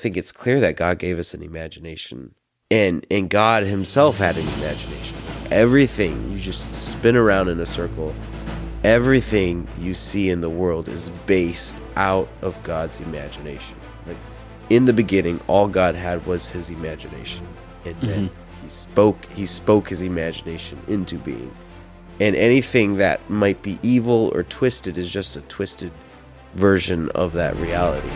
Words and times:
I 0.00 0.02
think 0.02 0.16
it's 0.16 0.32
clear 0.32 0.60
that 0.60 0.76
God 0.76 0.98
gave 0.98 1.18
us 1.18 1.34
an 1.34 1.42
imagination. 1.42 2.34
And 2.70 3.06
and 3.10 3.28
God 3.28 3.64
himself 3.64 4.16
had 4.16 4.34
an 4.38 4.48
imagination. 4.58 5.14
Everything 5.50 6.32
you 6.32 6.38
just 6.38 6.74
spin 6.74 7.16
around 7.16 7.50
in 7.50 7.60
a 7.60 7.66
circle. 7.66 8.14
Everything 8.82 9.68
you 9.78 9.92
see 9.92 10.30
in 10.30 10.40
the 10.40 10.48
world 10.48 10.88
is 10.88 11.10
based 11.26 11.82
out 11.96 12.30
of 12.40 12.62
God's 12.62 12.98
imagination. 13.00 13.76
Like 14.06 14.16
in 14.70 14.86
the 14.86 14.94
beginning, 14.94 15.38
all 15.48 15.68
God 15.68 15.94
had 15.94 16.24
was 16.24 16.48
his 16.48 16.70
imagination. 16.70 17.46
And 17.84 17.94
then 18.00 18.28
Mm-hmm. 18.30 18.62
he 18.62 18.70
spoke 18.70 19.26
he 19.34 19.44
spoke 19.44 19.90
his 19.90 20.00
imagination 20.00 20.78
into 20.88 21.16
being. 21.18 21.54
And 22.18 22.34
anything 22.36 22.96
that 22.96 23.28
might 23.28 23.60
be 23.60 23.78
evil 23.82 24.30
or 24.34 24.44
twisted 24.44 24.96
is 24.96 25.10
just 25.10 25.36
a 25.36 25.42
twisted 25.42 25.92
version 26.54 27.10
of 27.10 27.34
that 27.34 27.54
reality. 27.56 28.08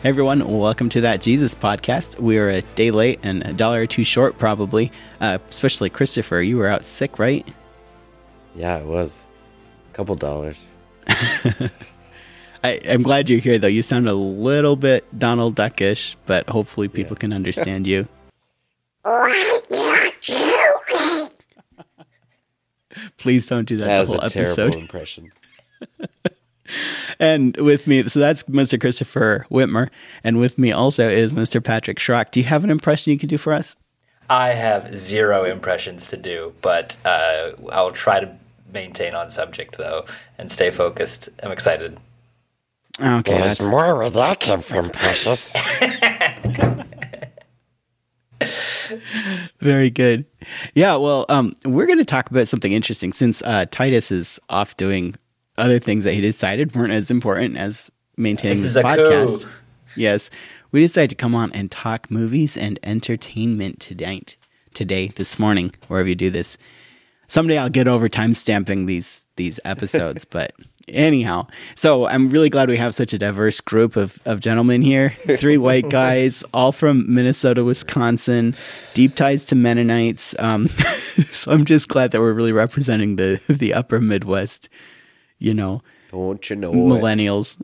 Hey 0.00 0.10
everyone, 0.10 0.46
welcome 0.58 0.88
to 0.90 1.00
that 1.00 1.20
Jesus 1.20 1.56
podcast. 1.56 2.20
We 2.20 2.38
are 2.38 2.48
a 2.48 2.62
day 2.62 2.92
late 2.92 3.18
and 3.24 3.44
a 3.44 3.52
dollar 3.52 3.82
or 3.82 3.86
two 3.88 4.04
short, 4.04 4.38
probably. 4.38 4.92
Uh, 5.20 5.38
especially 5.50 5.90
Christopher, 5.90 6.40
you 6.40 6.56
were 6.56 6.68
out 6.68 6.84
sick, 6.84 7.18
right? 7.18 7.44
Yeah, 8.54 8.78
it 8.78 8.86
was. 8.86 9.24
A 9.90 9.94
couple 9.94 10.14
dollars. 10.14 10.70
I, 11.08 12.80
I'm 12.88 13.02
glad 13.02 13.28
you're 13.28 13.40
here, 13.40 13.58
though. 13.58 13.66
You 13.66 13.82
sound 13.82 14.08
a 14.08 14.14
little 14.14 14.76
bit 14.76 15.04
Donald 15.18 15.56
Duckish, 15.56 16.16
but 16.26 16.48
hopefully 16.48 16.86
people 16.86 17.16
can 17.16 17.32
understand 17.32 17.88
you. 17.88 18.06
Please 23.16 23.46
don't 23.46 23.66
do 23.66 23.76
that 23.78 23.86
That 23.86 24.06
the 24.06 24.12
whole 24.12 24.20
a 24.20 24.30
terrible 24.30 24.60
episode. 24.62 24.74
impression. 24.80 25.32
And 27.18 27.56
with 27.56 27.86
me, 27.86 28.06
so 28.08 28.20
that's 28.20 28.44
Mr. 28.44 28.80
Christopher 28.80 29.46
Whitmer, 29.50 29.88
and 30.22 30.38
with 30.38 30.58
me 30.58 30.72
also 30.72 31.08
is 31.08 31.32
Mr. 31.32 31.62
Patrick 31.62 31.98
Schrock. 31.98 32.30
Do 32.30 32.40
you 32.40 32.46
have 32.46 32.64
an 32.64 32.70
impression 32.70 33.12
you 33.12 33.18
can 33.18 33.28
do 33.28 33.38
for 33.38 33.52
us? 33.52 33.76
I 34.30 34.48
have 34.48 34.96
zero 34.96 35.44
impressions 35.44 36.08
to 36.08 36.16
do, 36.16 36.52
but 36.60 36.96
uh, 37.04 37.52
I'll 37.70 37.92
try 37.92 38.20
to 38.20 38.30
maintain 38.72 39.14
on 39.14 39.30
subject 39.30 39.78
though 39.78 40.04
and 40.36 40.52
stay 40.52 40.70
focused. 40.70 41.28
I'm 41.42 41.50
excited. 41.50 41.98
Okay, 43.00 43.38
There's 43.38 43.58
that's, 43.58 43.70
more 43.70 43.96
where 43.96 44.10
that 44.10 44.40
came 44.40 44.60
from, 44.60 44.90
Precious. 44.90 45.54
Very 49.60 49.90
good. 49.90 50.24
Yeah, 50.74 50.96
well, 50.96 51.24
um, 51.28 51.52
we're 51.64 51.86
going 51.86 51.98
to 51.98 52.04
talk 52.04 52.30
about 52.30 52.48
something 52.48 52.72
interesting 52.72 53.12
since 53.12 53.40
uh, 53.42 53.66
Titus 53.70 54.10
is 54.10 54.40
off 54.48 54.76
doing 54.76 55.14
other 55.58 55.78
things 55.78 56.04
that 56.04 56.14
he 56.14 56.20
decided 56.20 56.74
weren't 56.74 56.92
as 56.92 57.10
important 57.10 57.56
as 57.56 57.90
maintaining 58.16 58.56
This 58.56 58.62
this, 58.62 58.70
is 58.70 58.76
a 58.76 58.82
podcast. 58.82 59.44
coup. 59.44 59.50
Yes, 59.96 60.30
we 60.70 60.80
decided 60.80 61.10
to 61.10 61.16
come 61.16 61.34
on 61.34 61.52
and 61.52 61.70
talk 61.70 62.10
movies 62.10 62.56
and 62.56 62.78
entertainment 62.82 63.80
tonight, 63.80 64.36
today, 64.74 65.08
this 65.08 65.38
morning, 65.38 65.74
wherever 65.88 66.08
you 66.08 66.14
do 66.14 66.30
this. 66.30 66.58
Someday 67.26 67.58
I'll 67.58 67.68
get 67.68 67.88
over 67.88 68.08
time 68.08 68.34
stamping 68.34 68.86
these 68.86 69.26
these 69.36 69.60
episodes, 69.64 70.24
but 70.30 70.52
anyhow, 70.88 71.46
so 71.74 72.06
I'm 72.06 72.30
really 72.30 72.50
glad 72.50 72.68
we 72.68 72.76
have 72.76 72.94
such 72.94 73.12
a 73.12 73.18
diverse 73.18 73.60
group 73.60 73.96
of, 73.96 74.18
of 74.24 74.40
gentlemen 74.40 74.82
here. 74.82 75.10
Three 75.10 75.58
white 75.58 75.88
guys, 75.90 76.44
all 76.54 76.72
from 76.72 77.12
Minnesota, 77.12 77.64
Wisconsin, 77.64 78.54
deep 78.94 79.14
ties 79.14 79.44
to 79.46 79.54
Mennonites. 79.54 80.34
Um, 80.38 80.68
so 81.26 81.52
I'm 81.52 81.64
just 81.64 81.88
glad 81.88 82.12
that 82.12 82.20
we're 82.20 82.32
really 82.32 82.52
representing 82.52 83.16
the 83.16 83.40
the 83.48 83.74
upper 83.74 84.00
Midwest. 84.00 84.68
You 85.38 85.54
know, 85.54 85.82
Don't 86.10 86.48
you 86.50 86.56
know 86.56 86.72
millennials. 86.72 87.60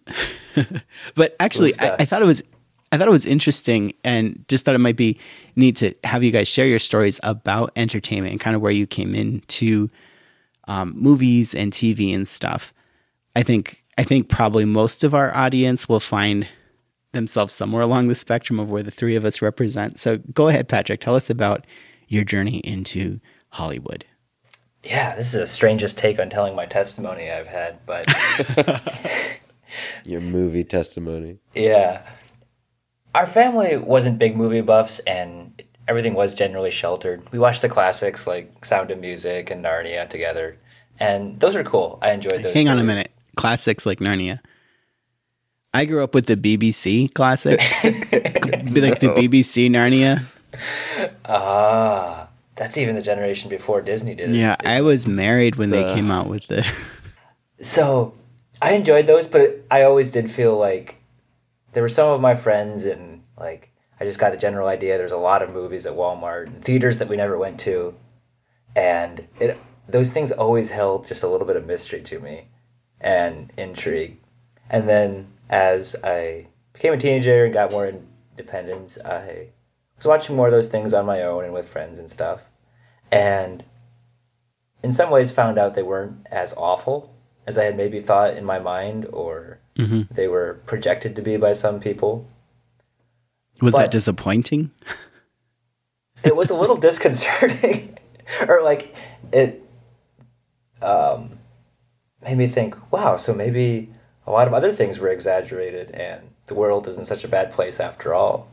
but 1.15 1.35
actually, 1.41 1.79
I. 1.79 1.97
I 2.01 2.05
thought 2.05 2.23
it 2.23 2.27
was 2.27 2.43
I 2.95 2.97
thought 2.97 3.09
it 3.09 3.11
was 3.11 3.27
interesting, 3.27 3.93
and 4.05 4.45
just 4.47 4.65
thought 4.65 4.77
it 4.77 4.79
might 4.79 4.97
be 4.97 5.19
neat 5.57 5.75
to 5.77 5.95
have 6.05 6.23
you 6.23 6.31
guys 6.31 6.47
share 6.47 6.67
your 6.67 6.79
stories 6.79 7.19
about 7.25 7.73
entertainment 7.75 8.31
and 8.31 8.41
kind 8.41 8.55
of 8.55 8.63
where 8.63 8.71
you 8.71 8.87
came 8.87 9.17
into 9.17 9.91
um, 10.69 10.95
movies 10.97 11.57
and 11.57 11.73
TV 11.73 12.15
and 12.15 12.29
stuff. 12.29 12.73
I 13.35 13.43
think 13.43 13.83
I 13.99 14.05
think 14.05 14.29
probably 14.29 14.65
most 14.65 15.03
of 15.03 15.13
our 15.13 15.35
audience 15.35 15.89
will 15.89 15.99
find 15.99 16.47
themselves 17.11 17.53
somewhere 17.53 17.83
along 17.83 18.07
the 18.07 18.15
spectrum 18.15 18.61
of 18.61 18.71
where 18.71 18.83
the 18.83 18.93
three 18.93 19.17
of 19.17 19.25
us 19.25 19.43
represent. 19.43 19.99
So 19.99 20.19
go 20.33 20.47
ahead, 20.47 20.69
Patrick. 20.69 21.01
Tell 21.01 21.17
us 21.17 21.31
about 21.31 21.67
your 22.07 22.23
journey 22.23 22.59
into 22.59 23.21
Hollywood. 23.51 24.05
Yeah, 24.85 25.15
this 25.17 25.29
is 25.29 25.33
the 25.41 25.47
strangest 25.47 25.97
take 25.99 26.19
on 26.19 26.29
telling 26.31 26.55
my 26.55 26.67
testimony 26.67 27.31
I've 27.31 27.47
had, 27.47 27.79
but 27.87 28.07
Your 30.05 30.21
movie 30.21 30.65
testimony. 30.65 31.39
yeah. 31.55 32.03
Our 33.15 33.27
family 33.27 33.77
wasn't 33.77 34.19
big 34.19 34.37
movie 34.37 34.61
buffs 34.61 34.99
and 35.01 35.63
everything 35.87 36.15
was 36.15 36.35
generally 36.35 36.71
sheltered. 36.73 37.23
We 37.31 37.39
watched 37.39 37.63
the 37.63 37.69
classics 37.69 38.27
like 38.27 38.65
Sound 38.65 38.91
of 38.91 38.99
Music 38.99 39.51
and 39.51 39.65
Narnia 39.65 40.09
together. 40.11 40.59
And 40.99 41.39
those 41.41 41.55
are 41.57 41.63
cool. 41.65 41.99
I 42.03 42.11
enjoyed 42.11 42.43
those. 42.43 42.55
Hang 42.55 42.69
on 42.69 42.79
a 42.79 42.85
minute. 42.85 43.13
Classics 43.37 43.87
like 43.87 44.01
Narnia. 44.01 44.41
I 45.73 45.85
grew 45.87 46.03
up 46.05 46.15
with 46.15 46.27
the 46.27 46.37
BBC 46.37 47.13
classics, 47.15 47.65
Be 47.83 48.81
like 48.81 49.01
the 49.01 49.09
BBC 49.09 49.69
Narnia. 49.71 50.23
Ah, 51.25 52.29
that's 52.57 52.77
even 52.77 52.95
the 52.95 53.03
generation 53.03 53.51
before 53.51 53.81
Disney 53.81 54.15
did 54.15 54.31
it. 54.31 54.37
Yeah, 54.37 54.57
I 54.65 54.83
was 54.83 55.07
married 55.07 55.57
when 55.57 55.71
they 55.71 55.83
came 55.95 56.11
out 56.11 56.29
with 56.29 56.47
the. 56.47 56.67
So 57.61 58.15
I 58.61 58.73
enjoyed 58.73 59.07
those, 59.07 59.27
but 59.27 59.65
I 59.71 59.85
always 59.85 60.11
did 60.11 60.31
feel 60.31 60.59
like 60.59 60.97
there 61.73 61.83
were 61.83 61.89
some 61.89 62.09
of 62.09 62.21
my 62.21 62.35
friends, 62.35 62.85
and 62.85 63.23
like 63.39 63.71
I 63.99 64.05
just 64.05 64.19
got 64.19 64.33
the 64.33 64.37
general 64.37 64.69
idea. 64.69 64.99
There's 64.99 65.13
a 65.13 65.17
lot 65.17 65.41
of 65.41 65.51
movies 65.51 65.87
at 65.87 65.95
Walmart 65.95 66.49
and 66.49 66.63
theaters 66.63 66.99
that 66.99 67.09
we 67.09 67.17
never 67.17 67.39
went 67.39 67.61
to, 67.61 67.95
and 68.75 69.29
it 69.41 69.57
those 69.89 70.13
things 70.13 70.33
always 70.33 70.71
held 70.71 71.07
just 71.07 71.23
a 71.23 71.29
little 71.29 71.47
bit 71.47 71.57
of 71.57 71.67
mystery 71.67 72.03
to 72.03 72.19
me 72.21 72.49
and 73.01 73.53
intrigue. 73.57 74.19
And 74.69 74.89
then 74.89 75.29
as 75.49 75.95
I 76.03 76.49
became 76.73 76.95
a 76.95 76.99
teenager 76.99 77.45
and 77.45 77.55
got 77.55 77.71
more 77.71 77.91
independence, 78.37 78.99
I 78.99 79.51
was 79.97 80.07
watching 80.07 80.37
more 80.37 80.47
of 80.47 80.53
those 80.53 80.69
things 80.69 80.93
on 80.93 81.07
my 81.07 81.23
own 81.23 81.45
and 81.45 81.53
with 81.55 81.69
friends 81.69 81.99
and 81.99 82.11
stuff, 82.11 82.41
and 83.11 83.65
in 84.83 84.93
some 84.93 85.11
ways 85.11 85.31
found 85.31 85.59
out 85.59 85.75
they 85.75 85.83
weren't 85.83 86.27
as 86.31 86.53
awful 86.57 87.15
as 87.47 87.59
I 87.59 87.65
had 87.65 87.77
maybe 87.77 88.01
thought 88.01 88.37
in 88.37 88.45
my 88.45 88.59
mind, 88.59 89.07
or 89.07 89.59
they 90.11 90.29
were 90.29 90.61
projected 90.67 91.17
to 91.17 91.23
be 91.23 91.37
by 91.37 91.53
some 91.53 91.81
people. 91.81 92.29
Was 93.61 93.75
that 93.75 93.91
disappointing? 93.91 94.71
It 96.25 96.35
was 96.35 96.49
a 96.49 96.55
little 96.55 96.77
disconcerting, 96.79 97.99
or 98.49 98.63
like 98.63 98.95
it 99.31 99.63
um, 100.81 101.39
made 102.23 102.39
me 102.39 102.47
think, 102.47 102.75
wow, 102.91 103.19
so 103.19 103.35
maybe 103.35 103.93
a 104.27 104.31
lot 104.31 104.49
of 104.49 104.55
other 104.55 104.73
things 104.73 104.99
were 104.99 105.09
exaggerated, 105.09 105.91
and 105.91 106.31
the 106.47 106.55
world 106.55 106.89
isn't 106.89 107.07
such 107.07 107.25
a 107.25 107.29
bad 107.29 107.53
place 107.53 107.79
after 107.79 108.15
all. 108.15 108.49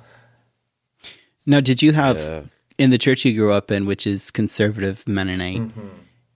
Now, 1.46 1.59
did 1.59 1.81
you 1.81 1.91
have 1.94 2.18
Yeah. 2.18 2.41
in 2.78 2.90
the 2.91 2.97
church 2.97 3.25
you 3.25 3.34
grew 3.35 3.52
up 3.52 3.72
in, 3.72 3.85
which 3.85 4.06
is 4.07 4.31
conservative 4.31 5.07
Mennonite? 5.07 5.72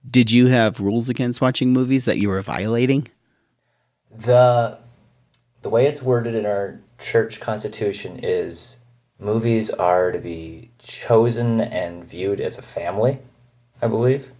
Did 0.08 0.30
you 0.30 0.46
have 0.46 0.80
rules 0.80 1.08
against 1.08 1.40
watching 1.40 1.72
movies 1.72 2.04
that 2.04 2.18
you 2.18 2.28
were 2.28 2.42
violating? 2.42 3.08
the 4.18 4.78
the 5.62 5.68
way 5.68 5.86
it's 5.86 6.00
worded 6.02 6.34
in 6.34 6.46
our 6.46 6.78
church 6.98 7.38
constitution 7.38 8.18
is 8.22 8.76
movies 9.18 9.68
are 9.68 10.10
to 10.10 10.18
be 10.18 10.70
chosen 10.78 11.60
and 11.60 12.02
viewed 12.04 12.40
as 12.40 12.56
a 12.56 12.62
family 12.62 13.18
i 13.82 13.86
believe 13.86 14.30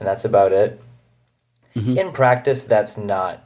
and 0.00 0.08
that's 0.08 0.24
about 0.24 0.52
it 0.52 0.80
in 1.76 2.10
practice 2.10 2.62
that's 2.64 2.96
not 2.96 3.44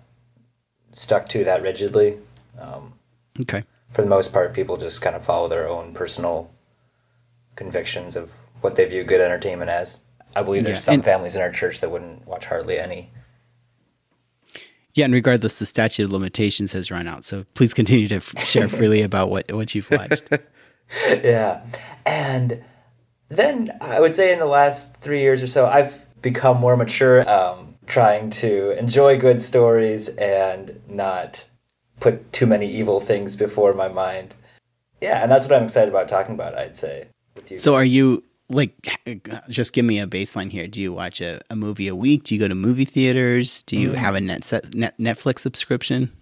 stuck 0.92 1.28
to 1.28 1.44
that 1.44 1.60
rigidly 1.62 2.16
um, 2.58 2.94
Okay. 3.42 3.64
for 3.92 4.00
the 4.00 4.08
most 4.08 4.32
part 4.32 4.54
people 4.54 4.78
just 4.78 5.02
kind 5.02 5.14
of 5.16 5.22
follow 5.24 5.48
their 5.48 5.68
own 5.68 5.92
personal 5.92 6.50
convictions 7.56 8.14
of 8.16 8.30
what 8.60 8.76
they 8.76 8.84
view 8.86 9.02
good 9.04 9.20
entertainment 9.20 9.70
as 9.70 9.98
i 10.34 10.42
believe 10.42 10.64
there's 10.64 10.76
Yeah, 10.78 10.80
some 10.80 10.94
and- 10.94 11.04
families 11.04 11.34
in 11.36 11.42
our 11.42 11.50
church 11.50 11.80
that 11.80 11.90
wouldn't 11.90 12.26
watch 12.26 12.46
hardly 12.46 12.78
any 12.78 13.10
Yeah, 14.94 15.04
and 15.04 15.12
regardless, 15.14 15.58
the 15.58 15.66
statute 15.66 16.04
of 16.06 16.10
limitations 16.12 16.72
has 16.72 16.90
run 16.90 17.06
out. 17.06 17.22
So 17.22 17.44
please 17.52 17.74
continue 17.74 18.08
to 18.08 18.16
f- 18.16 18.46
share 18.46 18.66
freely 18.66 19.02
about 19.10 19.28
what, 19.28 19.52
what 19.52 19.74
you've 19.74 19.90
watched. 19.90 20.22
yeah. 21.06 21.62
And 22.06 22.64
then 23.28 23.76
I 23.82 24.00
would 24.00 24.14
say 24.14 24.32
in 24.32 24.38
the 24.38 24.46
last 24.46 24.96
three 25.02 25.20
years 25.20 25.42
or 25.42 25.48
so, 25.48 25.66
I've 25.66 25.94
become 26.22 26.56
more 26.58 26.78
mature, 26.78 27.28
um, 27.28 27.74
trying 27.86 28.30
to 28.30 28.70
enjoy 28.78 29.18
good 29.18 29.42
stories 29.42 30.08
and 30.08 30.80
not 30.88 31.44
put 32.00 32.32
too 32.32 32.46
many 32.46 32.66
evil 32.66 32.98
things 33.00 33.36
before 33.36 33.74
my 33.74 33.88
mind. 33.88 34.34
Yeah, 35.02 35.22
and 35.22 35.30
that's 35.30 35.44
what 35.44 35.54
I'm 35.58 35.64
excited 35.64 35.90
about 35.90 36.08
talking 36.08 36.34
about, 36.34 36.56
I'd 36.56 36.76
say, 36.78 37.08
with 37.36 37.50
you. 37.50 37.58
So 37.58 37.74
are 37.74 37.84
you 37.84 38.24
like 38.48 38.74
just 39.48 39.72
give 39.72 39.84
me 39.84 39.98
a 39.98 40.06
baseline 40.06 40.50
here. 40.50 40.66
Do 40.66 40.80
you 40.80 40.92
watch 40.92 41.20
a, 41.20 41.40
a 41.50 41.56
movie 41.56 41.88
a 41.88 41.94
week? 41.94 42.24
Do 42.24 42.34
you 42.34 42.40
go 42.40 42.48
to 42.48 42.54
movie 42.54 42.84
theaters? 42.84 43.62
Do 43.62 43.78
you 43.78 43.90
mm. 43.90 43.94
have 43.94 44.14
a 44.14 44.20
net, 44.20 44.44
set, 44.44 44.74
net 44.74 44.96
Netflix 44.98 45.40
subscription? 45.40 46.12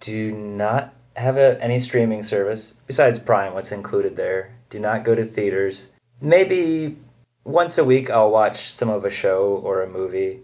Do 0.00 0.32
not 0.32 0.94
have 1.16 1.36
a, 1.36 1.62
any 1.62 1.78
streaming 1.78 2.22
service 2.22 2.74
besides 2.86 3.18
Prime. 3.18 3.54
What's 3.54 3.72
included 3.72 4.16
there? 4.16 4.56
Do 4.70 4.78
not 4.78 5.04
go 5.04 5.14
to 5.14 5.24
theaters. 5.24 5.88
Maybe 6.20 6.96
once 7.44 7.78
a 7.78 7.84
week 7.84 8.10
I'll 8.10 8.30
watch 8.30 8.72
some 8.72 8.88
of 8.88 9.04
a 9.04 9.10
show 9.10 9.60
or 9.62 9.82
a 9.82 9.88
movie. 9.88 10.40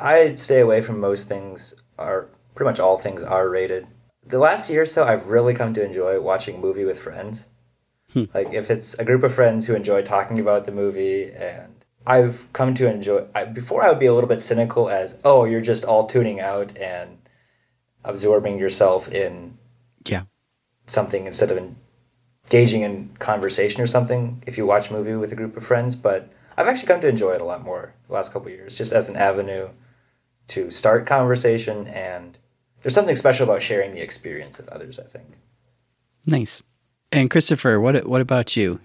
I 0.00 0.36
stay 0.36 0.60
away 0.60 0.80
from 0.80 1.00
most 1.00 1.28
things. 1.28 1.74
Are 1.98 2.28
pretty 2.54 2.68
much 2.68 2.80
all 2.80 2.98
things 2.98 3.22
R 3.22 3.48
rated. 3.48 3.86
The 4.26 4.38
last 4.38 4.68
year 4.68 4.82
or 4.82 4.86
so, 4.86 5.04
I've 5.04 5.28
really 5.28 5.54
come 5.54 5.72
to 5.74 5.84
enjoy 5.84 6.20
watching 6.20 6.60
movie 6.60 6.84
with 6.84 6.98
friends. 6.98 7.46
Like 8.34 8.52
if 8.52 8.70
it's 8.70 8.94
a 8.94 9.04
group 9.04 9.22
of 9.22 9.34
friends 9.34 9.66
who 9.66 9.74
enjoy 9.74 10.02
talking 10.02 10.38
about 10.38 10.64
the 10.66 10.72
movie, 10.72 11.32
and 11.32 11.84
I've 12.06 12.46
come 12.52 12.74
to 12.74 12.88
enjoy. 12.88 13.26
I, 13.34 13.44
before 13.44 13.82
I 13.82 13.88
would 13.90 13.98
be 13.98 14.06
a 14.06 14.14
little 14.14 14.28
bit 14.28 14.40
cynical 14.40 14.88
as, 14.88 15.18
oh, 15.24 15.44
you're 15.44 15.60
just 15.60 15.84
all 15.84 16.06
tuning 16.06 16.40
out 16.40 16.76
and 16.78 17.18
absorbing 18.04 18.58
yourself 18.58 19.08
in 19.08 19.58
Yeah. 20.06 20.22
something 20.86 21.26
instead 21.26 21.50
of 21.50 21.58
engaging 22.46 22.82
in 22.82 23.10
conversation 23.18 23.80
or 23.82 23.86
something 23.88 24.42
if 24.46 24.56
you 24.56 24.64
watch 24.64 24.88
a 24.90 24.92
movie 24.92 25.14
with 25.14 25.32
a 25.32 25.36
group 25.36 25.56
of 25.56 25.66
friends. 25.66 25.96
But 25.96 26.30
I've 26.56 26.68
actually 26.68 26.86
come 26.86 27.00
to 27.00 27.08
enjoy 27.08 27.32
it 27.32 27.40
a 27.40 27.44
lot 27.44 27.64
more 27.64 27.94
the 28.06 28.14
last 28.14 28.32
couple 28.32 28.48
of 28.48 28.54
years, 28.54 28.76
just 28.76 28.92
as 28.92 29.08
an 29.08 29.16
avenue 29.16 29.70
to 30.48 30.70
start 30.70 31.06
conversation. 31.06 31.88
And 31.88 32.38
there's 32.82 32.94
something 32.94 33.16
special 33.16 33.44
about 33.44 33.62
sharing 33.62 33.92
the 33.92 34.00
experience 34.00 34.56
with 34.58 34.68
others, 34.68 35.00
I 35.00 35.04
think. 35.04 35.26
Nice. 36.24 36.62
And 37.12 37.30
Christopher, 37.30 37.80
what 37.80 38.06
what 38.06 38.20
about 38.20 38.56
you? 38.56 38.80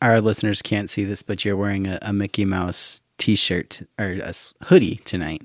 Our 0.00 0.20
listeners 0.20 0.62
can't 0.62 0.88
see 0.88 1.04
this, 1.04 1.22
but 1.22 1.44
you're 1.44 1.56
wearing 1.56 1.86
a, 1.86 1.98
a 2.00 2.12
Mickey 2.12 2.44
Mouse 2.44 3.00
T-shirt 3.18 3.82
or 3.98 4.12
a 4.22 4.32
hoodie 4.64 4.96
tonight. 5.04 5.42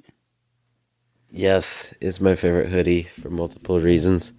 Yes, 1.29 1.93
it's 1.99 2.21
my 2.21 2.35
favorite 2.35 2.69
hoodie 2.69 3.03
for 3.19 3.29
multiple 3.29 3.79
reasons. 3.79 4.31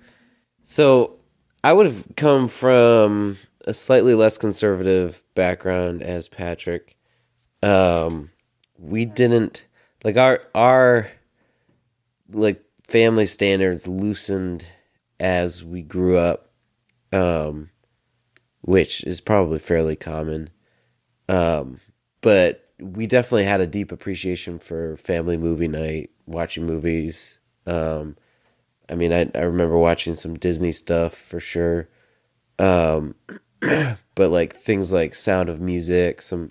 So, 0.63 1.19
I 1.63 1.73
would 1.73 1.87
have 1.87 2.05
come 2.17 2.49
from 2.49 3.37
a 3.67 3.75
slightly 3.75 4.15
less 4.15 4.39
conservative 4.39 5.23
background 5.35 6.03
as 6.03 6.29
Patrick. 6.29 6.97
Um, 7.63 8.31
we 8.79 9.05
didn't 9.05 9.65
like 10.05 10.17
our 10.17 10.43
our 10.55 11.11
like 12.31 12.63
family 12.87 13.27
standards 13.27 13.89
loosened 13.89 14.67
as 15.19 15.65
we 15.65 15.83
grew 15.83 16.19
up, 16.19 16.51
um, 17.13 17.71
which 18.65 19.05
is 19.05 19.21
probably 19.21 19.59
fairly 19.59 19.95
common. 19.95 20.49
Um, 21.29 21.81
but 22.23 22.71
we 22.81 23.07
definitely 23.07 23.45
had 23.45 23.61
a 23.61 23.67
deep 23.67 23.93
appreciation 23.93 24.59
for 24.59 24.97
family 24.97 25.37
movie 25.37 25.69
night, 25.69 26.11
watching 26.25 26.65
movies. 26.65 27.39
Um, 27.67 28.17
I 28.89 28.95
mean, 28.95 29.13
I, 29.13 29.31
I 29.35 29.43
remember 29.43 29.77
watching 29.77 30.15
some 30.15 30.39
Disney 30.39 30.73
stuff 30.73 31.15
for 31.15 31.41
sure. 31.41 31.91
Um, 32.59 33.15
but 33.61 34.31
like 34.31 34.57
things 34.57 34.95
like 34.95 35.15
Sound 35.15 35.51
of 35.51 35.61
Music, 35.61 36.23
some 36.23 36.51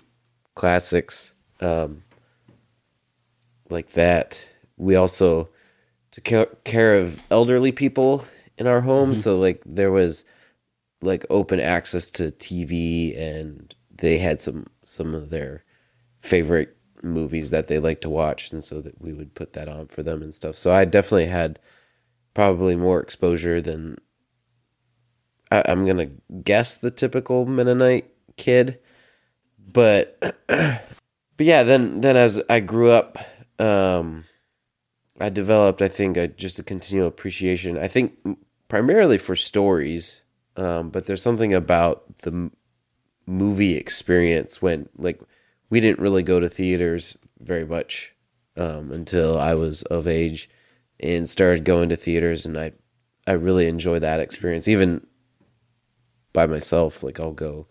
classics, 0.54 1.32
um, 1.60 2.04
like 3.70 3.90
that. 3.90 4.46
We 4.76 4.94
also 4.94 5.48
took 6.12 6.62
care 6.62 6.96
of 6.96 7.24
elderly 7.28 7.72
people 7.72 8.24
in 8.56 8.68
our 8.68 8.82
home, 8.82 9.16
so 9.16 9.36
like 9.36 9.60
there 9.66 9.90
was 9.90 10.24
like 11.04 11.24
open 11.30 11.60
access 11.60 12.10
to 12.12 12.30
TV, 12.32 13.18
and 13.18 13.74
they 13.90 14.18
had 14.18 14.40
some 14.40 14.66
some 14.84 15.14
of 15.14 15.30
their 15.30 15.64
favorite 16.20 16.76
movies 17.02 17.50
that 17.50 17.66
they 17.68 17.78
like 17.78 18.00
to 18.02 18.10
watch, 18.10 18.52
and 18.52 18.64
so 18.64 18.80
that 18.80 19.00
we 19.00 19.12
would 19.12 19.34
put 19.34 19.52
that 19.52 19.68
on 19.68 19.86
for 19.88 20.02
them 20.02 20.22
and 20.22 20.34
stuff. 20.34 20.56
So 20.56 20.72
I 20.72 20.84
definitely 20.84 21.26
had 21.26 21.58
probably 22.34 22.76
more 22.76 23.00
exposure 23.00 23.60
than 23.60 23.98
I, 25.50 25.62
I'm 25.66 25.86
gonna 25.86 26.10
guess 26.42 26.76
the 26.76 26.90
typical 26.90 27.46
Mennonite 27.46 28.10
kid, 28.36 28.80
but 29.58 30.18
but 30.48 30.80
yeah. 31.38 31.62
Then 31.62 32.00
then 32.00 32.16
as 32.16 32.42
I 32.50 32.60
grew 32.60 32.90
up, 32.90 33.18
um, 33.58 34.24
I 35.20 35.28
developed 35.28 35.80
I 35.80 35.88
think 35.88 36.16
a, 36.16 36.28
just 36.28 36.58
a 36.58 36.64
continual 36.64 37.08
appreciation. 37.08 37.78
I 37.78 37.88
think 37.88 38.18
primarily 38.68 39.18
for 39.18 39.36
stories, 39.36 40.22
um, 40.56 40.90
but 40.90 41.06
there's 41.06 41.22
something 41.22 41.52
about 41.54 42.18
the 42.18 42.30
m- 42.30 42.52
movie 43.26 43.76
experience 43.76 44.60
when 44.60 44.88
like 44.96 45.20
we 45.70 45.80
didn't 45.80 46.00
really 46.00 46.22
go 46.22 46.40
to 46.40 46.48
theaters 46.48 47.16
very 47.40 47.64
much 47.64 48.14
um, 48.56 48.92
until 48.92 49.38
I 49.38 49.54
was 49.54 49.82
of 49.84 50.06
age 50.06 50.48
and 51.00 51.28
started 51.28 51.64
going 51.64 51.88
to 51.88 51.96
theaters 51.96 52.46
and 52.46 52.58
I 52.58 52.72
I 53.26 53.32
really 53.32 53.66
enjoy 53.66 53.98
that 54.00 54.20
experience. 54.20 54.68
Even 54.68 55.06
by 56.32 56.46
myself 56.46 57.02
like 57.02 57.18
I'll 57.18 57.32
go 57.32 57.66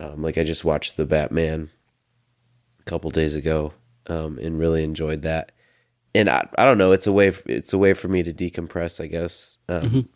um, 0.00 0.22
like 0.22 0.38
I 0.38 0.44
just 0.44 0.64
watched 0.64 0.96
the 0.96 1.06
Batman 1.06 1.70
a 2.80 2.82
couple 2.84 3.10
days 3.10 3.34
ago 3.34 3.74
um, 4.06 4.38
and 4.38 4.58
really 4.58 4.84
enjoyed 4.84 5.22
that. 5.22 5.52
And 6.14 6.28
I, 6.30 6.48
I 6.56 6.64
don't 6.64 6.78
know 6.78 6.92
it's 6.92 7.06
a 7.06 7.12
way 7.12 7.28
f- 7.28 7.46
it's 7.46 7.72
a 7.72 7.78
way 7.78 7.94
for 7.94 8.08
me 8.08 8.22
to 8.22 8.32
decompress 8.32 9.02
I 9.02 9.06
guess 9.06 9.58
um, 9.68 10.08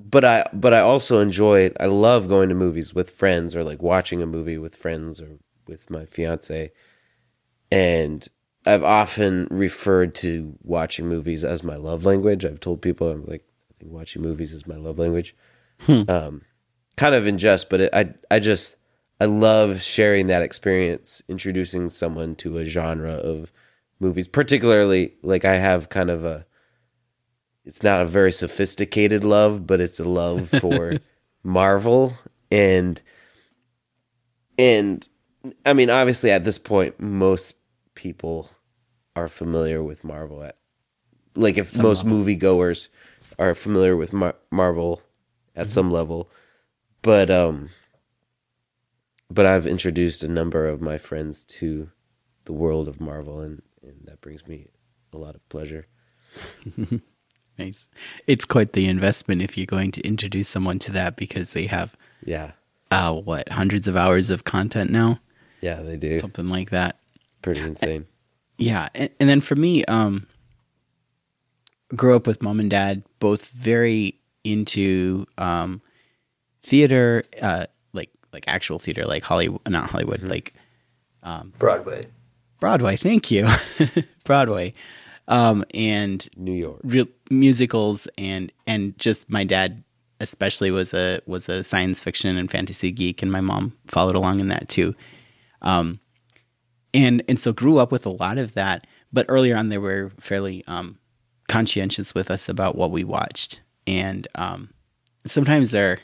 but 0.00 0.24
I 0.24 0.44
but 0.52 0.72
I 0.72 0.80
also 0.80 1.20
enjoy 1.20 1.60
it. 1.60 1.76
I 1.80 1.86
love 1.86 2.28
going 2.28 2.48
to 2.48 2.54
movies 2.54 2.94
with 2.94 3.10
friends 3.10 3.56
or 3.56 3.64
like 3.64 3.82
watching 3.82 4.22
a 4.22 4.26
movie 4.26 4.58
with 4.58 4.76
friends 4.76 5.20
or 5.20 5.38
with 5.66 5.90
my 5.90 6.06
fiance 6.06 6.72
and 7.70 8.26
I've 8.66 8.84
often 8.84 9.48
referred 9.50 10.14
to 10.16 10.56
watching 10.62 11.06
movies 11.06 11.44
as 11.44 11.62
my 11.62 11.76
love 11.76 12.04
language. 12.04 12.44
I've 12.44 12.60
told 12.60 12.82
people 12.82 13.10
I'm 13.10 13.24
like 13.26 13.44
I 13.70 13.74
think 13.80 13.92
watching 13.92 14.22
movies 14.22 14.52
is 14.52 14.66
my 14.66 14.76
love 14.76 14.98
language. 14.98 15.34
Um, 15.88 16.42
kind 16.96 17.14
of 17.14 17.26
in 17.26 17.38
jest, 17.38 17.70
but 17.70 17.80
it, 17.80 17.94
I 17.94 18.14
I 18.30 18.40
just 18.40 18.76
I 19.20 19.26
love 19.26 19.80
sharing 19.80 20.26
that 20.26 20.42
experience, 20.42 21.22
introducing 21.28 21.88
someone 21.88 22.34
to 22.36 22.58
a 22.58 22.64
genre 22.64 23.12
of 23.12 23.52
movies, 24.00 24.28
particularly 24.28 25.14
like 25.22 25.44
I 25.44 25.54
have 25.54 25.88
kind 25.88 26.10
of 26.10 26.24
a 26.24 26.46
it's 27.68 27.82
not 27.82 28.00
a 28.00 28.06
very 28.06 28.32
sophisticated 28.32 29.24
love, 29.24 29.66
but 29.66 29.78
it's 29.78 30.00
a 30.00 30.08
love 30.08 30.48
for 30.60 30.94
Marvel. 31.44 32.14
And 32.50 33.00
and 34.58 35.06
I 35.66 35.74
mean 35.74 35.90
obviously 35.90 36.30
at 36.30 36.44
this 36.44 36.58
point 36.58 36.98
most 36.98 37.54
people 37.94 38.50
are 39.14 39.28
familiar 39.28 39.82
with 39.82 40.02
Marvel 40.02 40.42
at 40.42 40.56
like 41.36 41.58
if 41.58 41.78
most 41.78 42.06
moviegoers 42.06 42.88
are 43.38 43.54
familiar 43.54 43.96
with 43.96 44.14
Mar- 44.14 44.34
Marvel 44.50 45.02
at 45.54 45.70
some 45.70 45.92
level. 45.92 46.30
But 47.02 47.30
um 47.30 47.68
but 49.30 49.44
I've 49.44 49.66
introduced 49.66 50.22
a 50.22 50.28
number 50.28 50.66
of 50.66 50.80
my 50.80 50.96
friends 50.96 51.44
to 51.44 51.90
the 52.46 52.54
world 52.54 52.88
of 52.88 52.98
Marvel 52.98 53.40
and 53.42 53.60
and 53.82 54.06
that 54.06 54.22
brings 54.22 54.48
me 54.48 54.68
a 55.12 55.18
lot 55.18 55.34
of 55.34 55.46
pleasure. 55.50 55.86
Nice. 57.58 57.88
It's 58.26 58.44
quite 58.44 58.72
the 58.72 58.86
investment 58.86 59.42
if 59.42 59.56
you're 59.58 59.66
going 59.66 59.90
to 59.92 60.00
introduce 60.02 60.48
someone 60.48 60.78
to 60.80 60.92
that 60.92 61.16
because 61.16 61.52
they 61.54 61.66
have 61.66 61.96
Yeah. 62.24 62.52
uh 62.90 63.14
what 63.14 63.48
hundreds 63.48 63.86
of 63.88 63.96
hours 63.96 64.30
of 64.30 64.44
content 64.44 64.90
now, 64.90 65.20
Yeah, 65.60 65.82
they 65.82 65.96
do. 65.96 66.18
something 66.18 66.48
like 66.48 66.70
that. 66.70 66.98
Pretty 67.42 67.60
insane. 67.60 68.06
Yeah, 68.58 68.88
and, 68.94 69.10
and 69.20 69.28
then 69.28 69.40
for 69.40 69.54
me, 69.56 69.84
um, 69.86 70.26
grew 71.94 72.16
up 72.16 72.26
with 72.26 72.42
mom 72.42 72.60
and 72.60 72.70
dad, 72.70 73.02
both 73.20 73.48
very 73.50 74.18
into 74.44 75.26
um, 75.36 75.80
theater, 76.62 77.22
uh, 77.40 77.66
like 77.92 78.10
like 78.32 78.44
actual 78.48 78.78
theater, 78.78 79.04
like 79.04 79.22
Hollywood, 79.24 79.60
not 79.68 79.90
Hollywood, 79.90 80.22
like 80.22 80.54
um, 81.22 81.52
Broadway. 81.58 82.00
Broadway. 82.60 82.96
Thank 82.96 83.30
you, 83.30 83.46
Broadway, 84.24 84.72
um, 85.28 85.64
and 85.74 86.28
New 86.36 86.52
York. 86.52 86.80
real 86.82 87.06
musicals 87.30 88.08
and 88.18 88.50
and 88.66 88.98
just 88.98 89.30
my 89.30 89.44
dad 89.44 89.84
especially 90.20 90.70
was 90.70 90.92
a 90.94 91.20
was 91.26 91.48
a 91.48 91.62
science 91.62 92.00
fiction 92.00 92.36
and 92.36 92.50
fantasy 92.50 92.90
geek 92.90 93.22
and 93.22 93.30
my 93.30 93.40
mom 93.40 93.76
followed 93.86 94.16
along 94.16 94.40
in 94.40 94.48
that 94.48 94.68
too 94.68 94.94
um 95.62 96.00
and 96.92 97.22
and 97.28 97.38
so 97.38 97.52
grew 97.52 97.78
up 97.78 97.92
with 97.92 98.06
a 98.06 98.10
lot 98.10 98.38
of 98.38 98.54
that 98.54 98.86
but 99.12 99.26
earlier 99.28 99.56
on 99.56 99.68
they 99.68 99.78
were 99.78 100.10
fairly 100.18 100.64
um 100.66 100.98
conscientious 101.46 102.14
with 102.14 102.30
us 102.30 102.48
about 102.48 102.74
what 102.76 102.90
we 102.90 103.04
watched 103.04 103.60
and 103.86 104.26
um 104.34 104.70
sometimes 105.26 105.70
they're 105.70 105.98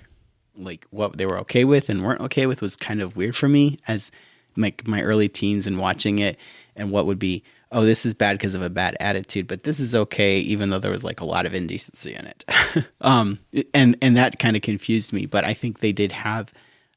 like 0.57 0.87
what 0.91 1.17
they 1.17 1.27
were 1.27 1.39
okay 1.39 1.65
with 1.65 1.89
and 1.89 2.05
weren't 2.05 2.21
okay 2.21 2.47
with 2.47 2.63
was 2.63 2.77
kind 2.77 3.01
of 3.01 3.17
weird 3.17 3.35
for 3.35 3.49
me 3.49 3.79
as 3.89 4.13
my 4.55 4.73
my 4.85 5.03
early 5.03 5.29
teens 5.29 5.67
and 5.67 5.79
watching 5.79 6.19
it 6.19 6.37
and 6.77 6.91
what 6.91 7.07
would 7.07 7.19
be 7.19 7.43
oh 7.73 7.85
this 7.85 8.07
is 8.07 8.15
bad 8.15 8.39
because 8.39 8.55
of 8.55 8.63
a 8.63 8.71
bad 8.71 8.97
attitude 9.01 9.47
but 9.47 9.63
this 9.63 9.81
is 9.81 9.95
okay 9.95 10.39
even 10.39 10.71
though 10.71 10.79
there 10.79 10.91
was 10.91 11.05
like 11.05 11.21
a 11.21 11.25
lot 11.25 11.47
of 11.47 11.55
indecency 11.55 12.15
in 12.15 12.27
it 12.27 12.45
um 13.01 13.39
and 13.73 13.97
and 14.01 14.17
that 14.17 14.39
kind 14.39 14.57
of 14.57 14.63
confused 14.63 15.13
me 15.13 15.27
but 15.27 15.45
i 15.45 15.55
think 15.55 15.81
they 15.81 15.93
did 15.93 16.13
have 16.13 16.53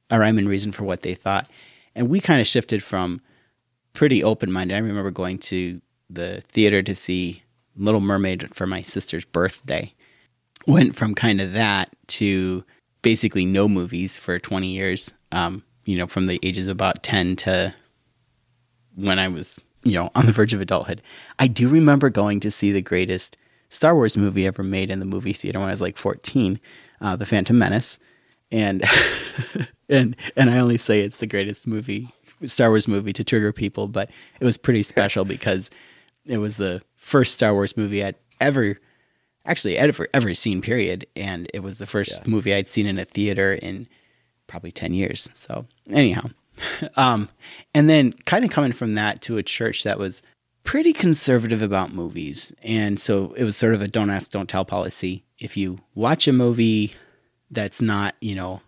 a 0.10 0.20
rhyme 0.20 0.38
and 0.38 0.50
reason 0.50 0.72
for 0.72 0.84
what 0.84 1.02
they 1.02 1.14
thought. 1.14 1.50
And 1.96 2.10
we 2.10 2.20
kind 2.20 2.42
of 2.42 2.48
shifted 2.48 2.84
from 2.84 3.22
pretty 3.94 4.24
open 4.24 4.52
minded. 4.52 4.76
I 4.76 4.80
remember 4.80 5.12
going 5.12 5.40
to 5.40 5.82
the 6.10 6.42
theater 6.50 6.82
to 6.84 6.96
see 6.96 7.44
Little 7.76 8.02
Mermaid 8.02 8.56
for 8.56 8.68
my 8.68 8.82
sister's 8.82 9.26
birthday. 9.26 9.94
Went 10.66 10.96
from 10.96 11.16
kind 11.16 11.42
of 11.42 11.54
that 11.54 11.90
to 12.08 12.64
basically 13.02 13.46
no 13.46 13.68
movies 13.68 14.18
for 14.18 14.40
20 14.40 14.68
years. 14.68 15.14
Um, 15.32 15.64
you 15.86 15.98
know, 15.98 16.08
from 16.08 16.28
the 16.28 16.40
ages 16.44 16.68
of 16.68 16.74
about 16.74 17.04
10 17.04 17.38
to 17.38 17.74
when 18.96 19.20
I 19.20 19.28
was, 19.28 19.60
you 19.88 19.96
know, 19.96 20.10
on 20.16 20.26
the 20.26 20.32
verge 20.32 20.54
of 20.54 20.62
adulthood. 20.62 21.02
I 21.40 21.48
do 21.48 21.68
remember 21.70 22.10
going 22.10 22.40
to 22.42 22.52
see 22.52 22.72
the 22.72 22.82
greatest 22.82 23.38
Star 23.70 23.96
Wars 23.96 24.18
movie 24.18 24.46
ever 24.46 24.64
made 24.64 24.90
in 24.90 25.00
the 25.00 25.06
movie 25.06 25.34
theater 25.34 25.60
when 25.60 25.68
I 25.70 25.72
was 25.72 25.82
like 25.82 25.98
14, 25.98 26.60
uh, 27.02 27.16
The 27.16 27.26
Phantom 27.26 27.58
Menace. 27.58 28.00
And 28.52 28.84
and 29.90 30.16
and 30.36 30.50
I 30.50 30.60
only 30.60 30.78
say 30.78 31.02
it's 31.02 31.18
the 31.18 31.28
greatest 31.28 31.68
movie 31.68 32.10
Star 32.46 32.70
Wars 32.70 32.88
movie 32.88 33.14
to 33.14 33.24
trigger 33.24 33.52
people, 33.52 33.88
but 33.88 34.10
it 34.40 34.46
was 34.46 34.58
pretty 34.58 34.84
special 34.94 35.26
because 35.26 35.70
it 36.26 36.38
was 36.38 36.58
the 36.58 36.82
first 36.96 37.34
Star 37.34 37.54
Wars 37.54 37.76
movie 37.76 38.04
I'd 38.04 38.16
ever 38.40 38.80
actually 39.46 39.78
ever 39.78 40.08
ever 40.14 40.34
seen 40.34 40.62
period 40.62 41.06
and 41.16 41.50
it 41.54 41.60
was 41.60 41.78
the 41.78 41.86
first 41.86 42.22
Yeah. 42.24 42.30
movie 42.32 42.54
I'd 42.54 42.68
seen 42.68 42.86
in 42.86 43.00
a 43.00 43.06
theater 43.06 43.54
in 43.54 43.88
probably 44.48 44.72
10 44.72 44.94
years. 44.94 45.30
So, 45.34 45.66
anyhow, 45.92 46.30
um 46.96 47.30
and 47.74 47.90
then 47.90 48.14
kind 48.26 48.44
of 48.44 48.52
coming 48.52 48.72
from 48.72 48.96
that 48.96 49.22
to 49.22 49.38
a 49.38 49.44
church 49.44 49.84
that 49.84 50.00
was 50.00 50.22
pretty 50.68 50.92
conservative 50.92 51.62
about 51.62 51.94
movies. 51.94 52.52
And 52.62 53.00
so 53.00 53.34
it 53.38 53.46
was 53.46 53.56
sort 53.56 53.74
of 53.74 53.82
a 53.82 53.88
don't 53.88 54.10
ask 54.10 54.32
don't 54.32 54.50
tell 54.50 54.66
policy. 54.66 55.24
If 55.40 55.56
you 55.56 55.80
watch 55.96 56.28
a 56.28 56.34
movie 56.34 56.94
that's 57.50 57.82
not, 57.82 58.16
you 58.20 58.36
know, 58.36 58.60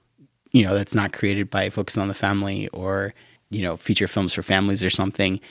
you 0.53 0.63
know, 0.63 0.73
that's 0.73 0.95
not 0.95 1.11
created 1.11 1.49
by 1.49 1.69
Focus 1.69 1.97
on 1.97 2.07
the 2.07 2.13
Family 2.13 2.69
or, 2.69 3.13
you 3.49 3.61
know, 3.61 3.75
feature 3.75 4.07
films 4.07 4.33
for 4.33 4.41
families 4.41 4.81
or 4.81 4.89
something, 4.89 5.41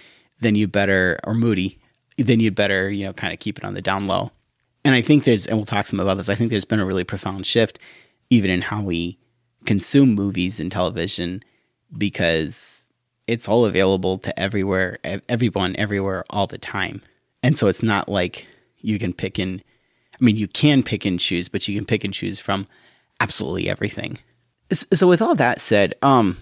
then 0.41 0.55
you 0.55 0.67
better 0.67 1.21
or 1.25 1.35
Moody, 1.35 1.79
then 2.17 2.41
you'd 2.41 2.55
better, 2.55 2.89
you 2.91 3.05
know, 3.05 3.13
kind 3.13 3.35
of 3.35 3.41
keep 3.41 3.59
it 3.59 3.65
on 3.65 3.75
the 3.75 3.83
down 3.83 4.07
low. 4.07 4.31
And 4.87 4.95
I 4.95 5.03
think 5.03 5.25
there's, 5.25 5.47
and 5.47 5.59
we'll 5.59 5.67
talk 5.67 5.87
some 5.87 6.01
about 6.01 6.17
this. 6.17 6.31
I 6.31 6.35
think 6.35 6.49
there's 6.49 6.65
been 6.65 6.81
a 6.81 6.87
really 6.87 7.05
profound 7.05 7.45
shift, 7.45 7.79
even 8.31 8.51
in 8.51 8.63
how 8.63 8.81
we 8.81 9.19
consume 9.67 10.15
movies 10.15 10.61
and 10.61 10.73
television, 10.73 11.43
because 11.97 12.91
it's 13.27 13.49
all 13.49 13.67
available 13.67 14.19
to 14.19 14.39
everywhere, 14.39 14.99
everyone, 15.29 15.77
everywhere, 15.77 16.25
all 16.31 16.47
the 16.47 16.59
time. 16.59 17.03
And 17.43 17.57
so 17.57 17.67
it's 17.67 17.83
not 17.83 18.09
like 18.09 18.47
you 18.79 18.99
can 18.99 19.13
pick 19.13 19.39
and, 19.39 19.63
I 20.15 20.25
mean, 20.25 20.37
you 20.37 20.49
can 20.49 20.83
pick 20.83 21.05
and 21.05 21.21
choose, 21.21 21.49
but 21.49 21.67
you 21.69 21.77
can 21.77 21.85
pick 21.85 22.05
and 22.05 22.13
choose 22.13 22.41
from 22.41 22.67
absolutely 23.21 23.69
everything. 23.69 24.19
So 24.71 25.07
with 25.07 25.23
all 25.23 25.35
that 25.37 25.61
said, 25.61 25.95
um, 26.03 26.37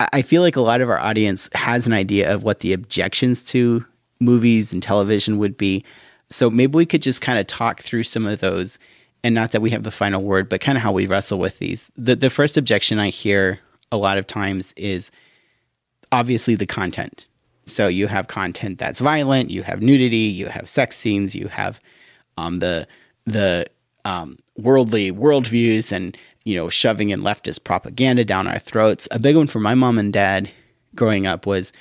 I 0.00 0.22
feel 0.22 0.42
like 0.42 0.56
a 0.56 0.60
lot 0.60 0.80
of 0.80 0.90
our 0.90 0.98
audience 0.98 1.48
has 1.54 1.86
an 1.86 1.92
idea 1.92 2.32
of 2.32 2.44
what 2.44 2.60
the 2.60 2.72
objections 2.72 3.42
to 3.46 3.84
movies 4.20 4.72
and 4.72 4.82
television 4.82 5.38
would 5.38 5.56
be. 5.56 5.84
So 6.30 6.50
maybe 6.50 6.76
we 6.76 6.86
could 6.86 7.02
just 7.02 7.20
kind 7.20 7.38
of 7.38 7.46
talk 7.46 7.80
through 7.80 8.04
some 8.04 8.26
of 8.26 8.40
those 8.40 8.78
and 9.24 9.34
not 9.34 9.50
that 9.52 9.60
we 9.60 9.70
have 9.70 9.82
the 9.82 9.90
final 9.90 10.22
word, 10.22 10.48
but 10.48 10.60
kind 10.60 10.78
of 10.78 10.82
how 10.82 10.92
we 10.92 11.06
wrestle 11.06 11.38
with 11.38 11.58
these. 11.58 11.90
The 11.96 12.14
the 12.14 12.30
first 12.30 12.56
objection 12.56 12.98
I 12.98 13.08
hear 13.08 13.58
a 13.92 13.96
lot 13.96 14.18
of 14.18 14.26
times 14.26 14.72
is 14.76 15.10
obviously 16.12 16.54
the 16.54 16.66
content. 16.66 17.26
So 17.66 17.86
you 17.86 18.06
have 18.06 18.28
content 18.28 18.78
that's 18.78 19.00
violent, 19.00 19.50
you 19.50 19.62
have 19.62 19.82
nudity, 19.82 20.16
you 20.16 20.46
have 20.46 20.68
sex 20.68 20.96
scenes, 20.96 21.34
you 21.34 21.48
have 21.48 21.80
um, 22.36 22.56
the 22.56 22.86
the 23.24 23.66
um, 24.04 24.38
worldly 24.56 25.12
worldviews 25.12 25.92
and 25.92 26.16
you 26.44 26.56
know 26.56 26.68
shoving 26.68 27.10
in 27.10 27.20
leftist 27.20 27.64
propaganda 27.64 28.24
down 28.24 28.46
our 28.46 28.58
throats. 28.58 29.06
A 29.10 29.18
big 29.18 29.36
one 29.36 29.46
for 29.46 29.60
my 29.60 29.74
mom 29.74 29.98
and 29.98 30.12
dad 30.12 30.50
growing 30.94 31.26
up 31.26 31.46
was, 31.46 31.72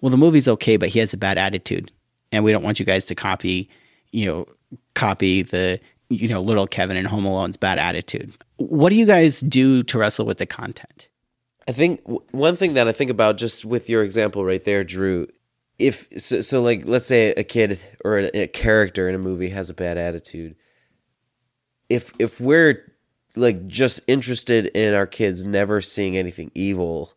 well, 0.00 0.10
the 0.10 0.18
movie's 0.18 0.48
okay, 0.48 0.76
but 0.76 0.90
he 0.90 0.98
has 0.98 1.14
a 1.14 1.16
bad 1.16 1.38
attitude, 1.38 1.90
and 2.32 2.44
we 2.44 2.52
don't 2.52 2.62
want 2.62 2.78
you 2.78 2.86
guys 2.86 3.06
to 3.06 3.14
copy, 3.14 3.68
you 4.12 4.26
know, 4.26 4.46
copy 4.94 5.42
the 5.42 5.80
you 6.10 6.28
know 6.28 6.40
little 6.40 6.66
Kevin 6.66 6.96
and 6.96 7.06
Home 7.06 7.24
Alone's 7.24 7.56
bad 7.56 7.78
attitude. 7.78 8.32
What 8.56 8.90
do 8.90 8.96
you 8.96 9.06
guys 9.06 9.40
do 9.40 9.82
to 9.84 9.98
wrestle 9.98 10.26
with 10.26 10.38
the 10.38 10.46
content? 10.46 11.08
I 11.70 11.72
think 11.72 12.00
one 12.32 12.56
thing 12.56 12.74
that 12.74 12.88
I 12.88 12.92
think 12.92 13.12
about 13.12 13.38
just 13.38 13.64
with 13.64 13.88
your 13.88 14.02
example 14.02 14.44
right 14.44 14.64
there, 14.64 14.82
Drew, 14.82 15.28
if 15.78 16.08
so, 16.20 16.40
so 16.40 16.60
like 16.60 16.82
let's 16.84 17.06
say 17.06 17.30
a 17.30 17.44
kid 17.44 17.80
or 18.04 18.18
a, 18.18 18.42
a 18.42 18.46
character 18.48 19.08
in 19.08 19.14
a 19.14 19.18
movie 19.18 19.50
has 19.50 19.70
a 19.70 19.74
bad 19.74 19.96
attitude. 19.96 20.56
If 21.88 22.12
if 22.18 22.40
we're 22.40 22.92
like 23.36 23.68
just 23.68 24.00
interested 24.08 24.66
in 24.66 24.94
our 24.94 25.06
kids 25.06 25.44
never 25.44 25.80
seeing 25.80 26.16
anything 26.16 26.50
evil, 26.56 27.12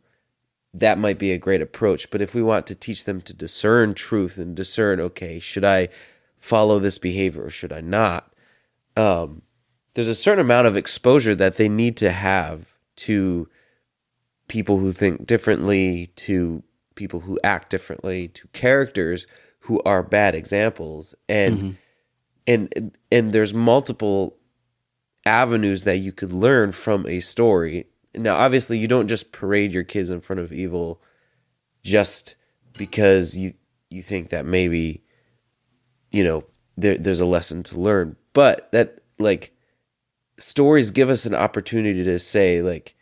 that 0.72 1.00
might 1.00 1.18
be 1.18 1.32
a 1.32 1.40
great 1.40 1.64
approach. 1.64 2.12
But 2.12 2.22
if 2.22 2.36
we 2.36 2.44
want 2.44 2.68
to 2.68 2.76
teach 2.76 3.06
them 3.06 3.22
to 3.22 3.34
discern 3.34 3.96
truth 3.96 4.38
and 4.38 4.56
discern, 4.56 5.00
okay, 5.00 5.40
should 5.40 5.66
I 5.66 5.90
follow 6.40 6.78
this 6.78 7.00
behavior 7.00 7.46
or 7.46 7.50
should 7.50 7.74
I 7.74 7.82
not? 7.82 8.32
Um, 8.96 9.42
there's 9.96 10.08
a 10.08 10.14
certain 10.14 10.46
amount 10.46 10.68
of 10.68 10.78
exposure 10.78 11.34
that 11.34 11.58
they 11.58 11.70
need 11.70 11.98
to 11.98 12.12
have 12.12 12.78
to 12.98 13.50
people 14.48 14.78
who 14.78 14.92
think 14.94 15.26
differently, 15.26 16.08
to 16.16 16.64
people 16.96 17.22
who 17.22 17.40
act 17.44 17.70
differently, 17.70 18.28
to 18.30 18.48
characters 18.50 19.28
who 19.60 19.82
are 19.84 20.04
bad 20.04 20.36
examples, 20.36 21.16
and 21.30 21.58
mm-hmm. 21.58 21.72
and 22.48 22.98
and 23.12 23.34
there's 23.34 23.54
multiple 23.54 24.38
avenues 25.26 25.86
that 25.86 25.98
you 25.98 26.12
could 26.12 26.32
learn 26.32 26.72
from 26.72 27.08
a 27.08 27.20
story. 27.20 27.88
Now, 28.14 28.36
obviously, 28.36 28.78
you 28.78 28.88
don't 28.88 29.08
just 29.08 29.32
parade 29.32 29.72
your 29.72 29.84
kids 29.84 30.10
in 30.10 30.22
front 30.22 30.40
of 30.40 30.52
evil 30.52 31.02
just 31.84 32.36
because 32.78 33.38
you 33.38 33.54
you 33.90 34.02
think 34.02 34.30
that 34.30 34.46
maybe 34.46 35.04
you 36.12 36.24
know 36.24 36.44
there, 36.78 36.98
there's 36.98 37.20
a 37.20 37.26
lesson 37.26 37.64
to 37.64 37.80
learn, 37.80 38.16
but 38.34 38.72
that 38.72 39.00
like 39.20 39.56
stories 40.38 40.92
give 40.92 41.10
us 41.10 41.26
an 41.26 41.36
opportunity 41.36 42.04
to 42.04 42.20
say 42.20 42.62
like 42.62 42.93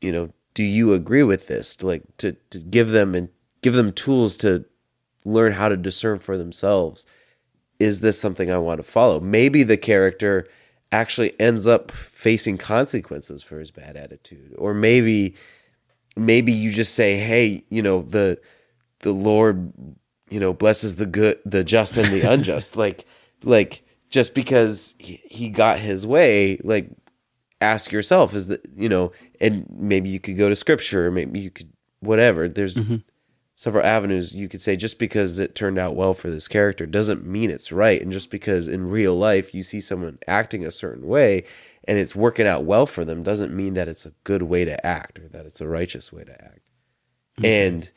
you 0.00 0.12
know 0.12 0.30
do 0.54 0.64
you 0.64 0.92
agree 0.92 1.22
with 1.22 1.46
this? 1.46 1.82
Like 1.82 2.02
to 2.18 2.32
to 2.50 2.58
give 2.58 2.90
them 2.90 3.14
and 3.14 3.28
give 3.62 3.74
them 3.74 3.92
tools 3.92 4.36
to 4.38 4.64
learn 5.24 5.52
how 5.52 5.68
to 5.68 5.76
discern 5.76 6.18
for 6.18 6.36
themselves. 6.36 7.06
Is 7.78 8.00
this 8.00 8.20
something 8.20 8.50
i 8.50 8.58
want 8.58 8.78
to 8.78 8.82
follow? 8.86 9.20
Maybe 9.20 9.62
the 9.62 9.76
character 9.76 10.46
actually 10.92 11.38
ends 11.40 11.66
up 11.66 11.90
facing 11.90 12.58
consequences 12.58 13.42
for 13.42 13.58
his 13.58 13.70
bad 13.70 13.96
attitude. 13.96 14.54
Or 14.58 14.74
maybe 14.74 15.34
maybe 16.16 16.52
you 16.52 16.72
just 16.72 16.94
say 16.94 17.16
hey 17.16 17.64
you 17.70 17.80
know 17.80 18.02
the 18.02 18.38
the 18.98 19.12
lord 19.12 19.72
you 20.28 20.40
know 20.40 20.52
blesses 20.52 20.96
the 20.96 21.06
good 21.06 21.38
the 21.46 21.64
just 21.64 21.96
and 21.96 22.12
the 22.12 22.22
unjust. 22.22 22.76
Like 22.84 23.06
like 23.44 23.82
just 24.10 24.34
because 24.34 24.94
he, 24.98 25.22
he 25.24 25.48
got 25.48 25.78
his 25.78 26.06
way 26.06 26.58
like 26.64 26.90
ask 27.60 27.92
yourself 27.92 28.34
is 28.34 28.46
that 28.48 28.66
you 28.74 28.88
know 28.88 29.12
and 29.40 29.66
maybe 29.70 30.08
you 30.08 30.20
could 30.20 30.36
go 30.36 30.48
to 30.48 30.56
scripture 30.56 31.06
or 31.06 31.10
maybe 31.10 31.40
you 31.40 31.50
could 31.50 31.72
whatever. 32.00 32.48
There's 32.48 32.76
mm-hmm. 32.76 32.96
several 33.54 33.84
avenues 33.84 34.32
you 34.32 34.48
could 34.48 34.62
say 34.62 34.76
just 34.76 34.98
because 34.98 35.38
it 35.38 35.54
turned 35.54 35.78
out 35.78 35.94
well 35.94 36.14
for 36.14 36.30
this 36.30 36.48
character 36.48 36.86
doesn't 36.86 37.24
mean 37.24 37.50
it's 37.50 37.70
right. 37.70 38.00
And 38.00 38.10
just 38.10 38.30
because 38.30 38.68
in 38.68 38.88
real 38.88 39.14
life 39.14 39.54
you 39.54 39.62
see 39.62 39.80
someone 39.80 40.18
acting 40.26 40.64
a 40.64 40.70
certain 40.70 41.06
way 41.06 41.44
and 41.84 41.98
it's 41.98 42.16
working 42.16 42.46
out 42.46 42.64
well 42.64 42.86
for 42.86 43.04
them 43.04 43.22
doesn't 43.22 43.54
mean 43.54 43.74
that 43.74 43.88
it's 43.88 44.06
a 44.06 44.12
good 44.24 44.42
way 44.42 44.64
to 44.64 44.86
act 44.86 45.18
or 45.18 45.28
that 45.28 45.46
it's 45.46 45.60
a 45.60 45.68
righteous 45.68 46.12
way 46.12 46.24
to 46.24 46.32
act. 46.32 46.60
Mm-hmm. 47.38 47.46
And 47.46 47.92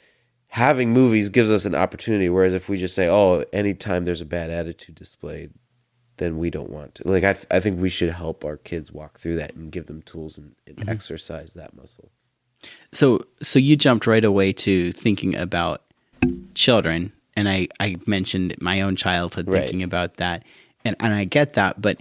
having 0.48 0.92
movies 0.92 1.30
gives 1.30 1.52
us 1.52 1.66
an 1.66 1.74
opportunity 1.74 2.30
whereas 2.30 2.54
if 2.54 2.70
we 2.70 2.78
just 2.78 2.94
say 2.94 3.08
oh 3.08 3.44
anytime 3.52 4.06
there's 4.06 4.22
a 4.22 4.26
bad 4.26 4.52
attitude 4.52 4.94
displayed 4.94 5.52
then 6.18 6.38
we 6.38 6.50
don't 6.50 6.70
want 6.70 6.96
to 6.96 7.08
like 7.08 7.24
i, 7.24 7.34
th- 7.34 7.46
I 7.52 7.60
think 7.60 7.80
we 7.82 7.90
should 7.90 8.12
help 8.12 8.44
our 8.46 8.58
kids 8.58 8.92
walk 8.92 9.20
through 9.20 9.36
that 9.38 9.54
and 9.56 9.72
give 9.72 9.88
them 9.88 10.02
tools 10.02 10.38
and, 10.38 10.56
and 10.68 10.88
exercise 10.90 11.54
that 11.54 11.76
muscle 11.76 12.12
So 12.92 13.26
so 13.42 13.60
you 13.60 13.76
jumped 13.76 14.08
right 14.08 14.24
away 14.24 14.54
to 14.54 14.92
thinking 14.94 15.36
about 15.36 15.82
children 16.56 17.12
and 17.36 17.50
I, 17.50 17.68
I 17.80 17.98
mentioned 18.06 18.56
my 18.62 18.82
own 18.82 18.96
childhood 18.96 19.48
Right. 19.48 19.62
thinking 19.62 19.82
about 19.84 20.18
that. 20.18 20.44
And 20.86 20.96
and 21.00 21.14
I 21.14 21.24
get 21.26 21.54
that, 21.54 21.82
but 21.82 21.98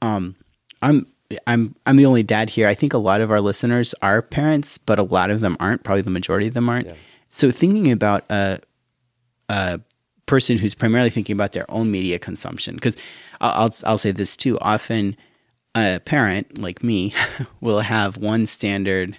um 0.00 0.36
I'm 0.80 1.06
I'm 1.46 1.74
I'm 1.86 1.96
the 1.96 2.06
only 2.06 2.22
dad 2.22 2.50
here. 2.50 2.68
I 2.68 2.74
think 2.74 2.92
a 2.94 2.98
lot 2.98 3.20
of 3.20 3.30
our 3.30 3.40
listeners 3.40 3.94
are 4.00 4.22
parents, 4.22 4.78
but 4.78 4.98
a 4.98 5.02
lot 5.02 5.30
of 5.30 5.40
them 5.40 5.56
aren't. 5.60 5.82
Probably 5.84 6.02
the 6.02 6.10
majority 6.10 6.46
of 6.48 6.54
them 6.54 6.68
aren't. 6.68 6.88
So 7.28 7.50
thinking 7.50 7.90
about 7.90 8.24
a 8.30 8.60
a 9.48 9.80
person 10.30 10.58
who's 10.58 10.76
primarily 10.76 11.10
thinking 11.10 11.34
about 11.34 11.50
their 11.50 11.68
own 11.68 11.90
media 11.90 12.16
consumption, 12.16 12.76
because 12.76 12.96
I'll, 13.40 13.64
I'll 13.64 13.74
I'll 13.84 13.98
say 13.98 14.12
this 14.12 14.36
too. 14.36 14.56
Often, 14.60 15.16
a 15.74 15.98
parent 15.98 16.56
like 16.56 16.84
me 16.84 17.12
will 17.60 17.80
have 17.80 18.16
one 18.16 18.46
standard 18.46 19.16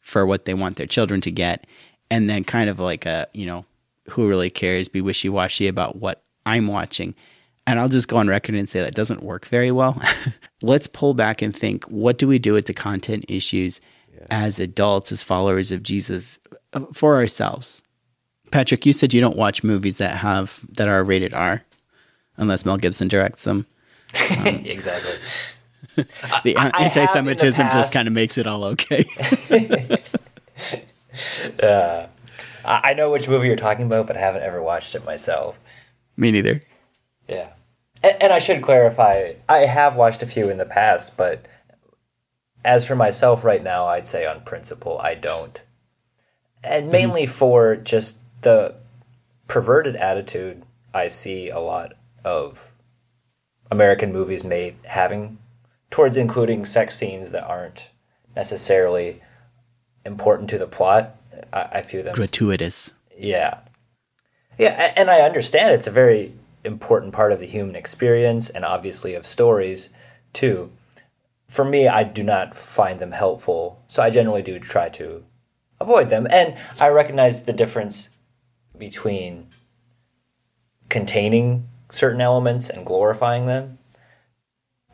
for 0.00 0.26
what 0.26 0.44
they 0.44 0.52
want 0.52 0.76
their 0.76 0.86
children 0.88 1.20
to 1.20 1.30
get, 1.30 1.64
and 2.10 2.28
then 2.28 2.42
kind 2.42 2.68
of 2.68 2.80
like 2.80 3.06
a 3.06 3.28
you 3.32 3.46
know 3.46 3.64
who 4.10 4.28
really 4.28 4.50
cares, 4.50 4.88
be 4.88 5.00
wishy 5.00 5.28
washy 5.28 5.68
about 5.68 5.96
what 5.96 6.24
I'm 6.44 6.66
watching. 6.66 7.14
And 7.64 7.78
I'll 7.78 7.88
just 7.88 8.08
go 8.08 8.16
on 8.16 8.26
record 8.26 8.56
and 8.56 8.68
say 8.68 8.80
that 8.80 8.96
doesn't 8.96 9.22
work 9.22 9.46
very 9.46 9.70
well. 9.70 10.02
let's 10.62 10.88
pull 10.88 11.14
back 11.14 11.40
and 11.40 11.54
think 11.54 11.84
what 11.84 12.18
do 12.18 12.26
we 12.26 12.40
do 12.40 12.52
with 12.52 12.66
the 12.66 12.74
content 12.74 13.24
issues 13.28 13.80
as 14.30 14.58
adults, 14.58 15.12
as 15.12 15.22
followers 15.22 15.70
of 15.70 15.84
Jesus, 15.84 16.40
uh, 16.72 16.80
for 16.92 17.14
ourselves? 17.14 17.84
Patrick, 18.52 18.86
you 18.86 18.92
said 18.92 19.12
you 19.12 19.20
don't 19.20 19.36
watch 19.36 19.64
movies 19.64 19.98
that 19.98 20.18
have 20.18 20.64
that 20.76 20.86
are 20.86 21.02
rated 21.02 21.34
R 21.34 21.64
unless 22.36 22.64
Mel 22.64 22.76
Gibson 22.76 23.08
directs 23.08 23.44
them. 23.44 23.66
Um, 24.30 24.46
exactly. 24.46 25.14
The 26.44 26.56
I 26.56 26.66
in 26.66 26.70
the 26.70 26.80
anti-Semitism 26.80 27.68
just 27.70 27.92
kind 27.92 28.08
of 28.08 28.14
makes 28.14 28.38
it 28.38 28.46
all 28.46 28.64
okay. 28.64 29.04
Uh, 31.62 32.06
I 32.64 32.80
I 32.84 32.94
know 32.94 33.10
which 33.10 33.28
movie 33.28 33.48
you're 33.48 33.56
talking 33.56 33.84
about, 33.84 34.06
but 34.06 34.16
I 34.16 34.20
haven't 34.20 34.42
ever 34.42 34.62
watched 34.62 34.94
it 34.94 35.04
myself. 35.04 35.58
Me 36.16 36.30
neither. 36.30 36.62
Yeah. 37.28 37.48
And, 38.02 38.22
and 38.22 38.32
I 38.32 38.38
should 38.38 38.62
clarify, 38.62 39.34
I 39.48 39.58
have 39.66 39.96
watched 39.96 40.22
a 40.22 40.26
few 40.26 40.48
in 40.48 40.56
the 40.56 40.64
past, 40.64 41.14
but 41.16 41.44
as 42.64 42.86
for 42.86 42.96
myself 42.96 43.44
right 43.44 43.62
now, 43.62 43.86
I'd 43.86 44.06
say 44.06 44.24
on 44.24 44.40
principle, 44.42 44.98
I 44.98 45.14
don't. 45.14 45.60
And 46.64 46.84
mm-hmm. 46.84 46.92
mainly 46.92 47.26
for 47.26 47.76
just 47.76 48.16
the 48.42 48.74
perverted 49.48 49.96
attitude 49.96 50.62
I 50.94 51.08
see 51.08 51.48
a 51.48 51.58
lot 51.58 51.94
of 52.24 52.72
American 53.70 54.12
movies 54.12 54.44
made 54.44 54.76
having 54.84 55.38
towards 55.90 56.16
including 56.16 56.64
sex 56.64 56.96
scenes 56.96 57.30
that 57.30 57.44
aren't 57.44 57.90
necessarily 58.36 59.22
important 60.04 60.50
to 60.50 60.58
the 60.58 60.66
plot. 60.66 61.16
I, 61.52 61.68
I 61.72 61.82
view 61.82 62.02
them 62.02 62.14
Gratuitous. 62.14 62.92
yeah. 63.16 63.58
Yeah, 64.58 64.92
and 64.96 65.10
I 65.10 65.20
understand 65.20 65.72
it's 65.72 65.86
a 65.86 65.90
very 65.90 66.34
important 66.62 67.12
part 67.12 67.32
of 67.32 67.40
the 67.40 67.46
human 67.46 67.74
experience 67.74 68.50
and 68.50 68.64
obviously 68.64 69.14
of 69.14 69.26
stories 69.26 69.88
too. 70.34 70.68
For 71.48 71.64
me, 71.64 71.88
I 71.88 72.04
do 72.04 72.22
not 72.22 72.56
find 72.56 73.00
them 73.00 73.12
helpful, 73.12 73.82
so 73.88 74.02
I 74.02 74.10
generally 74.10 74.42
do 74.42 74.58
try 74.58 74.88
to 74.90 75.24
avoid 75.80 76.10
them. 76.10 76.26
And 76.30 76.56
I 76.78 76.88
recognize 76.88 77.44
the 77.44 77.52
difference 77.52 78.10
between 78.76 79.48
containing 80.88 81.68
certain 81.90 82.20
elements 82.20 82.68
and 82.68 82.86
glorifying 82.86 83.46
them. 83.46 83.78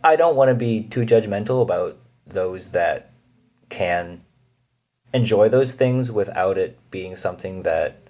I 0.03 0.17
don't 0.17 0.37
want 0.37 0.49
to 0.49 0.55
be 0.55 0.83
too 0.83 1.01
judgmental 1.01 1.63
about 1.63 1.99
those 2.27 2.71
that 2.71 3.11
can 3.69 4.23
enjoy 5.13 5.49
those 5.49 5.75
things 5.75 6.11
without 6.11 6.59
it 6.59 6.79
being 6.91 7.17
something 7.17 7.63
that 7.63 8.03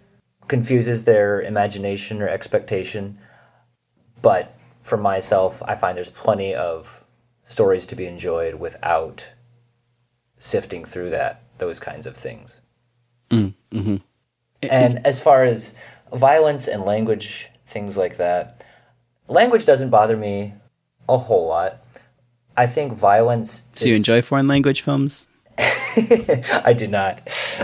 confuses 0.49 1.05
their 1.05 1.41
imagination 1.41 2.21
or 2.21 2.29
expectation. 2.29 3.19
But 4.21 4.55
for 4.83 4.97
myself, 4.97 5.63
I 5.65 5.77
find 5.77 5.97
there's 5.97 6.11
plenty 6.11 6.55
of 6.55 7.05
stories 7.43 7.87
to 7.87 7.97
be 7.97 8.07
enjoyed 8.07 8.57
without 8.57 9.29
sifting 10.39 10.85
through 10.85 11.11
that 11.11 11.43
those 11.59 11.81
kinds 11.81 12.07
of 12.07 12.17
things. 12.17 12.61
Mm, 13.31 13.55
mm-hmm. 13.73 13.97
And 14.63 15.07
as 15.07 15.21
far 15.21 15.45
as 15.45 15.73
violence 16.13 16.67
and 16.67 16.85
language, 16.85 17.49
things 17.67 17.97
like 17.97 18.17
that, 18.17 18.65
language 19.29 19.65
doesn't 19.65 19.91
bother 19.91 20.17
me 20.17 20.55
a 21.09 21.19
whole 21.19 21.47
lot. 21.47 21.83
I 22.57 22.67
think 22.67 22.93
violence. 22.93 23.63
So 23.75 23.89
you 23.89 23.95
enjoy 23.95 24.21
foreign 24.23 24.49
language 24.49 24.83
films? 24.83 25.29
I 25.59 26.75
do 26.77 26.87
not. 26.87 27.21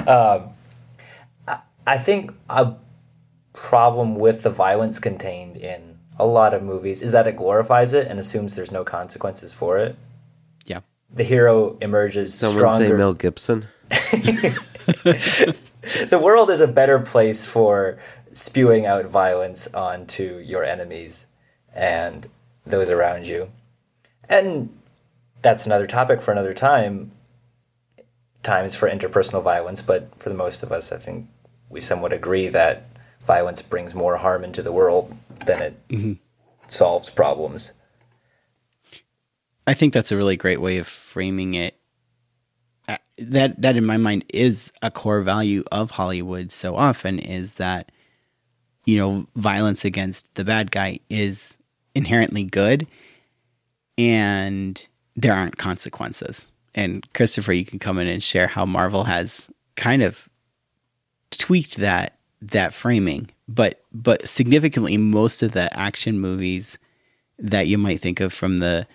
Um, 0.07 0.51
I, 1.49 1.59
I 1.87 1.99
think 1.99 2.33
a 2.49 2.75
problem 3.53 4.17
with 4.17 4.43
the 4.43 4.51
violence 4.51 4.99
contained 4.99 5.57
in 5.57 5.99
a 6.19 6.27
lot 6.27 6.55
of 6.55 6.63
movies 6.63 7.03
is 7.03 7.13
that 7.13 7.27
it 7.27 7.37
glorifies 7.37 7.93
it 7.93 8.07
and 8.07 8.21
assumes 8.21 8.55
there's 8.55 8.71
no 8.71 8.85
consequences 8.85 9.53
for 9.53 9.79
it. 9.79 9.97
Yeah. 10.65 10.81
The 11.13 11.25
hero 11.25 11.77
emerges 11.81 12.35
Someone 12.35 12.79
say. 12.79 12.93
Mel 12.93 13.15
Gibson. 13.15 13.67
the 16.09 16.19
world 16.19 16.51
is 16.51 16.61
a 16.61 16.67
better 16.67 16.99
place 16.99 17.47
for 17.47 17.99
spewing 18.33 18.87
out 18.87 19.07
violence 19.07 19.67
onto 19.75 20.39
your 20.39 20.65
enemies 20.65 21.27
and 21.75 22.29
those 22.67 22.91
around 22.91 23.27
you. 23.27 23.51
And 24.29 24.77
that's 25.43 25.67
another 25.67 25.87
topic 25.87 26.21
for 26.23 26.33
another 26.33 26.55
time. 26.55 27.13
Times 28.43 28.75
for 28.75 28.91
interpersonal 28.91 29.43
violence, 29.43 29.81
but 29.81 30.11
for 30.19 30.29
the 30.29 30.35
most 30.35 30.63
of 30.63 30.71
us, 30.73 30.93
I 30.93 30.99
think 30.99 31.29
we 31.71 31.81
somewhat 31.81 32.13
agree 32.13 32.49
that 32.49 32.87
violence 33.27 33.63
brings 33.63 33.95
more 33.95 34.17
harm 34.17 34.45
into 34.45 34.63
the 34.63 34.73
world 34.73 35.17
than 35.47 35.63
it 35.63 35.89
mm-hmm. 35.89 36.13
solves 36.69 37.09
problems. 37.11 37.73
I 39.67 39.73
think 39.75 39.95
that's 39.95 40.13
a 40.13 40.17
really 40.17 40.37
great 40.37 40.61
way 40.61 40.79
of 40.79 40.87
framing 40.87 41.55
it. 41.55 41.75
That 43.19 43.61
that 43.63 43.77
in 43.77 43.85
my 43.85 43.97
mind 43.97 44.25
is 44.29 44.73
a 44.83 44.91
core 44.91 45.23
value 45.23 45.63
of 45.71 45.93
Hollywood 45.93 46.51
so 46.51 46.77
often 46.77 47.19
is 47.19 47.55
that 47.55 47.93
you 48.85 48.97
know 48.97 49.27
violence 49.37 49.85
against 49.85 50.33
the 50.35 50.45
bad 50.45 50.71
guy 50.71 50.99
is 51.09 51.59
inherently 51.95 52.43
good 52.43 52.87
and 53.97 54.87
there 55.17 55.35
aren't 55.35 55.59
consequences. 55.59 56.51
And 56.75 57.07
Christopher, 57.13 57.53
you 57.53 57.65
can 57.65 57.79
come 57.79 57.99
in 57.99 58.09
and 58.09 58.23
share 58.23 58.49
how 58.49 58.67
Marvel 58.67 59.05
has 59.05 59.49
kind 59.77 60.03
of 60.03 60.29
tweaked 61.31 61.77
that 61.77 62.19
that 62.43 62.75
framing, 62.75 63.31
but 63.49 63.83
but 63.93 64.29
significantly 64.29 64.97
most 64.97 65.43
of 65.43 65.53
the 65.53 65.77
action 65.79 66.19
movies 66.19 66.79
that 67.39 67.67
you 67.67 67.79
might 67.79 68.01
think 68.01 68.21
of 68.21 68.33
from 68.33 68.59
the 68.59 68.87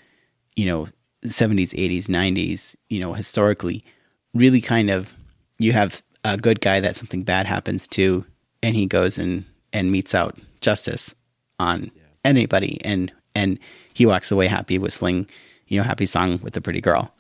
you 0.55 0.65
know 0.65 0.87
70s 1.25 1.73
80s 1.73 2.05
90s 2.05 2.75
you 2.89 2.99
know 2.99 3.13
historically 3.13 3.83
really 4.33 4.61
kind 4.61 4.89
of 4.89 5.13
you 5.57 5.73
have 5.73 6.01
a 6.23 6.37
good 6.37 6.61
guy 6.61 6.79
that 6.79 6.95
something 6.95 7.23
bad 7.23 7.45
happens 7.45 7.87
to 7.87 8.25
and 8.61 8.75
he 8.75 8.85
goes 8.85 9.17
and 9.17 9.45
and 9.73 9.91
metes 9.91 10.13
out 10.13 10.37
justice 10.61 11.15
on 11.59 11.91
anybody 12.25 12.79
and 12.83 13.11
and 13.35 13.59
he 13.93 14.05
walks 14.05 14.31
away 14.31 14.47
happy 14.47 14.77
whistling 14.77 15.27
you 15.67 15.77
know 15.77 15.83
happy 15.83 16.05
song 16.05 16.39
with 16.41 16.55
a 16.57 16.61
pretty 16.61 16.81
girl 16.81 17.11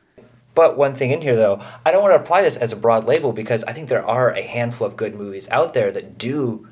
But 0.55 0.77
one 0.77 0.93
thing 0.93 1.11
in 1.11 1.21
here, 1.21 1.37
though, 1.37 1.61
I 1.85 1.91
don't 1.91 2.01
want 2.01 2.11
to 2.11 2.21
apply 2.21 2.41
this 2.41 2.57
as 2.57 2.73
a 2.73 2.75
broad 2.75 3.05
label 3.05 3.31
because 3.31 3.63
I 3.63 3.71
think 3.71 3.87
there 3.87 4.05
are 4.05 4.31
a 4.31 4.41
handful 4.41 4.85
of 4.87 4.97
good 4.97 5.15
movies 5.15 5.47
out 5.51 5.73
there 5.73 5.89
that 5.91 6.17
do 6.17 6.67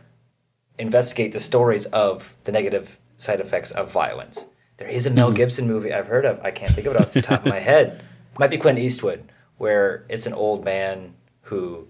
investigate 0.78 1.32
the 1.32 1.39
stories 1.39 1.86
of 1.86 2.36
the 2.43 2.52
negative 2.52 2.97
side 3.17 3.39
effects 3.39 3.71
of 3.71 3.89
violence. 3.89 4.45
There 4.78 4.89
is 4.89 5.06
a 5.06 5.10
Mel 5.10 5.28
mm-hmm. 5.28 5.36
Gibson 5.36 5.67
movie 5.67 5.93
I've 5.93 6.08
heard 6.08 6.26
of. 6.26 6.39
I 6.43 6.52
can't 6.52 6.73
think 6.73 6.86
of 6.88 6.95
it 6.95 7.02
off 7.02 7.13
the 7.13 7.21
top 7.21 7.45
of 7.45 7.50
my 7.50 7.60
head. 7.60 8.04
Might 8.38 8.50
be 8.50 8.58
Clint 8.58 8.78
Eastwood, 8.78 9.23
where 9.58 10.06
it's 10.10 10.26
an 10.26 10.34
old 10.34 10.63
man 10.63 11.13
who 11.41 11.88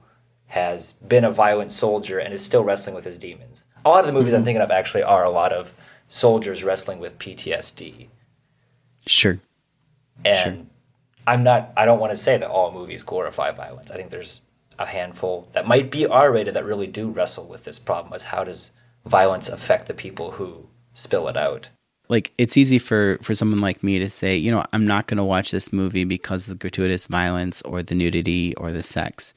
has 0.47 0.93
been 0.93 1.25
a 1.25 1.31
violent 1.31 1.71
soldier 1.71 2.19
and 2.19 2.33
is 2.33 2.43
still 2.43 2.63
wrestling 2.63 2.95
with 2.95 3.05
his 3.05 3.17
demons. 3.17 3.65
A 3.85 3.89
lot 3.89 4.01
of 4.01 4.07
the 4.07 4.13
movies 4.13 4.33
I'm 4.33 4.39
mm-hmm. 4.39 4.45
thinking 4.45 4.61
of 4.61 4.71
actually 4.71 5.03
are 5.03 5.23
a 5.23 5.29
lot 5.29 5.51
of 5.51 5.73
soldiers 6.07 6.63
wrestling 6.63 6.99
with 6.99 7.19
PTSD. 7.19 8.07
sure 9.05 9.39
And 10.25 10.69
I'm 11.25 11.43
not 11.43 11.73
I 11.75 11.85
don't 11.85 11.99
want 11.99 12.11
to 12.11 12.17
say 12.17 12.37
that 12.37 12.49
all 12.49 12.71
movies 12.71 13.03
glorify 13.03 13.51
violence. 13.51 13.91
I 13.91 13.95
think 13.95 14.09
there's 14.09 14.41
a 14.79 14.85
handful 14.85 15.49
that 15.53 15.67
might 15.67 15.91
be 15.91 16.05
R 16.05 16.31
rated 16.31 16.53
that 16.53 16.65
really 16.65 16.87
do 16.87 17.09
wrestle 17.09 17.45
with 17.45 17.65
this 17.65 17.79
problem 17.79 18.13
as 18.13 18.23
how 18.23 18.43
does 18.43 18.71
violence 19.05 19.49
affect 19.49 19.87
the 19.87 19.93
people 19.93 20.31
who 20.31 20.67
spill 20.93 21.27
it 21.27 21.37
out. 21.37 21.69
Like 22.09 22.33
it's 22.37 22.57
easy 22.57 22.79
for 22.79 23.17
for 23.21 23.33
someone 23.33 23.61
like 23.61 23.83
me 23.83 23.99
to 23.99 24.09
say 24.09 24.35
you 24.35 24.51
know 24.51 24.63
i'm 24.73 24.87
not 24.87 25.07
going 25.07 25.17
to 25.17 25.23
watch 25.23 25.51
this 25.51 25.73
movie 25.73 26.03
because 26.03 26.47
of 26.47 26.57
the 26.57 26.61
gratuitous 26.61 27.07
violence 27.07 27.61
or 27.63 27.83
the 27.83 27.95
nudity 27.95 28.55
or 28.55 28.71
the 28.71 28.83
sex. 28.83 29.33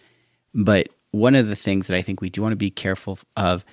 But 0.53 0.89
one 1.13 1.35
of 1.35 1.49
the 1.49 1.57
things 1.57 1.87
that 1.87 1.97
i 1.97 2.03
think 2.03 2.21
we 2.21 2.31
do 2.31 2.43
want 2.43 2.53
to 2.53 2.57
be 2.57 2.71
careful 2.71 3.19
of 3.37 3.65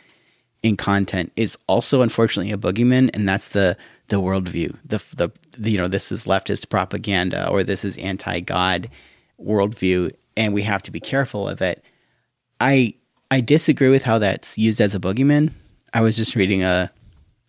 in 0.64 0.76
content 0.76 1.32
is 1.36 1.58
also 1.68 2.02
unfortunately 2.02 2.52
a 2.52 2.58
boogeyman 2.58 3.10
and 3.14 3.28
that's 3.28 3.50
the 3.50 3.78
the 4.10 4.18
worldview. 4.18 4.76
The 4.86 5.04
the, 5.16 5.32
the 5.58 5.72
you 5.72 5.78
know 5.78 5.88
this 5.88 6.12
is 6.12 6.26
leftist 6.26 6.70
propaganda 6.70 7.50
or 7.50 7.64
this 7.64 7.84
is 7.84 7.98
anti-god 7.98 8.90
worldview 9.42 10.12
and 10.36 10.54
we 10.54 10.62
have 10.64 10.84
to 10.84 10.92
be 10.92 11.00
careful 11.00 11.48
of 11.48 11.62
it. 11.62 11.84
I 12.60 12.94
i 13.32 13.42
disagree 13.42 13.90
with 13.90 14.04
how 14.04 14.20
that's 14.20 14.58
used 14.58 14.82
as 14.82 14.96
a 14.96 15.00
boogeyman. 15.00 15.52
I 15.94 16.02
was 16.02 16.18
just 16.18 16.36
reading 16.36 16.64
a 16.64 16.92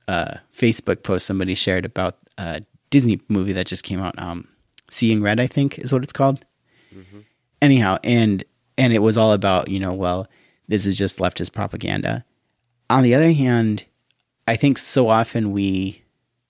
uh, 0.08 0.38
Facebook 0.56 1.02
post 1.04 1.26
somebody 1.26 1.54
shared 1.54 1.84
about 1.84 2.16
a 2.38 2.62
Disney 2.90 3.20
movie 3.28 3.52
that 3.52 3.66
just 3.66 3.84
came 3.84 4.00
out. 4.00 4.18
Um, 4.18 4.48
Seeing 4.90 5.22
Red, 5.22 5.38
I 5.38 5.46
think, 5.46 5.78
is 5.78 5.92
what 5.92 6.02
it's 6.02 6.12
called. 6.12 6.44
Anyhow, 7.60 7.98
and 8.02 8.42
and 8.78 8.92
it 8.92 9.00
was 9.00 9.18
all 9.18 9.32
about 9.32 9.68
you 9.68 9.78
know, 9.78 9.92
well, 9.92 10.26
this 10.66 10.86
is 10.86 10.96
just 10.96 11.18
leftist 11.18 11.52
propaganda. 11.52 12.24
On 12.88 13.02
the 13.02 13.14
other 13.14 13.32
hand, 13.32 13.84
I 14.46 14.56
think 14.56 14.78
so 14.78 15.08
often 15.08 15.52
we 15.52 16.02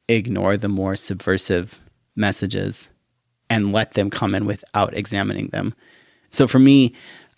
ignore 0.08 0.56
the 0.56 0.68
more 0.68 0.94
subversive 0.94 1.80
messages 2.14 2.90
and 3.50 3.72
let 3.72 3.94
them 3.94 4.10
come 4.10 4.34
in 4.34 4.46
without 4.46 4.94
examining 4.94 5.48
them. 5.48 5.74
So 6.30 6.46
for 6.46 6.58
me, 6.58 6.94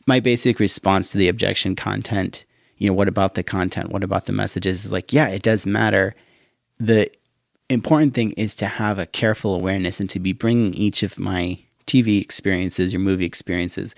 my 0.07 0.21
basic 0.21 0.59
response 0.59 1.13
to 1.13 1.19
the 1.19 1.29
objection 1.29 1.77
content, 1.77 2.45
you 2.81 2.89
know, 2.89 2.95
what 2.95 3.09
about 3.09 3.35
the 3.35 3.43
content? 3.45 3.91
What 3.91 4.03
about 4.03 4.25
the 4.25 4.33
messages? 4.33 4.87
Is 4.87 4.91
like, 4.91 5.13
yeah, 5.13 5.29
it 5.29 5.43
does 5.43 5.67
matter. 5.67 6.15
The 6.79 7.11
important 7.69 8.15
thing 8.15 8.33
is 8.33 8.55
to 8.57 8.67
have 8.67 8.99
a 8.99 9.07
careful 9.07 9.55
awareness 9.55 10.01
and 10.01 10.09
to 10.11 10.19
be 10.19 10.33
bringing 10.33 10.75
each 10.75 11.03
of 11.03 11.19
my 11.19 11.61
TV 11.87 12.21
experiences 12.21 12.93
your 12.93 13.01
movie 13.01 13.27
experiences, 13.27 13.95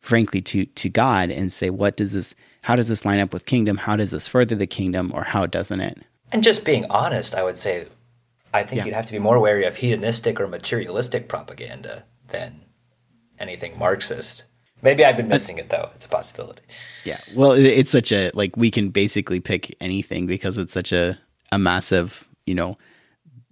frankly, 0.00 0.42
to 0.42 0.66
to 0.66 0.88
God 0.90 1.30
and 1.30 1.52
say, 1.52 1.70
what 1.70 1.96
does 1.96 2.12
this? 2.12 2.34
How 2.62 2.74
does 2.74 2.88
this 2.88 3.04
line 3.04 3.20
up 3.20 3.32
with 3.32 3.46
kingdom? 3.46 3.76
How 3.76 3.94
does 3.94 4.10
this 4.10 4.26
further 4.26 4.56
the 4.56 4.66
kingdom, 4.66 5.12
or 5.14 5.22
how 5.22 5.46
doesn't 5.46 5.80
it? 5.80 5.98
And 6.32 6.42
just 6.42 6.64
being 6.64 6.84
honest, 6.90 7.36
I 7.36 7.44
would 7.44 7.56
say, 7.56 7.86
I 8.52 8.64
think 8.64 8.80
Yeah. 8.80 8.86
you'd 8.86 8.94
have 8.94 9.06
to 9.06 9.12
be 9.12 9.20
more 9.20 9.38
wary 9.38 9.64
of 9.64 9.76
hedonistic 9.76 10.40
or 10.40 10.48
materialistic 10.48 11.28
propaganda 11.28 12.02
than 12.28 12.62
anything 13.38 13.78
Marxist. 13.78 14.42
Maybe 14.82 15.04
I've 15.04 15.16
been 15.16 15.28
missing 15.28 15.58
it 15.58 15.70
though. 15.70 15.90
It's 15.94 16.06
a 16.06 16.08
possibility. 16.08 16.62
Yeah. 17.04 17.18
Well, 17.34 17.52
it's 17.52 17.90
such 17.90 18.12
a 18.12 18.30
like 18.34 18.56
we 18.56 18.70
can 18.70 18.90
basically 18.90 19.40
pick 19.40 19.74
anything 19.80 20.26
because 20.26 20.58
it's 20.58 20.72
such 20.72 20.92
a 20.92 21.18
a 21.52 21.58
massive, 21.58 22.26
you 22.46 22.54
know, 22.54 22.76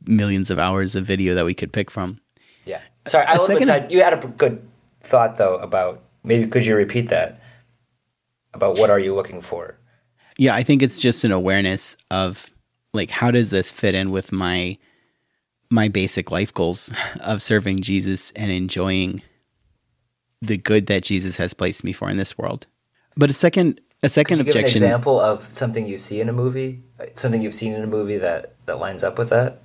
millions 0.04 0.50
of 0.50 0.58
hours 0.58 0.96
of 0.96 1.04
video 1.06 1.34
that 1.34 1.44
we 1.44 1.54
could 1.54 1.72
pick 1.72 1.90
from. 1.90 2.20
Yeah. 2.66 2.80
Sorry, 3.06 3.24
I 3.26 3.36
second- 3.38 3.62
aside. 3.64 3.90
You 3.92 4.02
had 4.02 4.12
a 4.22 4.26
good 4.26 4.66
thought 5.02 5.38
though 5.38 5.56
about 5.56 6.02
maybe 6.22 6.46
could 6.48 6.66
you 6.66 6.76
repeat 6.76 7.08
that 7.08 7.40
about 8.52 8.78
what 8.78 8.90
are 8.90 8.98
you 9.00 9.14
looking 9.14 9.40
for? 9.40 9.76
Yeah, 10.36 10.54
I 10.54 10.62
think 10.62 10.82
it's 10.82 11.00
just 11.00 11.24
an 11.24 11.32
awareness 11.32 11.96
of 12.10 12.50
like 12.92 13.10
how 13.10 13.30
does 13.30 13.50
this 13.50 13.72
fit 13.72 13.94
in 13.94 14.10
with 14.10 14.30
my 14.32 14.78
my 15.70 15.88
basic 15.88 16.30
life 16.30 16.52
goals 16.52 16.92
of 17.20 17.40
serving 17.42 17.80
Jesus 17.80 18.30
and 18.32 18.50
enjoying 18.50 19.22
the 20.46 20.56
good 20.56 20.86
that 20.86 21.04
Jesus 21.04 21.36
has 21.36 21.54
placed 21.54 21.84
me 21.84 21.92
for 21.92 22.08
in 22.10 22.16
this 22.16 22.36
world. 22.38 22.66
But 23.16 23.30
a 23.30 23.32
second 23.32 23.80
a 24.02 24.08
second 24.08 24.36
Could 24.36 24.46
you 24.46 24.52
give 24.52 24.54
an 24.56 24.64
objection 24.64 24.82
example 24.82 25.18
of 25.18 25.48
something 25.52 25.86
you 25.86 25.96
see 25.96 26.20
in 26.20 26.28
a 26.28 26.32
movie, 26.32 26.82
something 27.14 27.40
you've 27.40 27.54
seen 27.54 27.72
in 27.72 27.82
a 27.82 27.86
movie 27.86 28.18
that 28.18 28.54
that 28.66 28.78
lines 28.78 29.02
up 29.02 29.18
with 29.18 29.30
that? 29.30 29.62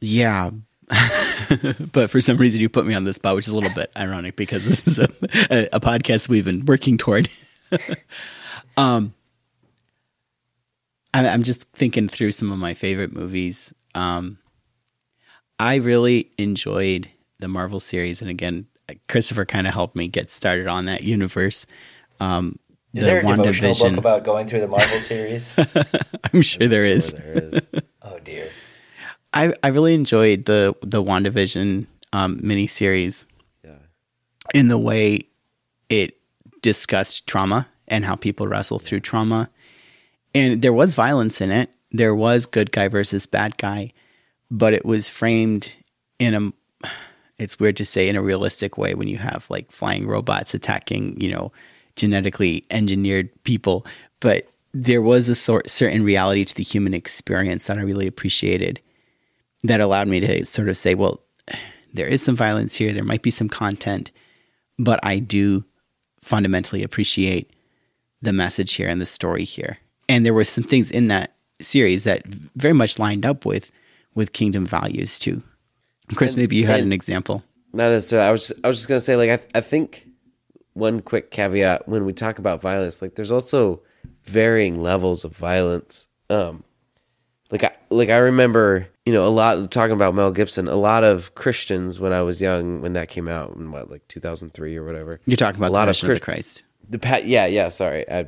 Yeah. 0.00 0.50
but 1.92 2.10
for 2.10 2.20
some 2.20 2.36
reason 2.36 2.60
you 2.60 2.68
put 2.68 2.86
me 2.86 2.94
on 2.94 3.04
this 3.04 3.16
spot, 3.16 3.34
which 3.34 3.48
is 3.48 3.52
a 3.52 3.56
little 3.56 3.74
bit 3.74 3.90
ironic 3.96 4.36
because 4.36 4.66
this 4.66 4.86
is 4.86 4.98
a, 4.98 5.08
a, 5.50 5.68
a 5.72 5.80
podcast 5.80 6.28
we've 6.28 6.44
been 6.44 6.64
working 6.66 6.98
toward. 6.98 7.28
um, 8.76 9.14
I, 11.12 11.26
I'm 11.26 11.42
just 11.42 11.62
thinking 11.72 12.08
through 12.08 12.32
some 12.32 12.52
of 12.52 12.58
my 12.58 12.74
favorite 12.74 13.12
movies. 13.12 13.74
Um, 13.94 14.38
I 15.64 15.76
really 15.76 16.30
enjoyed 16.36 17.08
the 17.38 17.48
Marvel 17.48 17.80
series, 17.80 18.20
and 18.20 18.30
again, 18.30 18.66
Christopher 19.08 19.46
kind 19.46 19.66
of 19.66 19.72
helped 19.72 19.96
me 19.96 20.08
get 20.08 20.30
started 20.30 20.66
on 20.66 20.84
that 20.84 21.04
universe. 21.04 21.64
Um, 22.20 22.58
Is 22.92 23.04
the 23.04 23.10
there 23.10 23.20
a 23.20 23.36
devotional 23.36 23.90
book 23.92 23.98
about 23.98 24.24
going 24.24 24.46
through 24.46 24.60
the 24.60 24.66
Marvel 24.68 24.98
series? 24.98 25.54
I'm 26.32 26.42
sure 26.42 26.68
there 26.68 26.84
is. 26.84 27.10
Sure 27.16 27.18
there 27.18 27.48
is. 27.54 27.82
oh 28.02 28.18
dear. 28.18 28.50
I, 29.32 29.54
I 29.62 29.68
really 29.68 29.94
enjoyed 29.94 30.44
the 30.44 30.74
the 30.82 31.02
WandaVision 31.02 31.86
um, 32.12 32.40
miniseries 32.40 33.24
Yeah. 33.64 33.70
in 34.52 34.68
the 34.68 34.78
way 34.78 35.20
it 35.88 36.18
discussed 36.60 37.26
trauma 37.26 37.68
and 37.88 38.04
how 38.04 38.16
people 38.16 38.46
wrestle 38.46 38.78
through 38.78 39.00
trauma. 39.00 39.48
And 40.34 40.60
there 40.60 40.74
was 40.74 40.94
violence 40.94 41.40
in 41.40 41.50
it. 41.50 41.70
There 41.90 42.14
was 42.14 42.44
good 42.44 42.70
guy 42.70 42.88
versus 42.88 43.24
bad 43.24 43.56
guy, 43.56 43.92
but 44.50 44.74
it 44.74 44.84
was 44.84 45.08
framed 45.08 45.76
in 46.18 46.34
a 46.34 46.88
it's 47.38 47.58
weird 47.58 47.76
to 47.76 47.84
say 47.84 48.08
in 48.08 48.16
a 48.16 48.22
realistic 48.22 48.78
way 48.78 48.94
when 48.94 49.08
you 49.08 49.18
have 49.18 49.46
like 49.50 49.70
flying 49.72 50.06
robots 50.06 50.54
attacking, 50.54 51.20
you 51.20 51.28
know, 51.30 51.52
genetically 51.96 52.64
engineered 52.70 53.28
people, 53.42 53.84
but 54.20 54.48
there 54.72 55.02
was 55.02 55.28
a 55.28 55.34
sort 55.34 55.68
certain 55.68 56.04
reality 56.04 56.44
to 56.44 56.54
the 56.54 56.62
human 56.62 56.94
experience 56.94 57.66
that 57.66 57.78
I 57.78 57.82
really 57.82 58.06
appreciated 58.06 58.80
that 59.62 59.80
allowed 59.80 60.08
me 60.08 60.20
to 60.20 60.44
sort 60.44 60.68
of 60.68 60.76
say, 60.76 60.94
well, 60.94 61.22
there 61.92 62.08
is 62.08 62.22
some 62.22 62.36
violence 62.36 62.74
here, 62.74 62.92
there 62.92 63.04
might 63.04 63.22
be 63.22 63.30
some 63.30 63.48
content, 63.48 64.10
but 64.78 65.00
I 65.02 65.18
do 65.18 65.64
fundamentally 66.20 66.82
appreciate 66.82 67.50
the 68.20 68.32
message 68.32 68.74
here 68.74 68.88
and 68.88 69.00
the 69.00 69.06
story 69.06 69.44
here. 69.44 69.78
And 70.08 70.26
there 70.26 70.34
were 70.34 70.44
some 70.44 70.64
things 70.64 70.90
in 70.90 71.08
that 71.08 71.34
series 71.60 72.04
that 72.04 72.26
very 72.26 72.74
much 72.74 72.98
lined 72.98 73.24
up 73.24 73.46
with 73.46 73.70
with 74.14 74.32
kingdom 74.32 74.64
values 74.66 75.18
too. 75.18 75.42
Chris, 76.14 76.32
And- 76.34 76.42
maybe 76.42 76.56
you 76.56 76.66
had 76.66 76.80
an 76.80 76.92
example. 76.92 77.42
Not 77.72 77.90
necessarily. 77.90 78.28
I 78.28 78.30
was 78.30 78.52
I 78.62 78.68
was 78.68 78.76
just 78.76 78.88
gonna 78.88 79.00
say 79.00 79.16
like 79.16 79.30
I 79.30 79.58
I 79.58 79.60
think 79.60 80.06
one 80.74 81.00
quick 81.00 81.30
caveat 81.30 81.88
when 81.88 82.04
we 82.04 82.12
talk 82.12 82.38
about 82.38 82.60
violence, 82.60 83.02
like 83.02 83.14
there's 83.16 83.32
also 83.32 83.82
varying 84.22 84.80
levels 84.80 85.24
of 85.24 85.36
violence. 85.36 86.08
Um, 86.30 86.62
like 87.50 87.64
I 87.64 87.72
like 87.90 88.10
I 88.10 88.16
remember 88.18 88.86
you 89.04 89.12
know 89.12 89.26
a 89.26 89.30
lot 89.30 89.70
talking 89.72 89.92
about 89.94 90.14
Mel 90.14 90.30
Gibson. 90.30 90.68
A 90.68 90.76
lot 90.76 91.02
of 91.02 91.34
Christians 91.34 91.98
when 91.98 92.12
I 92.12 92.22
was 92.22 92.40
young 92.40 92.80
when 92.80 92.92
that 92.92 93.08
came 93.08 93.26
out 93.28 93.56
in 93.56 93.72
what 93.72 93.90
like 93.90 94.06
2003 94.08 94.76
or 94.76 94.84
whatever. 94.84 95.20
You're 95.26 95.36
talking 95.36 95.58
about 95.60 95.70
a 95.70 95.72
lot 95.72 95.84
the 95.86 95.90
of 95.90 95.96
Passion 95.96 96.06
of, 96.06 96.10
Chris- 96.20 96.24
Christ. 96.24 96.64
The 96.88 96.98
pa- 97.00 97.20
yeah 97.24 97.46
yeah 97.46 97.70
sorry 97.70 98.08
I 98.10 98.26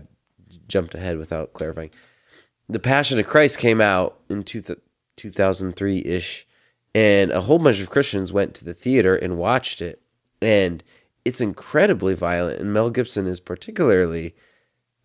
jumped 0.66 0.94
ahead 0.96 1.18
without 1.18 1.53
clarifying. 1.53 1.90
The 2.68 2.81
Passion 2.81 3.18
of 3.20 3.27
Christ 3.29 3.59
came 3.59 3.81
out 3.81 4.18
in 4.29 4.42
two 4.42 4.61
2003 5.16 5.98
ish, 6.05 6.46
and 6.94 7.31
a 7.31 7.42
whole 7.42 7.59
bunch 7.59 7.81
of 7.81 7.90
Christians 7.90 8.33
went 8.33 8.55
to 8.55 8.64
the 8.64 8.74
theater 8.74 9.16
and 9.16 9.38
watched 9.38 9.81
it, 9.81 10.02
and 10.40 10.83
it's 11.24 11.40
incredibly 11.40 12.14
violent. 12.14 12.61
And 12.61 12.72
Mel 12.72 12.90
Gibson 12.90 13.26
is 13.26 13.40
particularly 13.40 14.35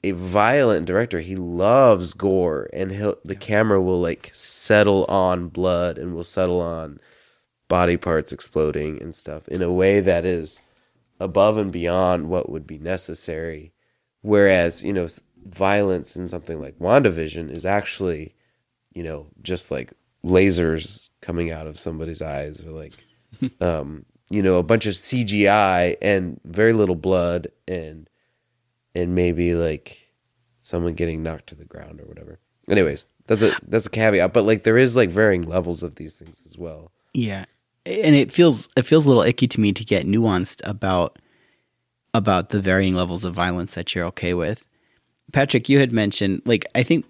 a 0.04 0.12
violent 0.12 0.86
director. 0.86 1.19
He 1.19 1.36
loves 1.36 2.13
gore, 2.13 2.69
and 2.74 2.91
he'll 2.91 3.17
the 3.24 3.36
camera 3.36 3.82
will 3.82 4.00
like 4.00 4.32
settle 4.34 5.06
on 5.06 5.47
blood 5.47 5.97
and 5.97 6.15
will 6.15 6.24
settle 6.24 6.62
on 6.62 7.00
body 7.67 7.97
parts 7.97 8.32
exploding 8.32 9.02
and 9.02 9.15
stuff 9.15 9.47
in 9.47 9.62
a 9.62 9.71
way 9.71 10.00
that 10.02 10.26
is 10.26 10.60
above 11.19 11.58
and 11.58 11.71
beyond 11.71 12.30
what 12.30 12.50
would 12.50 12.67
be 12.67 12.78
necessary. 12.78 13.74
Whereas, 14.21 14.84
you 14.84 14.91
know, 14.93 15.08
violence 15.45 16.15
in 16.15 16.28
something 16.28 16.60
like 16.60 16.78
WandaVision 16.80 17.50
is 17.50 17.65
actually, 17.65 18.36
you 18.93 19.04
know, 19.04 19.28
just 19.41 19.71
like 19.71 19.93
lasers 20.25 21.10
coming 21.21 21.51
out 21.51 21.67
of 21.67 21.77
somebody's 21.77 22.21
eyes 22.21 22.62
or 22.63 22.71
like, 22.71 22.93
um, 23.62 24.05
you 24.29 24.41
know, 24.41 24.57
a 24.57 24.63
bunch 24.63 24.86
of 24.86 24.93
CGI 24.93 25.97
and 26.01 26.39
very 26.45 26.73
little 26.73 26.95
blood 26.95 27.47
and, 27.67 28.10
and 28.95 29.15
maybe 29.15 29.55
like 29.55 30.10
someone 30.60 30.93
getting 30.93 31.23
knocked 31.23 31.47
to 31.47 31.55
the 31.55 31.65
ground 31.65 31.99
or 31.99 32.05
whatever. 32.05 32.39
Anyways, 32.69 33.05
that's 33.27 33.41
a, 33.41 33.55
that's 33.67 33.86
a 33.86 33.89
caveat, 33.89 34.34
but 34.34 34.45
like 34.45 34.63
there 34.63 34.77
is 34.77 34.95
like 34.95 35.10
varying 35.10 35.43
levels 35.43 35.84
of 35.84 35.95
these 35.95 36.17
things 36.17 36.41
as 36.45 36.57
well. 36.57 36.91
Yeah. 37.13 37.45
And 37.86 38.15
it 38.15 38.31
feels 38.31 38.69
it 38.77 38.84
feels 38.84 39.05
a 39.05 39.10
little 39.10 39.23
icky 39.23 39.47
to 39.47 39.60
me 39.60 39.73
to 39.73 39.84
get 39.84 40.05
nuanced 40.05 40.62
about 40.63 41.17
about 42.13 42.49
the 42.49 42.62
varying 42.62 42.95
levels 42.95 43.23
of 43.23 43.34
violence 43.34 43.73
that 43.73 43.95
you're 43.95 44.05
okay 44.05 44.34
with. 44.34 44.65
Patrick, 45.34 45.69
you 45.69 45.79
had 45.79 45.91
mentioned 45.91 46.41
like 46.45 46.65
I 46.75 46.84
think 46.84 47.05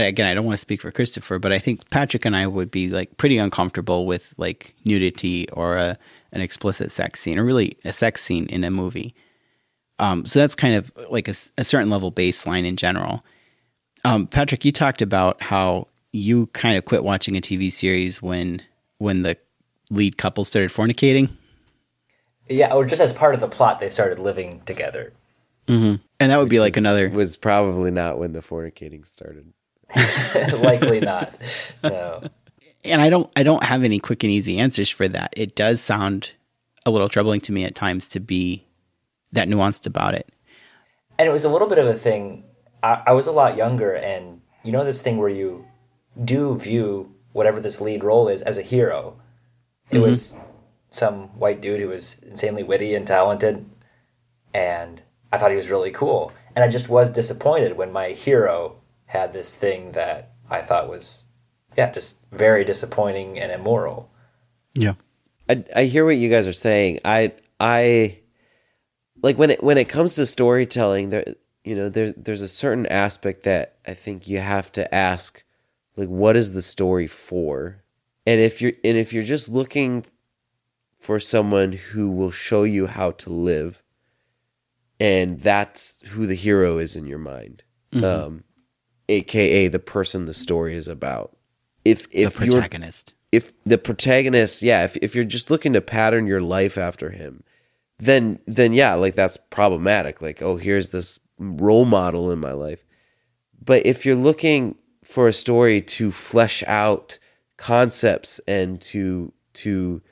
again 0.00 0.26
I 0.26 0.34
don't 0.34 0.44
want 0.44 0.54
to 0.54 0.60
speak 0.60 0.80
for 0.80 0.90
Christopher, 0.90 1.38
but 1.38 1.52
I 1.52 1.58
think 1.58 1.88
Patrick 1.90 2.24
and 2.24 2.36
I 2.36 2.46
would 2.46 2.70
be 2.70 2.88
like 2.88 3.16
pretty 3.16 3.38
uncomfortable 3.38 4.06
with 4.06 4.34
like 4.36 4.74
nudity 4.84 5.48
or 5.52 5.76
a 5.76 5.98
an 6.32 6.40
explicit 6.40 6.90
sex 6.90 7.20
scene 7.20 7.38
or 7.38 7.44
really 7.44 7.76
a 7.84 7.92
sex 7.92 8.22
scene 8.22 8.46
in 8.46 8.64
a 8.64 8.70
movie. 8.70 9.14
Um, 9.98 10.26
so 10.26 10.38
that's 10.40 10.54
kind 10.54 10.74
of 10.74 10.92
like 11.08 11.28
a 11.28 11.32
certain 11.32 11.88
level 11.88 12.12
baseline 12.12 12.66
in 12.66 12.76
general. 12.76 13.24
Um, 14.04 14.26
Patrick, 14.26 14.64
you 14.64 14.72
talked 14.72 15.00
about 15.00 15.40
how 15.42 15.88
you 16.12 16.46
kind 16.48 16.76
of 16.76 16.84
quit 16.84 17.02
watching 17.02 17.36
a 17.36 17.40
TV 17.40 17.72
series 17.72 18.20
when 18.20 18.60
when 18.98 19.22
the 19.22 19.36
lead 19.90 20.16
couple 20.18 20.44
started 20.44 20.70
fornicating, 20.70 21.30
Yeah, 22.48 22.72
or 22.74 22.84
just 22.84 23.00
as 23.00 23.12
part 23.12 23.34
of 23.34 23.40
the 23.40 23.48
plot, 23.48 23.80
they 23.80 23.88
started 23.88 24.18
living 24.18 24.60
together. 24.66 25.12
and 25.68 25.98
that 26.18 26.38
would 26.38 26.48
be 26.48 26.60
like 26.60 26.74
Was- 26.74 26.78
another. 26.78 27.08
was 27.10 27.36
probably 27.36 27.90
not 27.90 28.18
when 28.18 28.32
the 28.32 28.40
fornicating 28.40 29.06
started. 29.06 29.52
Likely 30.58 31.00
not. 31.00 31.34
No. 31.82 32.22
and 32.84 33.00
I 33.00 33.10
don't 33.10 33.30
I 33.36 33.42
don't 33.42 33.62
have 33.62 33.84
any 33.84 33.98
quick 33.98 34.24
and 34.24 34.30
easy 34.30 34.58
answers 34.58 34.90
for 34.90 35.08
that. 35.08 35.32
It 35.36 35.54
does 35.54 35.80
sound 35.80 36.32
a 36.84 36.90
little 36.90 37.08
troubling 37.08 37.40
to 37.42 37.52
me 37.52 37.64
at 37.64 37.74
times 37.74 38.08
to 38.08 38.20
be 38.20 38.64
that 39.32 39.48
nuanced 39.48 39.86
about 39.86 40.14
it. 40.14 40.30
And 41.18 41.28
it 41.28 41.32
was 41.32 41.44
a 41.44 41.48
little 41.48 41.68
bit 41.68 41.78
of 41.78 41.86
a 41.86 41.94
thing. 41.94 42.44
I, 42.82 43.02
I 43.06 43.12
was 43.12 43.26
a 43.26 43.32
lot 43.32 43.56
younger, 43.56 43.92
and 43.92 44.40
you 44.64 44.72
know 44.72 44.84
this 44.84 45.02
thing 45.02 45.18
where 45.18 45.28
you 45.28 45.66
do 46.24 46.56
view 46.56 47.12
whatever 47.32 47.60
this 47.60 47.80
lead 47.80 48.04
role 48.04 48.28
is 48.28 48.42
as 48.42 48.58
a 48.58 48.62
hero. 48.62 49.18
It 49.90 49.96
mm-hmm. 49.96 50.04
was 50.04 50.36
some 50.90 51.28
white 51.38 51.60
dude 51.60 51.80
who 51.80 51.88
was 51.88 52.16
insanely 52.22 52.62
witty 52.62 52.94
and 52.94 53.06
talented, 53.06 53.64
and 54.54 55.02
I 55.32 55.38
thought 55.38 55.50
he 55.50 55.56
was 55.56 55.70
really 55.70 55.90
cool. 55.90 56.32
And 56.54 56.64
I 56.64 56.68
just 56.68 56.88
was 56.88 57.10
disappointed 57.10 57.76
when 57.76 57.92
my 57.92 58.10
hero 58.10 58.76
had 59.06 59.32
this 59.32 59.54
thing 59.54 59.92
that 59.92 60.32
I 60.50 60.62
thought 60.62 60.88
was, 60.88 61.24
yeah, 61.76 61.90
just 61.90 62.16
very 62.32 62.64
disappointing 62.64 63.38
and 63.38 63.50
immoral. 63.52 64.10
Yeah. 64.74 64.94
I 65.48 65.64
I 65.74 65.84
hear 65.84 66.04
what 66.04 66.16
you 66.16 66.28
guys 66.28 66.46
are 66.46 66.52
saying. 66.52 67.00
I 67.04 67.32
I 67.58 68.20
like 69.22 69.38
when 69.38 69.50
it 69.50 69.62
when 69.62 69.78
it 69.78 69.88
comes 69.88 70.14
to 70.16 70.26
storytelling 70.26 71.10
there 71.10 71.34
you 71.66 71.74
know, 71.74 71.88
there 71.88 72.12
there's 72.12 72.42
a 72.42 72.48
certain 72.48 72.86
aspect 72.86 73.42
that 73.42 73.78
I 73.84 73.92
think 73.92 74.28
you 74.28 74.38
have 74.38 74.70
to 74.72 74.94
ask, 74.94 75.42
like, 75.96 76.08
what 76.08 76.36
is 76.36 76.52
the 76.52 76.62
story 76.62 77.08
for? 77.08 77.82
And 78.24 78.40
if 78.40 78.62
you're 78.62 78.72
and 78.84 78.96
if 78.96 79.12
you're 79.12 79.24
just 79.24 79.48
looking 79.48 80.06
for 80.96 81.18
someone 81.18 81.72
who 81.72 82.08
will 82.08 82.30
show 82.30 82.62
you 82.62 82.86
how 82.86 83.10
to 83.10 83.30
live, 83.30 83.82
and 85.00 85.40
that's 85.40 86.00
who 86.10 86.26
the 86.26 86.36
hero 86.36 86.78
is 86.78 86.94
in 86.94 87.06
your 87.06 87.18
mind, 87.18 87.64
um, 87.92 88.44
aka 89.08 89.68
the 89.68 89.78
person 89.78 90.24
the 90.24 90.34
story 90.34 90.74
is 90.74 90.88
about. 90.88 91.36
If 91.84 92.08
The 92.10 92.22
if 92.22 92.40
you're 92.40 92.50
protagonist. 92.52 93.14
if 93.32 93.52
the 93.64 93.78
protagonist, 93.78 94.62
yeah, 94.62 94.84
if 94.84 94.96
if 94.98 95.14
you're 95.14 95.24
just 95.24 95.50
looking 95.50 95.72
to 95.74 95.80
pattern 95.80 96.26
your 96.26 96.40
life 96.42 96.76
after 96.78 97.10
him, 97.10 97.42
then 97.98 98.40
then 98.46 98.72
yeah, 98.72 98.94
like 98.94 99.14
that's 99.14 99.38
problematic. 99.50 100.20
Like, 100.20 100.42
oh, 100.42 100.56
here's 100.56 100.90
this 100.90 101.20
role 101.38 101.84
model 101.84 102.30
in 102.30 102.38
my 102.40 102.52
life. 102.52 102.84
But 103.62 103.86
if 103.86 104.04
you're 104.04 104.14
looking 104.14 104.76
for 105.04 105.28
a 105.28 105.32
story 105.32 105.80
to 105.80 106.10
flesh 106.10 106.62
out 106.66 107.18
concepts 107.56 108.40
and 108.46 108.80
to 108.80 109.32
to 109.54 110.02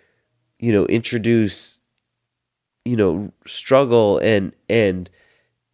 you 0.59 0.73
know 0.73 0.87
introduce 0.87 1.81
you 2.85 2.97
know 2.97 3.33
struggle 3.47 4.19
and 4.19 4.55
and 4.69 5.11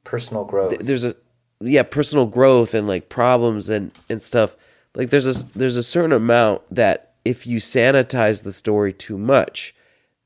Personal 0.04 0.44
growth. 0.44 0.78
there's 0.80 1.04
a 1.04 1.14
yeah 1.60 1.82
personal 1.82 2.26
growth 2.26 2.74
and 2.74 2.86
like 2.86 3.08
problems 3.08 3.68
and 3.68 3.92
and 4.08 4.22
stuff 4.22 4.56
like 4.94 5.10
there's 5.10 5.26
a 5.26 5.46
there's 5.56 5.76
a 5.76 5.82
certain 5.82 6.12
amount 6.12 6.62
that 6.70 7.14
if 7.24 7.46
you 7.46 7.58
sanitize 7.58 8.42
the 8.42 8.52
story 8.52 8.92
too 8.92 9.18
much 9.18 9.74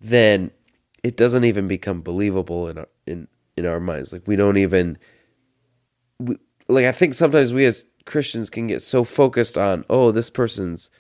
then 0.00 0.50
it 1.02 1.16
doesn't 1.16 1.44
even 1.44 1.68
become 1.68 2.02
believable 2.02 2.68
in 2.68 2.78
our 2.78 2.88
in 3.06 3.28
in 3.56 3.66
our 3.66 3.80
minds. 3.80 4.12
Like 4.12 4.26
we 4.26 4.36
don't 4.36 4.56
even 4.56 4.98
we, 6.18 6.36
like 6.68 6.86
i 6.86 6.92
think 6.92 7.14
sometimes 7.14 7.52
we 7.52 7.64
as 7.64 7.86
christians 8.06 8.48
can 8.48 8.66
get 8.66 8.80
so 8.82 9.04
focused 9.04 9.58
on 9.58 9.84
oh 9.90 10.10
this 10.10 10.30
person's 10.30 10.90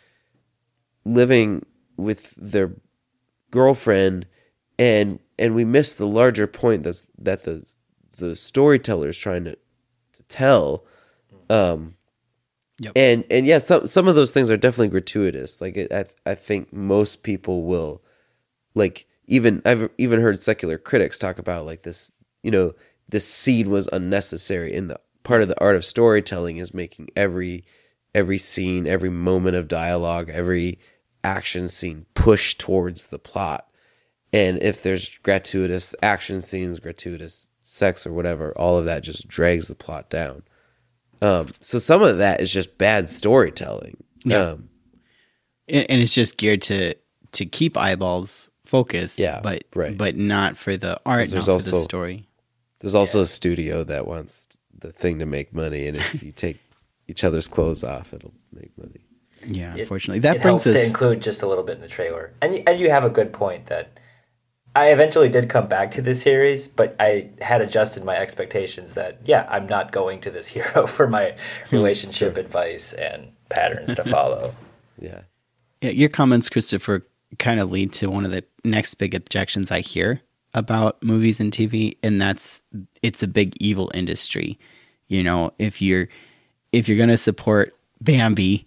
living 1.04 1.64
with 1.96 2.34
their 2.36 2.72
girlfriend 3.50 4.26
and 4.78 5.20
and 5.38 5.54
we 5.54 5.64
miss 5.64 5.94
the 5.94 6.06
larger 6.06 6.46
point 6.46 6.82
that's 6.82 7.06
that 7.16 7.44
the 7.44 7.64
the 8.16 8.34
storyteller 8.34 9.08
is 9.08 9.18
trying 9.18 9.44
to 9.44 9.56
to 9.56 9.58
tell 10.28 10.84
um 11.50 11.94
Yep. 12.80 12.92
and 12.96 13.24
and 13.30 13.46
yeah 13.46 13.58
some 13.58 13.86
some 13.86 14.08
of 14.08 14.16
those 14.16 14.32
things 14.32 14.50
are 14.50 14.56
definitely 14.56 14.88
gratuitous 14.88 15.60
like 15.60 15.76
it, 15.76 15.92
i 15.92 16.06
i 16.28 16.34
think 16.34 16.72
most 16.72 17.22
people 17.22 17.62
will 17.62 18.02
like 18.74 19.06
even 19.26 19.62
i've 19.64 19.90
even 19.96 20.20
heard 20.20 20.42
secular 20.42 20.76
critics 20.76 21.16
talk 21.16 21.38
about 21.38 21.66
like 21.66 21.82
this 21.82 22.10
you 22.42 22.50
know 22.50 22.72
this 23.08 23.28
scene 23.28 23.70
was 23.70 23.88
unnecessary 23.92 24.74
in 24.74 24.88
the 24.88 24.98
part 25.22 25.40
of 25.40 25.46
the 25.46 25.60
art 25.60 25.76
of 25.76 25.84
storytelling 25.84 26.56
is 26.56 26.74
making 26.74 27.10
every 27.14 27.64
every 28.12 28.38
scene 28.38 28.88
every 28.88 29.10
moment 29.10 29.54
of 29.54 29.68
dialogue 29.68 30.28
every 30.28 30.80
action 31.22 31.68
scene 31.68 32.06
push 32.14 32.56
towards 32.56 33.06
the 33.06 33.20
plot 33.20 33.68
and 34.32 34.60
if 34.60 34.82
there's 34.82 35.16
gratuitous 35.18 35.94
action 36.02 36.42
scenes 36.42 36.80
gratuitous 36.80 37.46
sex 37.66 38.06
or 38.06 38.12
whatever 38.12 38.52
all 38.58 38.76
of 38.76 38.84
that 38.84 39.02
just 39.02 39.26
drags 39.26 39.68
the 39.68 39.74
plot 39.74 40.10
down 40.10 40.42
um 41.22 41.48
so 41.60 41.78
some 41.78 42.02
of 42.02 42.18
that 42.18 42.40
is 42.40 42.52
just 42.52 42.76
bad 42.76 43.08
storytelling 43.08 43.96
Yeah. 44.24 44.38
um 44.50 44.68
and, 45.68 45.90
and 45.90 46.02
it's 46.02 46.12
just 46.14 46.36
geared 46.36 46.60
to 46.62 46.94
to 47.32 47.46
keep 47.46 47.76
eyeballs 47.78 48.50
focused 48.66 49.18
Yeah, 49.18 49.40
but 49.42 49.64
right. 49.74 49.96
but 49.96 50.16
not 50.16 50.56
for 50.58 50.76
the 50.76 51.00
art 51.06 51.30
There's 51.30 51.48
not 51.48 51.62
for 51.62 51.70
the 51.70 51.76
story 51.78 52.26
There's 52.80 52.94
also 52.94 53.22
a 53.22 53.26
studio 53.26 53.82
that 53.84 54.06
wants 54.06 54.46
the 54.78 54.92
thing 54.92 55.18
to 55.20 55.26
make 55.26 55.54
money, 55.54 55.86
and 55.86 55.96
if 55.96 56.22
you 56.22 56.32
take 56.46 56.58
each 57.08 57.24
other's 57.24 57.46
clothes 57.46 57.82
off, 57.82 58.12
it'll 58.12 58.34
make 58.52 58.76
money. 58.76 59.06
yeah 59.46 59.74
It- 59.74 59.80
unfortunately 59.82 60.18
that 60.20 60.36
it 60.36 60.42
brings 60.42 60.64
helps 60.64 60.78
to 60.78 60.86
include 60.86 61.22
just 61.22 61.40
a 61.42 61.46
little 61.46 61.64
bit 61.64 61.76
in 61.76 61.80
the 61.80 61.88
trailer, 61.88 62.32
and 62.42 62.62
and 62.68 62.78
you 62.78 62.90
have 62.90 63.04
a 63.04 63.10
good 63.10 63.32
point 63.32 63.66
that 63.68 63.98
I 64.76 64.88
eventually 64.88 65.28
did 65.28 65.48
come 65.48 65.68
back 65.68 65.92
to 65.92 66.02
this 66.02 66.22
series, 66.22 66.66
but 66.66 66.96
I 66.98 67.30
had 67.40 67.60
adjusted 67.60 68.04
my 68.04 68.16
expectations 68.16 68.92
that 68.94 69.18
yeah, 69.24 69.46
I'm 69.48 69.66
not 69.68 69.92
going 69.92 70.20
to 70.22 70.30
this 70.30 70.46
hero 70.54 70.86
for 70.86 71.06
my 71.06 71.36
Hmm. 71.70 71.76
relationship 71.76 72.36
advice 72.36 72.92
and 72.92 73.28
patterns 73.50 73.94
to 73.94 74.04
follow. 74.10 74.54
Yeah, 75.00 75.20
Yeah, 75.80 75.90
your 75.90 76.08
comments, 76.08 76.48
Christopher, 76.48 77.06
kind 77.38 77.60
of 77.60 77.70
lead 77.70 77.92
to 77.94 78.08
one 78.10 78.24
of 78.24 78.30
the 78.30 78.44
next 78.64 78.94
big 78.94 79.14
objections 79.14 79.70
I 79.70 79.80
hear 79.80 80.20
about 80.54 81.02
movies 81.02 81.40
and 81.40 81.52
TV, 81.52 81.96
and 82.02 82.20
that's 82.20 82.62
it's 83.02 83.22
a 83.22 83.28
big 83.28 83.56
evil 83.60 83.90
industry. 83.94 84.58
You 85.08 85.22
know, 85.22 85.52
if 85.58 85.82
you're 85.82 86.08
if 86.72 86.88
you're 86.88 86.98
gonna 86.98 87.16
support 87.16 87.74
Bambi 88.00 88.66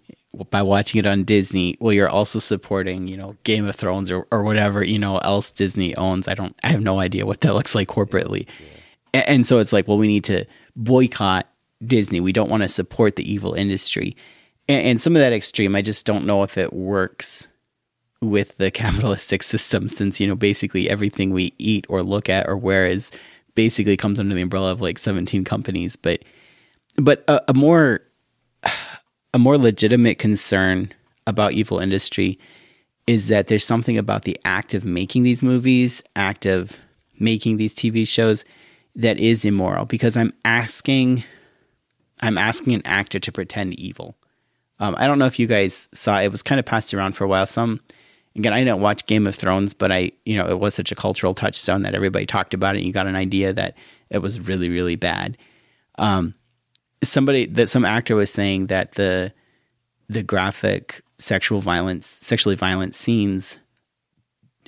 by 0.50 0.62
watching 0.62 0.98
it 0.98 1.06
on 1.06 1.24
Disney, 1.24 1.76
well, 1.80 1.92
you're 1.92 2.08
also 2.08 2.38
supporting, 2.38 3.08
you 3.08 3.16
know, 3.16 3.36
Game 3.44 3.66
of 3.66 3.74
Thrones 3.74 4.10
or, 4.10 4.26
or 4.30 4.42
whatever, 4.42 4.84
you 4.84 4.98
know, 4.98 5.18
else 5.18 5.50
Disney 5.50 5.96
owns. 5.96 6.28
I 6.28 6.34
don't 6.34 6.54
I 6.62 6.68
have 6.68 6.82
no 6.82 6.98
idea 7.00 7.26
what 7.26 7.40
that 7.40 7.54
looks 7.58 7.74
like 7.74 7.88
corporately. 7.88 8.46
A- 9.14 9.28
And 9.28 9.46
so 9.46 9.58
it's 9.58 9.72
like, 9.72 9.88
well, 9.88 9.98
we 9.98 10.06
need 10.06 10.24
to 10.24 10.44
boycott 10.76 11.46
Disney. 11.84 12.20
We 12.20 12.32
don't 12.32 12.50
want 12.50 12.62
to 12.62 12.68
support 12.68 13.16
the 13.16 13.30
evil 13.30 13.54
industry. 13.54 14.16
And, 14.68 14.86
and 14.86 15.00
some 15.00 15.16
of 15.16 15.20
that 15.20 15.32
extreme, 15.32 15.74
I 15.74 15.82
just 15.82 16.04
don't 16.04 16.26
know 16.26 16.42
if 16.42 16.58
it 16.58 16.72
works 16.72 17.48
with 18.20 18.56
the 18.58 18.70
capitalistic 18.82 19.42
system 19.42 19.88
since, 19.88 20.20
you 20.20 20.26
know, 20.26 20.36
basically 20.36 20.90
everything 20.90 21.30
we 21.30 21.54
eat 21.58 21.86
or 21.88 22.02
look 22.02 22.28
at 22.28 22.46
or 22.48 22.56
wear 22.56 22.86
is 22.86 23.10
basically 23.54 23.96
comes 23.96 24.20
under 24.20 24.34
the 24.34 24.42
umbrella 24.42 24.72
of 24.72 24.80
like 24.82 24.98
17 24.98 25.42
companies. 25.44 25.96
But, 25.96 26.22
but 26.96 27.24
a, 27.28 27.42
a 27.50 27.54
more, 27.54 28.02
a 29.34 29.38
more 29.38 29.58
legitimate 29.58 30.18
concern 30.18 30.92
about 31.26 31.52
evil 31.52 31.78
industry 31.78 32.38
is 33.06 33.28
that 33.28 33.46
there's 33.46 33.64
something 33.64 33.96
about 33.96 34.22
the 34.22 34.38
act 34.44 34.74
of 34.74 34.84
making 34.84 35.22
these 35.22 35.42
movies, 35.42 36.02
act 36.16 36.46
of 36.46 36.78
making 37.18 37.56
these 37.56 37.74
TV 37.74 38.06
shows 38.06 38.44
that 38.94 39.18
is 39.18 39.44
immoral 39.44 39.84
because 39.84 40.16
I'm 40.16 40.32
asking 40.44 41.24
I'm 42.20 42.36
asking 42.36 42.74
an 42.74 42.82
actor 42.84 43.20
to 43.20 43.30
pretend 43.30 43.78
evil. 43.78 44.16
Um, 44.80 44.96
I 44.98 45.06
don't 45.06 45.20
know 45.20 45.26
if 45.26 45.38
you 45.38 45.46
guys 45.46 45.88
saw 45.92 46.20
it 46.20 46.32
was 46.32 46.42
kind 46.42 46.58
of 46.58 46.66
passed 46.66 46.92
around 46.92 47.12
for 47.12 47.24
a 47.24 47.28
while. 47.28 47.46
Some 47.46 47.80
again, 48.36 48.52
I 48.52 48.62
didn't 48.62 48.80
watch 48.80 49.06
Game 49.06 49.26
of 49.26 49.34
Thrones, 49.34 49.72
but 49.74 49.92
I 49.92 50.12
you 50.24 50.36
know 50.36 50.48
it 50.48 50.58
was 50.58 50.74
such 50.74 50.92
a 50.92 50.96
cultural 50.96 51.34
touchstone 51.34 51.82
that 51.82 51.94
everybody 51.94 52.26
talked 52.26 52.54
about 52.54 52.74
it. 52.74 52.78
and 52.78 52.86
You 52.86 52.92
got 52.92 53.06
an 53.06 53.16
idea 53.16 53.52
that 53.52 53.74
it 54.10 54.18
was 54.18 54.40
really 54.40 54.68
really 54.68 54.96
bad. 54.96 55.36
Um, 55.98 56.34
somebody 57.02 57.46
that 57.46 57.68
some 57.68 57.84
actor 57.84 58.14
was 58.14 58.32
saying 58.32 58.66
that 58.66 58.92
the 58.92 59.32
the 60.08 60.22
graphic 60.22 61.02
sexual 61.18 61.60
violence, 61.60 62.06
sexually 62.06 62.56
violent 62.56 62.94
scenes 62.94 63.58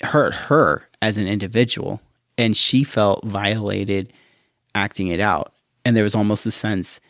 hurt 0.02 0.34
her 0.34 0.84
as 1.00 1.16
an 1.16 1.26
individual, 1.26 2.00
and 2.36 2.56
she 2.56 2.84
felt 2.84 3.24
violated 3.24 4.12
acting 4.74 5.08
it 5.08 5.20
out. 5.20 5.52
And 5.84 5.96
there 5.96 6.04
was 6.04 6.14
almost 6.14 6.46
a 6.46 6.50
sense 6.50 7.00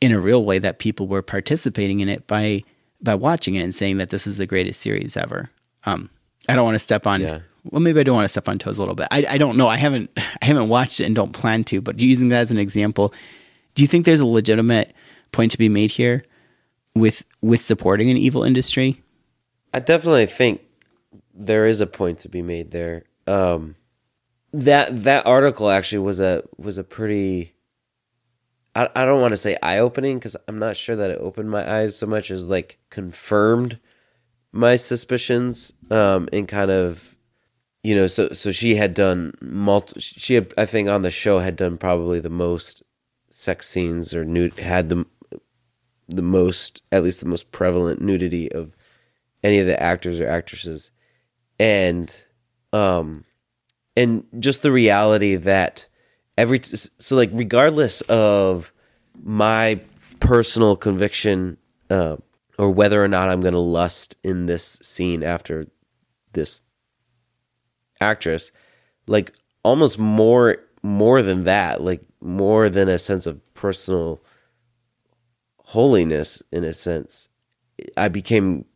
in 0.00 0.12
a 0.12 0.20
real 0.20 0.44
way 0.44 0.58
that 0.58 0.78
people 0.78 1.06
were 1.06 1.22
participating 1.22 2.00
in 2.00 2.08
it 2.08 2.26
by 2.26 2.62
by 3.00 3.14
watching 3.14 3.54
it 3.54 3.62
and 3.62 3.74
saying 3.74 3.98
that 3.98 4.10
this 4.10 4.26
is 4.26 4.38
the 4.38 4.46
greatest 4.46 4.80
series 4.80 5.16
ever. 5.16 5.50
Um, 5.84 6.08
I 6.48 6.54
don't 6.54 6.64
want 6.64 6.74
to 6.74 6.80
step 6.80 7.06
on. 7.06 7.20
Yeah. 7.20 7.40
Well, 7.70 7.80
maybe 7.80 8.00
I 8.00 8.02
don't 8.02 8.14
want 8.14 8.24
to 8.24 8.30
step 8.30 8.48
on 8.48 8.58
toes 8.58 8.78
a 8.78 8.80
little 8.80 8.94
bit. 8.94 9.08
I, 9.10 9.24
I 9.28 9.38
don't 9.38 9.56
know. 9.56 9.68
I 9.68 9.76
haven't 9.76 10.10
I 10.16 10.44
haven't 10.44 10.68
watched 10.68 11.00
it 11.00 11.04
and 11.04 11.14
don't 11.14 11.32
plan 11.32 11.64
to. 11.64 11.80
But 11.80 12.00
using 12.00 12.28
that 12.28 12.40
as 12.40 12.50
an 12.50 12.58
example, 12.58 13.14
do 13.74 13.82
you 13.82 13.86
think 13.86 14.04
there's 14.04 14.20
a 14.20 14.26
legitimate 14.26 14.94
point 15.32 15.52
to 15.52 15.58
be 15.58 15.68
made 15.68 15.90
here 15.90 16.24
with 16.94 17.24
with 17.40 17.60
supporting 17.60 18.10
an 18.10 18.16
evil 18.16 18.44
industry? 18.44 19.02
I 19.72 19.80
definitely 19.80 20.26
think 20.26 20.62
there 21.34 21.66
is 21.66 21.80
a 21.80 21.86
point 21.86 22.20
to 22.20 22.28
be 22.28 22.42
made 22.42 22.70
there. 22.70 23.02
Um, 23.26 23.74
that 24.52 25.02
that 25.02 25.26
article 25.26 25.68
actually 25.68 25.98
was 25.98 26.20
a 26.20 26.44
was 26.56 26.78
a 26.78 26.84
pretty. 26.84 27.54
I 28.76 28.88
I 28.94 29.04
don't 29.04 29.20
want 29.20 29.32
to 29.32 29.36
say 29.36 29.56
eye 29.62 29.78
opening 29.78 30.18
because 30.18 30.36
I'm 30.46 30.58
not 30.58 30.76
sure 30.76 30.94
that 30.94 31.10
it 31.10 31.18
opened 31.20 31.50
my 31.50 31.80
eyes 31.80 31.96
so 31.96 32.06
much 32.06 32.30
as 32.30 32.48
like 32.48 32.78
confirmed 32.90 33.80
my 34.52 34.76
suspicions. 34.76 35.72
Um, 35.90 36.28
and 36.32 36.46
kind 36.46 36.70
of, 36.70 37.16
you 37.82 37.96
know, 37.96 38.06
so 38.06 38.28
so 38.28 38.52
she 38.52 38.76
had 38.76 38.94
done 38.94 39.34
multi. 39.40 39.98
She 39.98 40.34
had 40.34 40.54
I 40.56 40.66
think 40.66 40.88
on 40.88 41.02
the 41.02 41.10
show 41.10 41.40
had 41.40 41.56
done 41.56 41.76
probably 41.76 42.20
the 42.20 42.30
most 42.30 42.83
sex 43.34 43.68
scenes 43.68 44.14
or 44.14 44.24
nude 44.24 44.58
had 44.60 44.88
the 44.88 45.04
the 46.06 46.22
most 46.22 46.82
at 46.92 47.02
least 47.02 47.18
the 47.18 47.26
most 47.26 47.50
prevalent 47.50 48.00
nudity 48.00 48.50
of 48.52 48.76
any 49.42 49.58
of 49.58 49.66
the 49.66 49.82
actors 49.82 50.20
or 50.20 50.28
actresses. 50.28 50.92
And 51.58 52.16
um 52.72 53.24
and 53.96 54.24
just 54.38 54.62
the 54.62 54.70
reality 54.70 55.34
that 55.34 55.88
every 56.38 56.60
t- 56.60 56.76
so 56.76 57.16
like 57.16 57.30
regardless 57.32 58.02
of 58.02 58.72
my 59.20 59.80
personal 60.20 60.76
conviction 60.76 61.56
uh, 61.90 62.16
or 62.56 62.70
whether 62.70 63.02
or 63.02 63.08
not 63.08 63.28
I'm 63.28 63.40
going 63.40 63.54
to 63.54 63.58
lust 63.60 64.16
in 64.22 64.46
this 64.46 64.78
scene 64.80 65.22
after 65.22 65.66
this 66.32 66.62
actress 68.00 68.52
like 69.06 69.32
almost 69.64 69.98
more 69.98 70.58
more 70.84 71.22
than 71.22 71.44
that, 71.44 71.82
like 71.82 72.02
more 72.20 72.68
than 72.68 72.88
a 72.90 72.98
sense 72.98 73.26
of 73.26 73.40
personal 73.54 74.22
holiness 75.56 76.42
in 76.52 76.62
a 76.62 76.74
sense. 76.74 77.28
I 77.96 78.08
became 78.08 78.66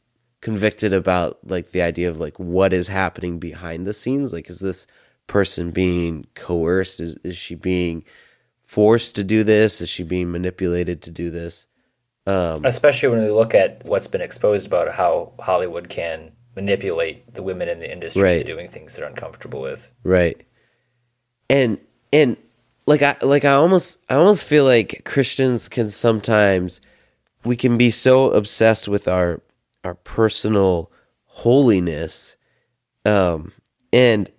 convicted 0.41 0.93
about 0.95 1.39
like 1.45 1.73
the 1.73 1.83
idea 1.83 2.09
of 2.09 2.19
like 2.19 2.39
what 2.39 2.73
is 2.73 2.89
happening 2.89 3.39
behind 3.39 3.87
the 3.87 3.93
scenes. 3.93 4.33
Like 4.33 4.49
is 4.49 4.61
this 4.61 4.87
person 5.27 5.71
being 5.71 6.27
coerced? 6.35 6.99
Is 6.99 7.17
is 7.23 7.37
she 7.37 7.55
being 7.55 8.05
forced 8.65 9.15
to 9.17 9.25
do 9.25 9.45
this? 9.45 9.83
Is 9.83 9.91
she 9.91 10.03
being 10.03 10.33
manipulated 10.33 11.03
to 11.03 11.11
do 11.11 11.31
this? 11.31 11.67
Um 12.27 12.65
Especially 12.65 13.11
when 13.11 13.23
we 13.23 13.31
look 13.31 13.55
at 13.55 13.85
what's 13.85 14.07
been 14.07 14.23
exposed 14.23 14.67
about 14.67 14.95
how 14.95 15.35
Hollywood 15.41 15.91
can 15.91 16.33
manipulate 16.57 17.35
the 17.35 17.43
women 17.43 17.69
in 17.69 17.81
the 17.81 17.93
industry 17.93 18.23
Right. 18.23 18.39
to 18.39 18.45
doing 18.45 18.69
things 18.71 18.97
they're 18.97 19.07
uncomfortable 19.07 19.61
with. 19.61 19.89
Right. 20.03 20.41
And 21.51 21.79
and 22.13 22.37
like 22.87 23.03
I 23.03 23.17
like 23.23 23.45
I 23.45 23.53
almost 23.53 23.99
I 24.09 24.15
almost 24.15 24.45
feel 24.45 24.65
like 24.65 25.03
Christians 25.05 25.69
can 25.69 25.91
sometimes 25.91 26.81
we 27.45 27.57
can 27.57 27.77
be 27.77 27.91
so 27.91 28.31
obsessed 28.31 28.89
with 28.89 29.07
our 29.07 29.43
our 29.85 29.95
personal 29.95 30.91
holiness 31.25 32.37
um 33.05 33.53
and 33.93 34.31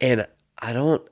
and 0.00 0.26
I 0.60 0.72
don't 0.72 1.02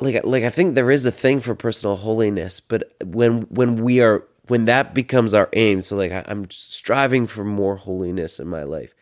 like 0.00 0.24
like 0.24 0.44
I 0.44 0.50
think 0.50 0.74
there 0.74 0.90
is 0.90 1.06
a 1.06 1.12
thing 1.12 1.40
for 1.40 1.54
personal 1.54 1.96
holiness 1.96 2.60
but 2.60 2.92
when 3.04 3.42
when 3.42 3.76
we 3.82 4.00
are 4.00 4.24
when 4.48 4.64
that 4.64 4.94
becomes 4.94 5.34
our 5.34 5.48
aim 5.52 5.80
so 5.80 5.96
like 5.96 6.12
I, 6.12 6.24
I'm 6.26 6.50
striving 6.50 7.26
for 7.26 7.44
more 7.44 7.76
holiness 7.76 8.40
in 8.40 8.48
my 8.48 8.64
life 8.64 8.94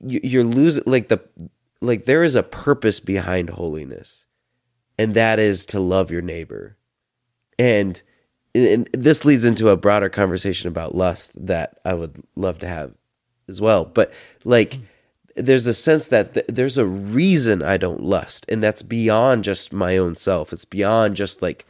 you, 0.00 0.20
you're 0.22 0.44
losing 0.44 0.84
like 0.86 1.08
the 1.08 1.20
like 1.80 2.04
there 2.04 2.24
is 2.24 2.34
a 2.34 2.42
purpose 2.42 2.98
behind 3.00 3.50
holiness 3.50 4.23
and 4.98 5.14
that 5.14 5.38
is 5.38 5.66
to 5.66 5.80
love 5.80 6.10
your 6.10 6.22
neighbor. 6.22 6.76
And, 7.58 8.02
and 8.54 8.88
this 8.92 9.24
leads 9.24 9.44
into 9.44 9.68
a 9.68 9.76
broader 9.76 10.08
conversation 10.08 10.68
about 10.68 10.94
lust 10.94 11.46
that 11.46 11.78
i 11.84 11.94
would 11.94 12.22
love 12.36 12.58
to 12.60 12.68
have 12.68 12.94
as 13.48 13.60
well. 13.60 13.84
But 13.84 14.12
like 14.44 14.78
there's 15.36 15.66
a 15.66 15.74
sense 15.74 16.08
that 16.08 16.34
th- 16.34 16.46
there's 16.48 16.78
a 16.78 16.86
reason 16.86 17.60
i 17.60 17.76
don't 17.76 18.00
lust 18.00 18.46
and 18.48 18.62
that's 18.62 18.82
beyond 18.82 19.44
just 19.44 19.72
my 19.72 19.96
own 19.96 20.14
self. 20.14 20.52
It's 20.52 20.64
beyond 20.64 21.16
just 21.16 21.42
like 21.42 21.66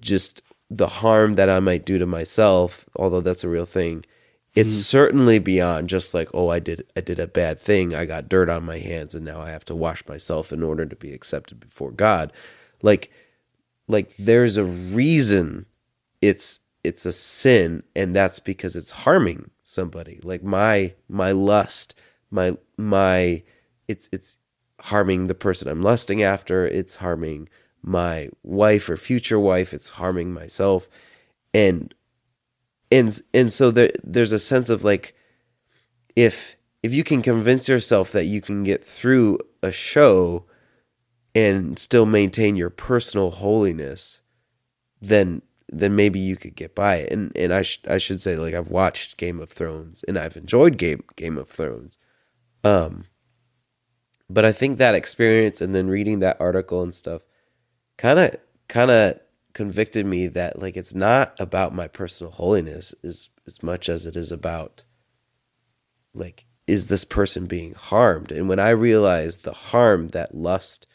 just 0.00 0.42
the 0.70 0.88
harm 0.88 1.36
that 1.36 1.48
i 1.48 1.60
might 1.60 1.86
do 1.86 1.96
to 1.98 2.06
myself 2.06 2.86
although 2.96 3.20
that's 3.20 3.44
a 3.44 3.48
real 3.48 3.66
thing 3.66 4.04
it's 4.56 4.74
mm. 4.74 4.82
certainly 4.82 5.38
beyond 5.38 5.88
just 5.88 6.14
like 6.14 6.28
oh 6.34 6.48
i 6.48 6.58
did 6.58 6.84
i 6.96 7.00
did 7.00 7.20
a 7.20 7.26
bad 7.26 7.60
thing 7.60 7.94
i 7.94 8.04
got 8.04 8.28
dirt 8.28 8.48
on 8.48 8.64
my 8.64 8.78
hands 8.78 9.14
and 9.14 9.24
now 9.24 9.40
i 9.40 9.50
have 9.50 9.64
to 9.64 9.74
wash 9.74 10.06
myself 10.08 10.52
in 10.52 10.62
order 10.62 10.86
to 10.86 10.96
be 10.96 11.12
accepted 11.12 11.60
before 11.60 11.92
god. 11.92 12.32
Like 12.82 13.10
like 13.88 14.16
there's 14.16 14.56
a 14.56 14.64
reason 14.64 15.66
it's 16.20 16.60
it's 16.82 17.06
a 17.06 17.12
sin 17.12 17.82
and 17.94 18.14
that's 18.14 18.38
because 18.38 18.76
it's 18.76 18.90
harming 18.90 19.50
somebody. 19.64 20.20
Like 20.22 20.42
my 20.42 20.94
my 21.08 21.32
lust 21.32 21.94
my 22.30 22.56
my 22.76 23.42
it's 23.88 24.08
it's 24.12 24.36
harming 24.80 25.26
the 25.26 25.34
person 25.34 25.68
i'm 25.68 25.82
lusting 25.82 26.22
after 26.22 26.66
it's 26.66 26.96
harming 26.96 27.48
my 27.82 28.28
wife 28.42 28.90
or 28.90 28.96
future 28.96 29.40
wife 29.40 29.72
it's 29.72 29.90
harming 29.90 30.32
myself. 30.32 30.88
And 31.54 31.94
and 32.90 33.20
and 33.34 33.52
so 33.52 33.70
there 33.70 33.90
there's 34.02 34.32
a 34.32 34.38
sense 34.38 34.68
of 34.68 34.84
like 34.84 35.14
if 36.14 36.56
if 36.82 36.94
you 36.94 37.02
can 37.02 37.22
convince 37.22 37.68
yourself 37.68 38.12
that 38.12 38.26
you 38.26 38.40
can 38.40 38.62
get 38.62 38.84
through 38.86 39.38
a 39.62 39.72
show 39.72 40.44
and 41.34 41.78
still 41.78 42.06
maintain 42.06 42.56
your 42.56 42.70
personal 42.70 43.30
holiness 43.30 44.20
then 45.00 45.42
then 45.68 45.96
maybe 45.96 46.20
you 46.20 46.36
could 46.36 46.54
get 46.54 46.74
by 46.74 46.96
it. 46.96 47.12
And 47.12 47.32
and 47.36 47.52
I 47.52 47.62
sh- 47.62 47.82
I 47.88 47.98
should 47.98 48.20
say 48.20 48.36
like 48.36 48.54
I've 48.54 48.70
watched 48.70 49.16
Game 49.16 49.40
of 49.40 49.50
Thrones 49.50 50.04
and 50.06 50.18
I've 50.18 50.36
enjoyed 50.36 50.78
Game 50.78 51.04
Game 51.16 51.36
of 51.38 51.48
Thrones. 51.48 51.98
Um 52.62 53.06
but 54.28 54.44
I 54.44 54.52
think 54.52 54.78
that 54.78 54.94
experience 54.94 55.60
and 55.60 55.74
then 55.74 55.88
reading 55.88 56.18
that 56.20 56.40
article 56.40 56.82
and 56.82 56.94
stuff 56.94 57.22
kind 57.96 58.18
of 58.18 58.36
kind 58.68 58.90
of 58.90 59.20
convicted 59.56 60.04
me 60.04 60.26
that 60.26 60.60
like 60.60 60.76
it's 60.76 60.94
not 60.94 61.34
about 61.40 61.74
my 61.74 61.88
personal 61.88 62.30
holiness 62.30 62.94
as 63.02 63.30
as 63.46 63.62
much 63.62 63.88
as 63.88 64.04
it 64.04 64.14
is 64.14 64.30
about 64.30 64.84
like 66.12 66.44
is 66.66 66.88
this 66.88 67.04
person 67.04 67.46
being 67.46 67.72
harmed? 67.72 68.30
And 68.30 68.50
when 68.50 68.58
i 68.58 68.68
realized 68.68 69.44
the 69.44 69.54
harm 69.72 70.08
that 70.08 70.34
lust 70.34 70.86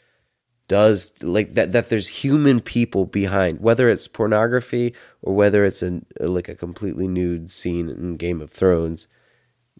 does 0.68 1.12
like 1.22 1.54
that 1.54 1.72
that 1.72 1.88
there's 1.88 2.22
human 2.22 2.60
people 2.60 3.04
behind 3.04 3.58
whether 3.58 3.90
it's 3.90 4.06
pornography 4.06 4.94
or 5.20 5.34
whether 5.34 5.64
it's 5.64 5.82
in 5.82 6.06
like 6.20 6.48
a 6.48 6.54
completely 6.54 7.08
nude 7.08 7.50
scene 7.50 7.88
in 7.90 8.16
game 8.16 8.40
of 8.40 8.52
thrones 8.52 9.08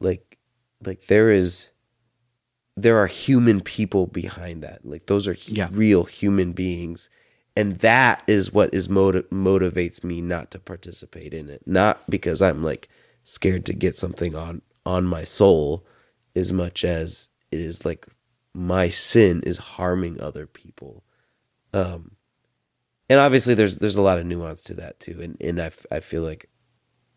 like 0.00 0.38
like 0.84 1.06
there 1.06 1.30
is 1.30 1.68
there 2.76 2.98
are 2.98 3.06
human 3.06 3.60
people 3.60 4.08
behind 4.08 4.62
that. 4.64 4.84
Like 4.84 5.06
those 5.06 5.28
are 5.28 5.36
Yeah. 5.46 5.68
real 5.72 6.02
human 6.04 6.52
beings 6.52 7.08
and 7.56 7.78
that 7.80 8.22
is 8.26 8.52
what 8.52 8.72
is 8.72 8.88
motiv- 8.88 9.28
motivates 9.30 10.02
me 10.02 10.20
not 10.20 10.50
to 10.52 10.58
participate 10.58 11.34
in 11.34 11.48
it. 11.48 11.62
Not 11.66 12.08
because 12.08 12.40
i'm 12.42 12.62
like 12.62 12.88
scared 13.24 13.64
to 13.66 13.74
get 13.74 13.96
something 13.96 14.34
on 14.34 14.62
on 14.84 15.04
my 15.04 15.24
soul 15.24 15.86
as 16.34 16.52
much 16.52 16.84
as 16.84 17.28
it 17.50 17.60
is 17.60 17.84
like 17.84 18.06
my 18.54 18.88
sin 18.88 19.42
is 19.44 19.58
harming 19.58 20.20
other 20.20 20.46
people. 20.46 21.04
Um 21.72 22.12
and 23.08 23.20
obviously 23.20 23.54
there's 23.54 23.76
there's 23.76 23.96
a 23.96 24.02
lot 24.02 24.18
of 24.18 24.26
nuance 24.26 24.62
to 24.64 24.74
that 24.74 24.98
too. 25.00 25.20
And 25.22 25.36
and 25.40 25.60
i, 25.60 25.66
f- 25.66 25.86
I 25.90 26.00
feel 26.00 26.22
like 26.22 26.48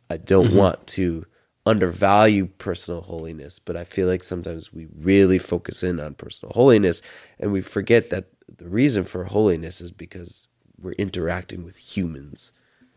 i 0.10 0.18
don't 0.18 0.54
want 0.54 0.86
to 0.88 1.26
undervalue 1.66 2.46
personal 2.46 3.02
holiness 3.02 3.58
but 3.58 3.76
i 3.76 3.84
feel 3.84 4.08
like 4.08 4.24
sometimes 4.24 4.72
we 4.72 4.88
really 4.96 5.40
focus 5.40 5.82
in 5.82 6.00
on 6.00 6.14
personal 6.14 6.54
holiness 6.54 7.02
and 7.40 7.52
we 7.52 7.60
forget 7.60 8.12
that 8.12 8.26
the 8.58 8.68
reason 8.70 9.04
for 9.04 9.26
holiness 9.26 9.82
is 9.82 9.92
because 9.92 10.48
we're 10.82 10.92
interacting 10.94 11.64
with 11.64 11.78
humans 11.78 12.52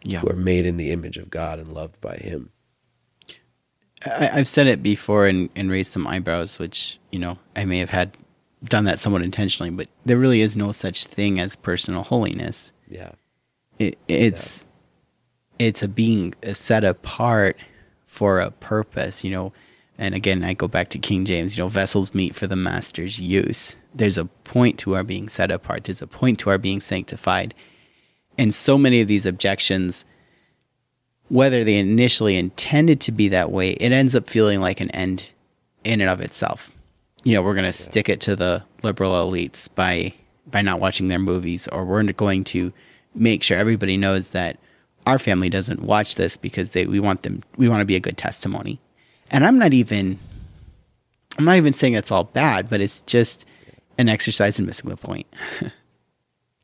Yeah. 0.05 0.21
who 0.21 0.29
are 0.29 0.37
made 0.37 0.67
in 0.67 0.77
the 0.77 0.91
image 0.91 1.17
of 1.17 1.31
god 1.31 1.59
and 1.59 1.73
loved 1.73 2.01
by 2.01 2.17
him 2.17 2.51
I, 4.05 4.31
I've 4.33 4.49
said 4.49 4.67
it 4.67 4.83
before 4.83 5.27
and, 5.27 5.49
and 5.57 5.71
raised 5.71 5.91
some 5.93 6.07
eyebrows, 6.07 6.59
which, 6.61 7.01
you 7.11 7.19
know, 7.19 7.37
I 7.57 7.65
may 7.65 7.79
have 7.79 7.91
had 7.91 8.17
done 8.65 8.85
that 8.85 9.01
somewhat 9.01 9.23
intentionally, 9.23 9.71
but 9.71 9.89
there 10.05 10.17
really 10.17 10.41
is 10.41 10.57
no 10.57 10.71
such 10.71 11.05
thing 11.05 11.41
as 11.41 11.57
personal 11.57 12.03
holiness. 12.05 12.71
yeah 12.89 13.13
It, 13.81 13.99
it's 14.07 14.67
it's 15.59 15.83
a 15.83 15.89
being 15.89 16.35
set 16.53 16.85
apart 16.85 17.57
for 18.07 18.39
a 18.39 18.53
purpose, 18.53 19.25
you 19.25 19.31
know. 19.33 19.53
And 19.99 20.15
again, 20.15 20.45
I 20.45 20.55
go 20.55 20.69
back 20.69 20.91
to 20.91 20.99
King 20.99 21.25
James, 21.25 21.57
you 21.57 21.65
know, 21.65 21.69
vessels 21.69 22.15
meet 22.15 22.37
for 22.37 22.47
the 22.47 22.57
master's 22.57 23.19
use. 23.19 23.75
There's 23.93 24.17
a 24.17 24.27
point 24.27 24.79
to 24.81 24.95
our 24.95 25.03
being 25.03 25.29
set 25.29 25.51
apart. 25.51 25.85
There's 25.85 26.01
a 26.01 26.07
point 26.07 26.39
to 26.41 26.51
our 26.51 26.59
being 26.59 26.79
sanctified. 26.79 27.53
And 28.39 28.55
so 28.55 28.79
many 28.79 29.01
of 29.01 29.09
these 29.09 29.27
objections, 29.27 30.05
whether 31.29 31.65
they 31.65 31.79
initially 31.79 32.37
intended 32.37 33.01
to 33.03 33.13
be 33.13 33.29
that 33.29 33.51
way, 33.51 33.71
it 33.73 33.91
ends 33.91 34.15
up 34.15 34.29
feeling 34.29 34.61
like 34.61 34.81
an 34.81 34.91
end 34.93 35.33
in 35.83 36.01
and 36.01 36.09
of 36.09 36.21
itself. 36.21 36.71
You 37.25 37.35
know, 37.35 37.43
we're 37.43 37.55
going 37.55 37.65
to 37.65 37.73
stick 37.73 38.09
it 38.09 38.21
to 38.23 38.37
the 38.37 38.63
liberal 38.85 39.13
elites 39.13 39.69
by 39.75 40.15
by 40.47 40.63
not 40.63 40.81
watching 40.81 41.09
their 41.09 41.19
movies, 41.19 41.69
or 41.69 41.85
we're 41.85 42.11
going 42.13 42.45
to 42.45 42.73
make 43.15 43.43
sure 43.43 43.59
everybody 43.59 43.99
knows 43.99 44.29
that 44.29 44.59
our 45.07 45.19
family 45.19 45.51
doesn't 45.51 45.83
watch 45.83 46.15
this 46.15 46.37
because 46.39 46.73
they 46.73 46.87
we 46.87 47.01
want 47.01 47.23
them 47.23 47.43
we 47.57 47.69
want 47.69 47.81
to 47.81 47.85
be 47.85 47.97
a 47.97 48.01
good 48.01 48.17
testimony. 48.17 48.81
And 49.31 49.45
I'm 49.45 49.59
not 49.59 49.73
even 49.73 50.19
I'm 51.39 51.45
not 51.45 51.57
even 51.57 51.73
saying 51.73 51.95
it's 51.95 52.11
all 52.11 52.25
bad, 52.25 52.69
but 52.69 52.81
it's 52.81 53.03
just 53.03 53.47
an 53.97 54.09
exercise 54.09 54.59
in 54.59 54.67
missing 54.67 54.91
the 54.91 54.97
point. 54.97 55.27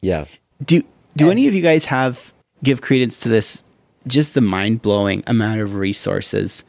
yeah 0.03 0.27
Do 0.65 0.83
do 1.17 1.31
any 1.31 1.47
of 1.49 1.55
you 1.55 1.63
guys 1.63 1.85
have 1.87 2.33
give 2.63 2.81
credence 2.81 3.21
to 3.21 3.29
this 3.29 3.63
just 4.07 4.35
the 4.35 4.41
mind-blowing 4.41 5.23
amount 5.27 5.61
of 5.61 5.75
resources 5.75 6.65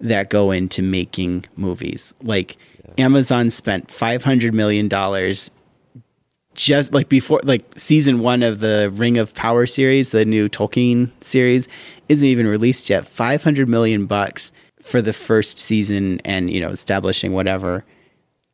that 0.00 0.30
go 0.30 0.50
into 0.50 0.82
making 0.82 1.44
movies? 1.56 2.14
Like 2.22 2.56
Amazon 2.98 3.50
spent 3.50 3.90
500 3.90 4.54
million 4.54 4.88
dollars 4.88 5.50
just 6.54 6.94
like 6.94 7.08
before 7.08 7.40
like 7.44 7.64
season 7.78 8.20
1 8.20 8.42
of 8.42 8.60
the 8.60 8.90
Ring 8.94 9.18
of 9.18 9.34
Power 9.34 9.66
series, 9.66 10.10
the 10.10 10.24
new 10.24 10.48
Tolkien 10.48 11.10
series 11.20 11.68
isn't 12.08 12.26
even 12.26 12.46
released 12.46 12.88
yet. 12.88 13.06
500 13.06 13.68
million 13.68 14.06
bucks 14.06 14.52
for 14.86 15.02
the 15.02 15.12
first 15.12 15.58
season 15.58 16.20
and, 16.24 16.50
you 16.50 16.60
know, 16.60 16.68
establishing 16.68 17.32
whatever 17.32 17.84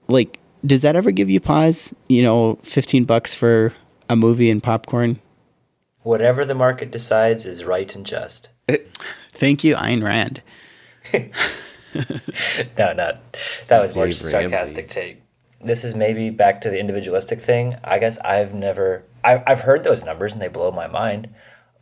like 0.09 0.39
does 0.65 0.83
that 0.83 0.95
ever 0.95 1.11
give 1.11 1.29
you 1.29 1.41
pause 1.41 1.95
you 2.09 2.23
know 2.23 2.59
15 2.63 3.05
bucks 3.05 3.35
for 3.35 3.73
a 4.09 4.17
movie 4.17 4.51
and 4.51 4.63
popcorn 4.63 5.21
Whatever 6.03 6.45
the 6.45 6.55
market 6.55 6.91
decides 6.91 7.47
is 7.47 7.63
right 7.63 7.95
and 7.95 8.05
just. 8.05 8.49
thank 9.33 9.63
you 9.63 9.77
Ayn 9.77 10.03
Rand 10.03 10.43
No, 12.79 12.93
not 12.93 13.37
that 13.69 13.83
was 13.83 13.95
more 13.95 14.07
just 14.07 14.25
a 14.25 14.29
sarcastic 14.29 14.89
take. 14.89 15.21
This 15.63 15.85
is 15.85 15.95
maybe 15.95 16.31
back 16.31 16.63
to 16.63 16.71
the 16.71 16.81
individualistic 16.81 17.41
thing. 17.41 17.77
I 17.85 17.99
guess 17.99 18.19
I've 18.19 18.55
never 18.55 19.05
I, 19.23 19.43
I've 19.47 19.61
heard 19.61 19.85
those 19.85 20.03
numbers 20.03 20.33
and 20.33 20.41
they 20.41 20.49
blow 20.49 20.71
my 20.73 20.87
mind. 20.87 21.29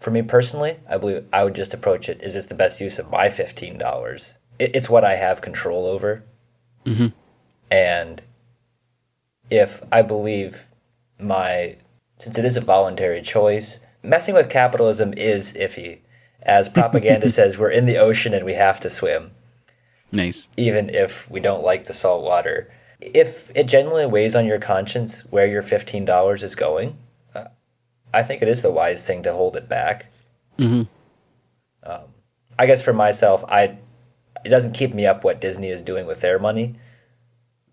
For 0.00 0.10
me 0.10 0.22
personally, 0.22 0.78
I 0.88 0.96
believe 0.96 1.26
I 1.32 1.44
would 1.44 1.54
just 1.54 1.74
approach 1.74 2.08
it: 2.08 2.20
Is 2.22 2.34
this 2.34 2.46
the 2.46 2.54
best 2.54 2.80
use 2.80 2.98
of 2.98 3.10
my 3.10 3.30
fifteen 3.30 3.78
dollars? 3.78 4.34
It, 4.60 4.76
it's 4.76 4.88
what 4.90 5.04
I 5.04 5.16
have 5.16 5.40
control 5.40 5.86
over, 5.86 6.22
and 7.70 8.22
if 9.50 9.82
I 9.90 10.02
believe 10.02 10.66
my 11.18 11.76
since 12.18 12.38
it 12.38 12.44
is 12.44 12.56
a 12.56 12.60
voluntary 12.60 13.22
choice, 13.22 13.80
messing 14.02 14.34
with 14.34 14.50
capitalism 14.50 15.12
is 15.14 15.54
iffy. 15.54 15.98
As 16.42 16.68
propaganda 16.68 17.28
says, 17.38 17.58
we're 17.58 17.70
in 17.70 17.86
the 17.86 17.98
ocean 17.98 18.32
and 18.34 18.44
we 18.44 18.54
have 18.54 18.80
to 18.80 18.90
swim 18.90 19.32
Nice. 20.12 20.48
even 20.56 20.90
if 20.90 21.28
we 21.30 21.40
don't 21.40 21.64
like 21.64 21.86
the 21.86 21.92
salt 21.94 22.22
water. 22.24 22.70
If 23.00 23.50
it 23.54 23.64
genuinely 23.64 24.06
weighs 24.06 24.36
on 24.36 24.46
your 24.46 24.58
conscience 24.58 25.20
where 25.30 25.46
your 25.46 25.62
fifteen 25.62 26.04
dollars 26.04 26.42
is 26.42 26.54
going, 26.54 26.96
uh, 27.34 27.44
I 28.12 28.22
think 28.22 28.42
it 28.42 28.48
is 28.48 28.60
the 28.62 28.70
wise 28.70 29.02
thing 29.04 29.22
to 29.22 29.32
hold 29.32 29.56
it 29.56 29.68
back. 29.68 30.06
Um, 31.82 32.02
I 32.58 32.66
guess 32.66 32.82
for 32.82 32.92
myself, 32.92 33.42
I 33.48 33.78
it 34.44 34.48
doesn't 34.48 34.72
keep 34.72 34.94
me 34.94 35.06
up 35.06 35.24
what 35.24 35.40
Disney 35.40 35.70
is 35.70 35.82
doing 35.82 36.06
with 36.06 36.20
their 36.20 36.38
money. 36.38 36.76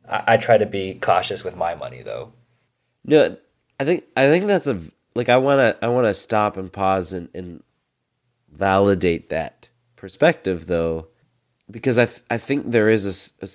I, 0.10 0.24
I 0.28 0.38
try 0.38 0.58
to 0.58 0.66
be 0.66 0.96
cautious 0.96 1.44
with 1.44 1.56
my 1.56 1.76
money, 1.76 2.02
though. 2.02 2.34
No, 3.06 3.38
I 3.80 3.86
think 3.86 4.06
I 4.16 4.28
think 4.28 4.48
that's 4.48 4.68
a 4.68 4.80
like 5.16 5.30
I 5.30 5.38
want 5.38 5.60
to 5.60 5.86
I 5.86 5.90
want 5.90 6.08
to 6.08 6.14
stop 6.14 6.58
and 6.58 6.72
pause 6.72 7.14
and, 7.14 7.30
and 7.34 7.64
validate 8.52 9.30
that 9.30 9.70
perspective 9.96 10.68
though, 10.68 11.08
because 11.70 11.98
I 11.98 12.06
th- 12.06 12.24
I 12.30 12.38
think 12.38 12.72
there 12.72 12.90
is 12.90 13.34
a 13.42 13.48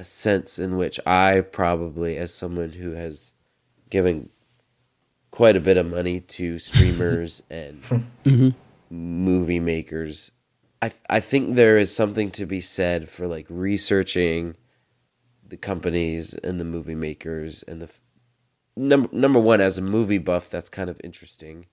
a 0.00 0.04
sense 0.04 0.58
in 0.58 0.76
which 0.76 1.00
I 1.06 1.40
probably 1.40 2.16
as 2.16 2.32
someone 2.34 2.72
who 2.72 2.92
has 2.92 3.32
given 3.88 4.30
quite 5.30 5.56
a 5.56 5.60
bit 5.60 5.76
of 5.76 5.90
money 5.90 6.20
to 6.20 6.58
streamers 6.58 7.42
and 7.50 7.82
mm-hmm. 7.82 8.50
movie 8.90 9.60
makers, 9.60 10.30
I 10.86 11.16
I 11.16 11.20
think 11.20 11.54
there 11.54 11.76
is 11.76 11.94
something 11.94 12.30
to 12.32 12.46
be 12.46 12.60
said 12.60 13.08
for 13.08 13.26
like 13.26 13.46
researching 13.48 14.54
the 15.46 15.56
companies 15.56 16.34
and 16.34 16.58
the 16.60 16.64
movie 16.64 16.94
makers 16.94 17.62
and 17.64 17.82
the 17.82 17.90
number 18.76 19.08
number 19.12 19.40
one 19.40 19.60
as 19.60 19.78
a 19.78 19.82
movie 19.82 20.18
buff 20.18 20.48
that's 20.50 20.68
kind 20.68 20.90
of 20.90 21.00
interesting. 21.02 21.66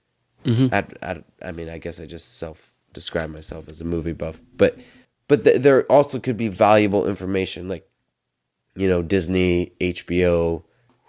Mm-hmm. 0.45 0.76
I, 0.76 0.86
I, 1.01 1.24
I 1.41 1.51
mean 1.53 1.70
i 1.70 1.78
guess 1.78 2.01
i 2.01 2.05
just 2.05 2.38
self 2.38 2.74
describe 2.91 3.30
myself 3.30 3.70
as 3.70 3.80
a 3.80 3.86
movie 3.86 4.11
buff 4.11 4.41
but 4.57 4.78
but 5.30 5.45
th- 5.45 5.61
there 5.61 5.84
also 5.84 6.20
could 6.20 6.36
be 6.36 6.49
valuable 6.49 7.07
information 7.07 7.70
like 7.70 7.89
you 8.76 8.89
know 8.89 9.01
disney 9.01 9.72
hbo 9.80 10.64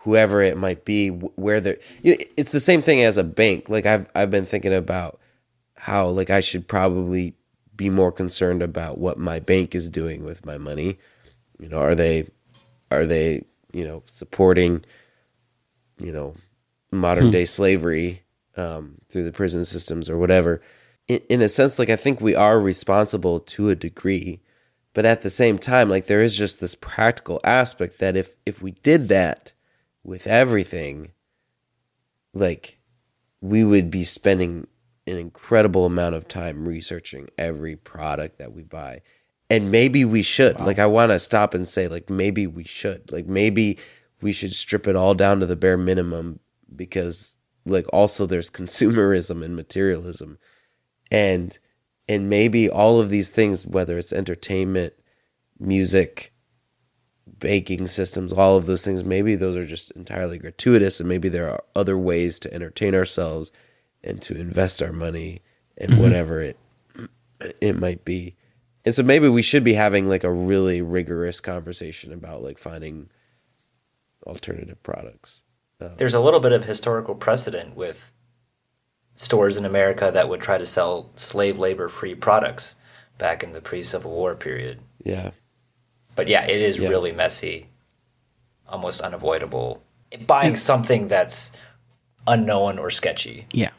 whoever 0.04 0.40
it 0.40 0.56
might 0.56 0.84
be 0.84 1.08
where 1.08 1.60
they're 1.60 1.78
you 2.02 2.12
know, 2.12 2.18
it's 2.36 2.52
the 2.52 2.60
same 2.60 2.80
thing 2.80 3.02
as 3.02 3.16
a 3.16 3.24
bank. 3.24 3.68
Like 3.68 3.86
i've 3.86 4.08
i've 4.14 4.30
been 4.30 4.46
thinking 4.46 4.72
about 4.72 5.18
how 5.74 6.06
like 6.06 6.30
i 6.30 6.40
should 6.40 6.68
probably 6.68 7.34
be 7.76 7.90
more 7.90 8.12
concerned 8.12 8.62
about 8.62 8.98
what 8.98 9.18
my 9.18 9.38
bank 9.38 9.74
is 9.74 9.90
doing 9.90 10.24
with 10.24 10.44
my 10.46 10.58
money. 10.58 10.98
You 11.58 11.68
know 11.68 11.78
are 11.78 11.94
they 11.94 12.28
are 12.90 13.06
they 13.06 13.44
you 13.72 13.84
know 13.84 14.02
supporting 14.06 14.84
you 15.98 16.12
know 16.12 16.34
modern 16.92 17.30
day 17.30 17.44
slavery 17.44 18.22
um, 18.56 18.98
through 19.08 19.24
the 19.24 19.32
prison 19.32 19.64
systems 19.64 20.08
or 20.08 20.18
whatever? 20.18 20.60
In, 21.06 21.20
in 21.28 21.42
a 21.42 21.50
sense 21.50 21.78
like 21.78 21.90
i 21.90 21.96
think 21.96 22.22
we 22.22 22.34
are 22.34 22.58
responsible 22.58 23.38
to 23.38 23.68
a 23.68 23.74
degree 23.74 24.40
but 24.94 25.04
at 25.04 25.20
the 25.20 25.28
same 25.28 25.58
time 25.58 25.90
like 25.90 26.06
there 26.06 26.22
is 26.22 26.34
just 26.34 26.60
this 26.60 26.74
practical 26.74 27.40
aspect 27.44 27.98
that 27.98 28.16
if 28.16 28.36
if 28.46 28.62
we 28.62 28.70
did 28.70 29.08
that 29.10 29.52
with 30.02 30.26
everything 30.26 31.12
like 32.32 32.78
we 33.42 33.62
would 33.64 33.90
be 33.90 34.02
spending 34.02 34.66
an 35.06 35.18
incredible 35.18 35.86
amount 35.86 36.14
of 36.14 36.28
time 36.28 36.66
researching 36.66 37.28
every 37.36 37.76
product 37.76 38.38
that 38.38 38.52
we 38.52 38.62
buy. 38.62 39.02
And 39.50 39.70
maybe 39.70 40.04
we 40.04 40.22
should. 40.22 40.58
Like 40.58 40.78
i 40.78 40.86
want 40.86 41.12
to 41.12 41.18
stop 41.18 41.54
and 41.54 41.68
say 41.68 41.88
like 41.88 42.08
maybe 42.08 42.46
we 42.46 42.64
should. 42.64 43.12
Like 43.12 43.26
maybe 43.26 43.78
we 44.20 44.32
should 44.32 44.54
strip 44.54 44.86
it 44.86 44.96
all 44.96 45.14
down 45.14 45.40
to 45.40 45.46
the 45.46 45.56
bare 45.56 45.76
minimum 45.76 46.40
because 46.74 47.36
like 47.66 47.86
also 47.92 48.26
there's 48.26 48.50
consumerism 48.50 49.44
and 49.44 49.54
materialism. 49.54 50.38
And 51.10 51.58
and 52.08 52.28
maybe 52.28 52.68
all 52.68 53.00
of 53.00 53.10
these 53.10 53.30
things 53.30 53.66
whether 53.66 53.98
it's 53.98 54.12
entertainment 54.12 54.94
music 55.58 56.32
baking 57.38 57.86
systems 57.86 58.32
all 58.32 58.56
of 58.56 58.66
those 58.66 58.84
things 58.84 59.04
maybe 59.04 59.34
those 59.34 59.56
are 59.56 59.64
just 59.64 59.90
entirely 59.92 60.38
gratuitous 60.38 61.00
and 61.00 61.08
maybe 61.08 61.28
there 61.28 61.48
are 61.48 61.62
other 61.74 61.96
ways 61.96 62.38
to 62.38 62.52
entertain 62.52 62.94
ourselves 62.94 63.50
and 64.04 64.22
to 64.22 64.36
invest 64.36 64.82
our 64.82 64.92
money 64.92 65.40
in 65.76 65.90
mm-hmm. 65.90 66.02
whatever 66.02 66.40
it 66.40 66.56
it 67.60 67.78
might 67.78 68.04
be 68.04 68.36
and 68.84 68.94
so 68.94 69.02
maybe 69.02 69.28
we 69.28 69.42
should 69.42 69.64
be 69.64 69.74
having 69.74 70.08
like 70.08 70.22
a 70.22 70.32
really 70.32 70.80
rigorous 70.80 71.40
conversation 71.40 72.12
about 72.12 72.42
like 72.42 72.58
finding 72.58 73.08
alternative 74.26 74.80
products 74.82 75.44
um, 75.80 75.90
There's 75.96 76.14
a 76.14 76.20
little 76.20 76.40
bit 76.40 76.52
of 76.52 76.64
historical 76.64 77.14
precedent 77.14 77.76
with 77.76 78.12
stores 79.16 79.56
in 79.56 79.64
America 79.64 80.10
that 80.12 80.28
would 80.28 80.40
try 80.40 80.58
to 80.58 80.66
sell 80.66 81.10
slave 81.16 81.58
labor 81.58 81.88
free 81.88 82.14
products 82.14 82.76
back 83.18 83.42
in 83.42 83.52
the 83.52 83.60
pre 83.60 83.82
Civil 83.82 84.10
War 84.10 84.34
period. 84.34 84.80
yeah 85.04 85.30
But 86.16 86.28
yeah, 86.28 86.44
it 86.46 86.60
is 86.60 86.78
Yeah. 86.78 86.88
really 86.88 87.12
messy, 87.12 87.68
almost 88.68 89.00
unavoidable. 89.00 89.82
Buying 90.26 90.56
something 90.56 91.08
that's 91.08 91.50
unknown 92.26 92.78
or 92.78 92.90
sketchy. 92.90 93.46
Yeah. 93.52 93.70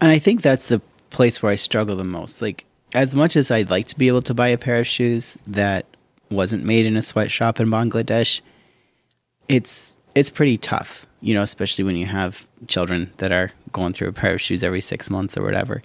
And 0.00 0.10
I 0.10 0.18
think 0.18 0.42
that's 0.42 0.68
the 0.68 0.80
place 1.10 1.42
where 1.42 1.52
I 1.52 1.56
struggle 1.56 1.96
the 1.96 2.04
most. 2.04 2.42
Like, 2.42 2.64
as 2.94 3.14
much 3.14 3.36
as 3.36 3.50
I'd 3.50 3.70
like 3.70 3.88
to 3.88 3.98
be 3.98 4.08
able 4.08 4.22
to 4.22 4.34
buy 4.34 4.48
a 4.48 4.58
pair 4.58 4.78
of 4.78 4.86
shoes 4.86 5.38
that 5.46 5.86
wasn't 6.30 6.64
made 6.64 6.86
in 6.86 6.96
a 6.96 7.02
sweatshop 7.02 7.60
in 7.60 7.68
Bangladesh, 7.68 8.40
it's 9.48 9.96
it's 10.14 10.30
pretty 10.30 10.56
tough, 10.56 11.06
you 11.20 11.34
know, 11.34 11.42
especially 11.42 11.84
when 11.84 11.96
you 11.96 12.06
have 12.06 12.46
children 12.68 13.12
that 13.18 13.32
are 13.32 13.52
going 13.72 13.92
through 13.92 14.08
a 14.08 14.12
pair 14.12 14.34
of 14.34 14.40
shoes 14.40 14.64
every 14.64 14.80
six 14.80 15.10
months 15.10 15.36
or 15.36 15.42
whatever. 15.42 15.82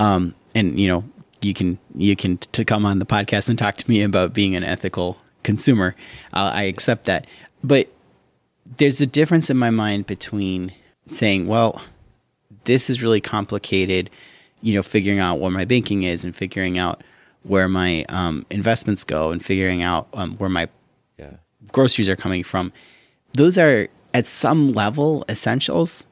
Um, 0.00 0.34
and 0.54 0.78
you 0.78 0.88
know, 0.88 1.04
you 1.40 1.54
can 1.54 1.78
you 1.94 2.16
can 2.16 2.38
to 2.38 2.64
come 2.64 2.84
on 2.84 2.98
the 2.98 3.06
podcast 3.06 3.48
and 3.48 3.58
talk 3.58 3.76
to 3.76 3.88
me 3.88 4.02
about 4.02 4.32
being 4.32 4.54
an 4.54 4.64
ethical 4.64 5.18
consumer. 5.42 5.94
Uh, 6.32 6.50
I 6.54 6.64
accept 6.64 7.04
that, 7.04 7.26
but 7.62 7.88
there's 8.76 9.00
a 9.00 9.06
difference 9.06 9.50
in 9.50 9.56
my 9.56 9.70
mind 9.70 10.06
between 10.06 10.72
saying, 11.08 11.46
well, 11.46 11.80
this 12.64 12.88
is 12.90 13.02
really 13.02 13.20
complicated, 13.20 14.10
you 14.62 14.74
know, 14.74 14.82
figuring 14.82 15.18
out 15.18 15.38
what 15.38 15.52
my 15.52 15.64
banking 15.64 16.02
is 16.02 16.24
and 16.24 16.34
figuring 16.34 16.78
out 16.78 17.02
where 17.42 17.68
my 17.68 18.04
um, 18.08 18.44
investments 18.50 19.04
go 19.04 19.30
and 19.30 19.44
figuring 19.44 19.82
out 19.82 20.08
um, 20.14 20.36
where 20.36 20.50
my 20.50 20.68
yeah 21.18 21.32
groceries 21.72 22.08
are 22.08 22.16
coming 22.16 22.42
from. 22.42 22.72
Those 23.34 23.58
are 23.58 23.88
at 24.14 24.26
some 24.26 24.68
level 24.68 25.24
essentials, 25.28 26.06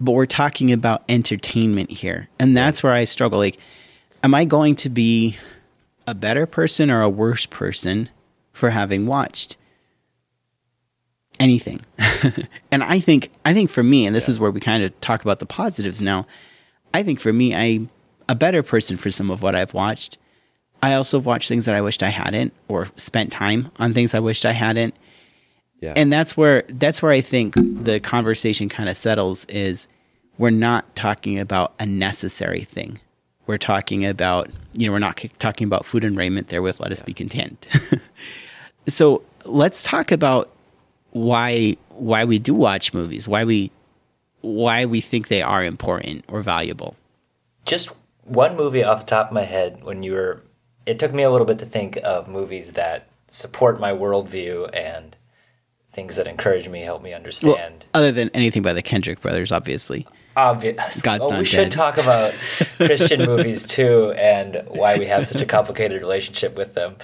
but 0.00 0.12
we're 0.12 0.26
talking 0.26 0.72
about 0.72 1.02
entertainment 1.08 1.90
here. 1.90 2.28
And 2.38 2.56
that's 2.56 2.82
where 2.82 2.92
I 2.92 3.04
struggle. 3.04 3.38
Like, 3.38 3.58
am 4.22 4.34
I 4.34 4.44
going 4.44 4.76
to 4.76 4.90
be 4.90 5.38
a 6.06 6.14
better 6.14 6.46
person 6.46 6.90
or 6.90 7.02
a 7.02 7.08
worse 7.08 7.46
person 7.46 8.08
for 8.52 8.70
having 8.70 9.06
watched 9.06 9.56
anything? 11.40 11.80
and 12.70 12.84
I 12.84 13.00
think 13.00 13.32
I 13.44 13.52
think 13.52 13.70
for 13.70 13.82
me, 13.82 14.06
and 14.06 14.14
this 14.14 14.28
is 14.28 14.38
where 14.38 14.50
we 14.50 14.60
kind 14.60 14.84
of 14.84 14.98
talk 15.00 15.22
about 15.22 15.40
the 15.40 15.46
positives 15.46 16.00
now, 16.00 16.26
I 16.94 17.02
think 17.02 17.18
for 17.18 17.32
me, 17.32 17.54
I'm 17.54 17.90
a 18.28 18.36
better 18.36 18.62
person 18.62 18.96
for 18.96 19.10
some 19.10 19.30
of 19.30 19.42
what 19.42 19.56
I've 19.56 19.74
watched. 19.74 20.18
I 20.82 20.94
also 20.94 21.18
have 21.18 21.26
watched 21.26 21.48
things 21.48 21.64
that 21.66 21.74
I 21.74 21.80
wished 21.80 22.02
I 22.02 22.08
hadn't, 22.08 22.52
or 22.68 22.88
spent 22.96 23.32
time 23.32 23.72
on 23.76 23.92
things 23.92 24.14
I 24.14 24.20
wished 24.20 24.46
I 24.46 24.52
hadn't 24.52 24.94
yeah 25.80 25.94
and 25.96 26.12
that's 26.12 26.36
where 26.36 26.62
that's 26.68 27.02
where 27.02 27.12
I 27.12 27.20
think 27.20 27.54
the 27.56 28.00
conversation 28.00 28.68
kind 28.68 28.88
of 28.88 28.96
settles 28.96 29.44
is 29.46 29.88
we're 30.38 30.50
not 30.50 30.94
talking 30.94 31.38
about 31.38 31.74
a 31.78 31.84
necessary 31.84 32.64
thing. 32.64 32.98
We're 33.46 33.58
talking 33.58 34.06
about 34.06 34.50
you 34.74 34.86
know 34.86 34.92
we're 34.92 34.98
not 34.98 35.20
c- 35.20 35.30
talking 35.38 35.66
about 35.66 35.84
food 35.84 36.04
and 36.04 36.16
raiment 36.16 36.48
there 36.48 36.62
with 36.62 36.80
let 36.80 36.92
us 36.92 37.02
be 37.02 37.12
content. 37.12 37.68
so 38.88 39.22
let's 39.44 39.82
talk 39.82 40.12
about 40.12 40.50
why 41.12 41.76
why 41.90 42.24
we 42.24 42.38
do 42.38 42.54
watch 42.54 42.94
movies, 42.94 43.26
why 43.28 43.44
we 43.44 43.70
why 44.40 44.84
we 44.86 45.00
think 45.00 45.28
they 45.28 45.42
are 45.42 45.64
important 45.64 46.24
or 46.28 46.42
valuable. 46.42 46.96
Just 47.66 47.90
one 48.24 48.56
movie 48.56 48.82
off 48.82 49.00
the 49.00 49.06
top 49.06 49.28
of 49.28 49.32
my 49.32 49.44
head 49.44 49.82
when 49.84 50.02
you 50.02 50.12
were. 50.12 50.42
It 50.86 50.98
took 50.98 51.12
me 51.12 51.22
a 51.22 51.30
little 51.30 51.46
bit 51.46 51.58
to 51.58 51.66
think 51.66 51.98
of 52.02 52.26
movies 52.26 52.72
that 52.72 53.06
support 53.28 53.78
my 53.78 53.92
worldview 53.92 54.74
and 54.74 55.14
things 55.92 56.16
that 56.16 56.26
encourage 56.26 56.68
me, 56.68 56.80
help 56.80 57.02
me 57.02 57.10
Well, 57.10 57.16
understand. 57.18 57.84
other 57.94 58.12
than 58.12 58.30
anything 58.32 58.62
by 58.62 58.72
the 58.72 58.82
Kendrick 58.82 59.20
brothers, 59.20 59.52
obviously. 59.52 60.06
Obvious. 60.36 61.00
God's 61.02 61.22
well, 61.22 61.30
Not 61.30 61.38
we 61.40 61.44
should 61.44 61.70
talk 61.72 61.98
about 61.98 62.32
Christian 62.76 63.26
movies 63.26 63.64
too 63.64 64.12
and 64.12 64.62
why 64.68 64.96
we 64.96 65.06
have 65.06 65.26
such 65.26 65.42
a 65.42 65.46
complicated 65.46 66.00
relationship 66.00 66.56
with 66.56 66.74
them. 66.74 66.96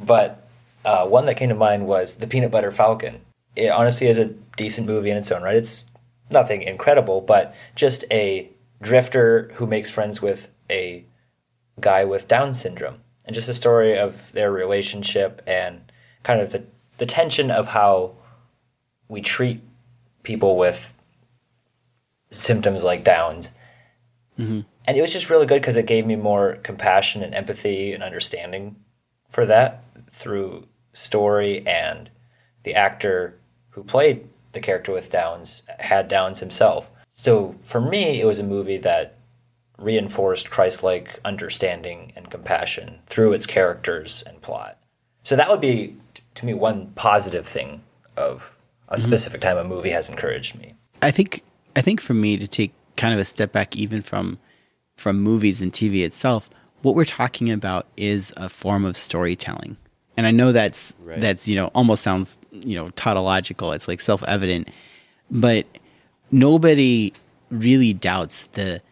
But 0.00 0.41
uh, 0.84 1.06
one 1.06 1.26
that 1.26 1.36
came 1.36 1.48
to 1.48 1.54
mind 1.54 1.86
was 1.86 2.16
The 2.16 2.26
Peanut 2.26 2.50
Butter 2.50 2.70
Falcon. 2.70 3.20
It 3.54 3.68
honestly 3.68 4.08
is 4.08 4.18
a 4.18 4.26
decent 4.56 4.86
movie 4.86 5.10
in 5.10 5.16
its 5.16 5.30
own 5.30 5.42
right. 5.42 5.56
It's 5.56 5.86
nothing 6.30 6.62
incredible, 6.62 7.20
but 7.20 7.54
just 7.74 8.04
a 8.10 8.50
drifter 8.80 9.52
who 9.54 9.66
makes 9.66 9.90
friends 9.90 10.20
with 10.22 10.48
a 10.70 11.04
guy 11.80 12.04
with 12.04 12.28
Down 12.28 12.52
syndrome, 12.54 12.96
and 13.24 13.34
just 13.34 13.48
a 13.48 13.54
story 13.54 13.98
of 13.98 14.32
their 14.32 14.50
relationship 14.50 15.42
and 15.46 15.92
kind 16.22 16.40
of 16.40 16.50
the 16.52 16.64
the 16.98 17.06
tension 17.06 17.50
of 17.50 17.68
how 17.68 18.12
we 19.08 19.20
treat 19.20 19.60
people 20.22 20.56
with 20.56 20.92
symptoms 22.30 22.82
like 22.84 23.04
Downs. 23.04 23.50
And 24.86 24.96
it 24.96 25.02
was 25.02 25.12
just 25.12 25.30
really 25.30 25.46
good 25.46 25.60
because 25.60 25.76
it 25.76 25.86
gave 25.86 26.06
me 26.06 26.16
more 26.16 26.56
compassion 26.62 27.22
and 27.22 27.34
empathy 27.34 27.92
and 27.92 28.02
understanding 28.02 28.76
for 29.30 29.46
that 29.46 29.84
through 30.12 30.66
story 30.92 31.66
and 31.66 32.10
the 32.64 32.74
actor 32.74 33.38
who 33.70 33.82
played 33.82 34.28
the 34.52 34.60
character 34.60 34.92
with 34.92 35.10
Downs 35.10 35.62
had 35.78 36.08
Downs 36.08 36.40
himself. 36.40 36.88
So 37.12 37.56
for 37.62 37.80
me, 37.80 38.20
it 38.20 38.24
was 38.24 38.38
a 38.38 38.44
movie 38.44 38.78
that 38.78 39.16
reinforced 39.78 40.50
Christ-like 40.50 41.20
understanding 41.24 42.12
and 42.14 42.30
compassion 42.30 43.00
through 43.06 43.32
its 43.32 43.46
characters 43.46 44.22
and 44.26 44.40
plot. 44.42 44.78
So 45.24 45.36
that 45.36 45.48
would 45.48 45.60
be, 45.60 45.96
to 46.36 46.46
me, 46.46 46.54
one 46.54 46.92
positive 46.94 47.46
thing 47.46 47.82
of 48.16 48.50
a 48.88 48.96
mm-hmm. 48.96 49.04
specific 49.04 49.40
time 49.40 49.56
a 49.56 49.64
movie 49.64 49.90
has 49.90 50.08
encouraged 50.08 50.58
me. 50.58 50.74
I 51.00 51.10
think 51.10 51.42
I 51.74 51.80
think 51.80 52.00
for 52.00 52.14
me 52.14 52.36
to 52.36 52.46
take 52.46 52.72
kind 52.96 53.14
of 53.14 53.20
a 53.20 53.24
step 53.24 53.52
back 53.52 53.74
even 53.76 54.02
from 54.02 54.38
from 54.96 55.20
movies 55.20 55.62
and 55.62 55.72
TV 55.72 56.04
itself, 56.04 56.50
what 56.82 56.94
we're 56.94 57.04
talking 57.04 57.50
about 57.50 57.86
is 57.96 58.32
a 58.36 58.48
form 58.48 58.84
of 58.84 58.96
storytelling. 58.96 59.76
And 60.16 60.26
I 60.26 60.30
know 60.30 60.52
that's 60.52 60.94
Right. 61.02 61.20
that's 61.20 61.48
you 61.48 61.56
know 61.56 61.66
almost 61.74 62.02
sounds 62.02 62.38
you 62.50 62.76
know 62.76 62.90
tautological. 62.90 63.72
It's 63.72 63.88
like 63.88 64.00
self 64.00 64.22
evident, 64.24 64.68
but 65.30 65.66
nobody 66.30 67.12
really 67.50 67.92
doubts 67.92 68.46
the 68.48 68.82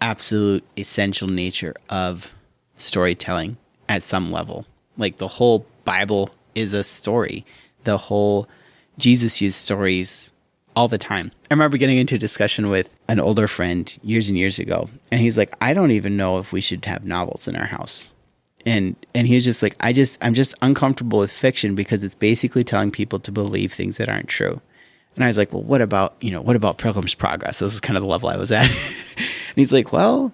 absolute 0.00 0.64
essential 0.76 1.28
nature 1.28 1.74
of 1.88 2.30
storytelling 2.76 3.56
at 3.88 4.02
some 4.02 4.30
level. 4.30 4.66
Like 4.96 5.18
the 5.18 5.28
whole 5.28 5.66
Bible 5.84 6.30
is 6.54 6.72
a 6.74 6.84
story. 6.84 7.44
The 7.84 7.98
whole 7.98 8.48
Jesus 8.98 9.40
used 9.40 9.56
stories 9.56 10.32
all 10.76 10.88
the 10.88 10.98
time. 10.98 11.32
I 11.50 11.54
remember 11.54 11.76
getting 11.76 11.98
into 11.98 12.14
a 12.16 12.18
discussion 12.18 12.68
with 12.68 12.90
an 13.08 13.18
older 13.20 13.48
friend 13.48 13.96
years 14.02 14.28
and 14.28 14.38
years 14.38 14.58
ago, 14.58 14.88
and 15.10 15.20
he's 15.20 15.36
like, 15.38 15.54
"I 15.60 15.74
don't 15.74 15.90
even 15.92 16.16
know 16.16 16.38
if 16.38 16.52
we 16.52 16.60
should 16.60 16.84
have 16.84 17.04
novels 17.04 17.48
in 17.48 17.56
our 17.56 17.66
house." 17.66 18.12
And 18.68 18.96
and 19.14 19.26
he 19.26 19.34
was 19.34 19.44
just 19.44 19.62
like, 19.62 19.74
"I 19.80 19.94
just 19.94 20.18
I'm 20.20 20.34
just 20.34 20.54
uncomfortable 20.60 21.20
with 21.20 21.32
fiction 21.32 21.74
because 21.74 22.04
it's 22.04 22.14
basically 22.14 22.62
telling 22.62 22.90
people 22.90 23.18
to 23.20 23.32
believe 23.32 23.72
things 23.72 23.96
that 23.96 24.10
aren't 24.10 24.28
true." 24.28 24.60
And 25.14 25.24
I 25.24 25.26
was 25.26 25.38
like, 25.38 25.52
"Well, 25.52 25.62
what 25.62 25.80
about 25.80 26.16
you 26.20 26.30
know 26.30 26.42
what 26.42 26.54
about 26.54 26.76
Pilgrim's 26.76 27.14
Progress?" 27.14 27.60
This 27.60 27.72
is 27.72 27.80
kind 27.80 27.96
of 27.96 28.02
the 28.02 28.08
level 28.08 28.28
I 28.28 28.36
was 28.36 28.52
at. 28.52 28.64
and 29.16 29.56
he's 29.56 29.72
like, 29.72 29.90
"Well, 29.90 30.32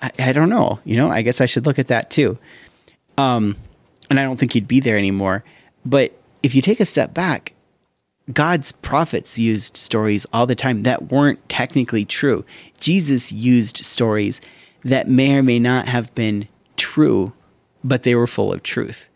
I, 0.00 0.10
I 0.18 0.32
don't 0.32 0.48
know. 0.48 0.80
You 0.84 0.96
know, 0.96 1.10
I 1.10 1.20
guess 1.20 1.42
I 1.42 1.46
should 1.46 1.66
look 1.66 1.78
at 1.78 1.88
that 1.88 2.10
too." 2.10 2.38
Um, 3.18 3.56
and 4.08 4.18
I 4.18 4.22
don't 4.22 4.38
think 4.38 4.52
he'd 4.52 4.68
be 4.68 4.80
there 4.80 4.96
anymore. 4.96 5.44
But 5.84 6.12
if 6.42 6.54
you 6.54 6.62
take 6.62 6.80
a 6.80 6.84
step 6.86 7.12
back, 7.12 7.52
God's 8.32 8.72
prophets 8.72 9.38
used 9.38 9.76
stories 9.76 10.26
all 10.32 10.46
the 10.46 10.54
time 10.54 10.82
that 10.82 11.12
weren't 11.12 11.46
technically 11.48 12.04
true. 12.04 12.44
Jesus 12.80 13.32
used 13.32 13.84
stories 13.84 14.40
that 14.84 15.08
may 15.08 15.36
or 15.36 15.42
may 15.42 15.58
not 15.58 15.86
have 15.86 16.14
been 16.14 16.48
true, 16.76 17.32
but 17.86 18.02
they 18.02 18.14
were 18.14 18.26
full 18.26 18.52
of 18.52 18.62
truth. 18.62 19.08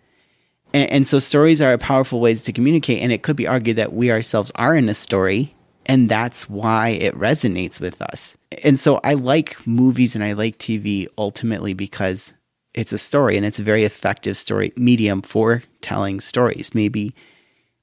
And, 0.72 0.90
and 0.90 1.06
so 1.06 1.18
stories 1.18 1.60
are 1.60 1.76
powerful 1.78 2.20
ways 2.20 2.42
to 2.44 2.52
communicate, 2.52 3.02
and 3.02 3.12
it 3.12 3.22
could 3.22 3.36
be 3.36 3.46
argued 3.46 3.76
that 3.76 3.92
we 3.92 4.10
ourselves 4.10 4.52
are 4.54 4.76
in 4.76 4.88
a 4.88 4.94
story, 4.94 5.54
and 5.86 6.08
that's 6.08 6.48
why 6.48 6.90
it 6.90 7.14
resonates 7.14 7.80
with 7.80 8.00
us. 8.00 8.36
And 8.62 8.78
so 8.78 9.00
I 9.02 9.14
like 9.14 9.66
movies 9.66 10.14
and 10.14 10.22
I 10.22 10.32
like 10.32 10.58
TV 10.58 11.06
ultimately 11.18 11.74
because 11.74 12.34
it's 12.74 12.92
a 12.92 12.98
story 12.98 13.36
and 13.36 13.44
it's 13.44 13.58
a 13.58 13.64
very 13.64 13.84
effective 13.84 14.36
story 14.36 14.72
medium 14.76 15.22
for 15.22 15.62
telling 15.82 16.20
stories. 16.20 16.74
Maybe 16.74 17.14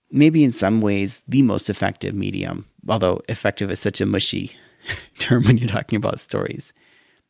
maybe 0.10 0.44
in 0.44 0.54
some 0.54 0.80
ways 0.80 1.24
the 1.28 1.42
most 1.42 1.70
effective 1.70 2.16
medium, 2.16 2.66
although 2.88 3.22
effective 3.28 3.70
is 3.70 3.80
such 3.80 4.00
a 4.00 4.06
mushy 4.06 4.56
term 5.20 5.44
when 5.44 5.58
you're 5.58 5.68
talking 5.68 5.98
about 5.98 6.20
stories. 6.20 6.74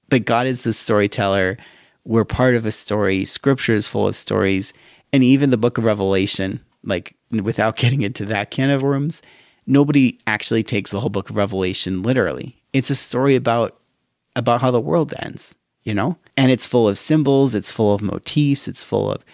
But 0.09 0.25
God 0.25 0.45
is 0.47 0.63
the 0.63 0.73
storyteller. 0.73 1.57
We're 2.07 2.23
part 2.23 2.55
of 2.55 2.65
a 2.65 2.71
story. 2.71 3.25
Scripture 3.25 3.73
is 3.73 3.87
full 3.87 4.07
of 4.07 4.15
stories. 4.15 4.71
And 5.11 5.23
even 5.23 5.49
the 5.49 5.57
book 5.57 5.77
of 5.77 5.83
Revelation, 5.83 6.61
like 6.83 7.15
without 7.29 7.75
getting 7.81 8.01
into 8.01 8.25
that 8.25 8.49
can 8.49 8.69
of 8.69 8.81
worms, 8.81 9.21
nobody 9.65 10.17
actually 10.25 10.63
takes 10.63 10.91
the 10.91 11.01
whole 11.01 11.09
book 11.09 11.29
of 11.29 11.35
Revelation 11.35 12.01
literally. 12.01 12.55
It's 12.71 12.89
a 12.89 12.95
story 12.95 13.35
about 13.35 13.77
about 14.37 14.61
how 14.61 14.71
the 14.71 14.79
world 14.79 15.13
ends, 15.19 15.55
you 15.83 15.93
know? 15.93 16.15
And 16.37 16.49
it's 16.51 16.65
full 16.67 16.87
of 16.87 16.97
symbols, 16.97 17.53
it's 17.55 17.71
full 17.71 17.93
of 17.93 18.01
motifs, 18.01 18.67
it's 18.67 18.83
full 18.83 19.11
of 19.11 19.25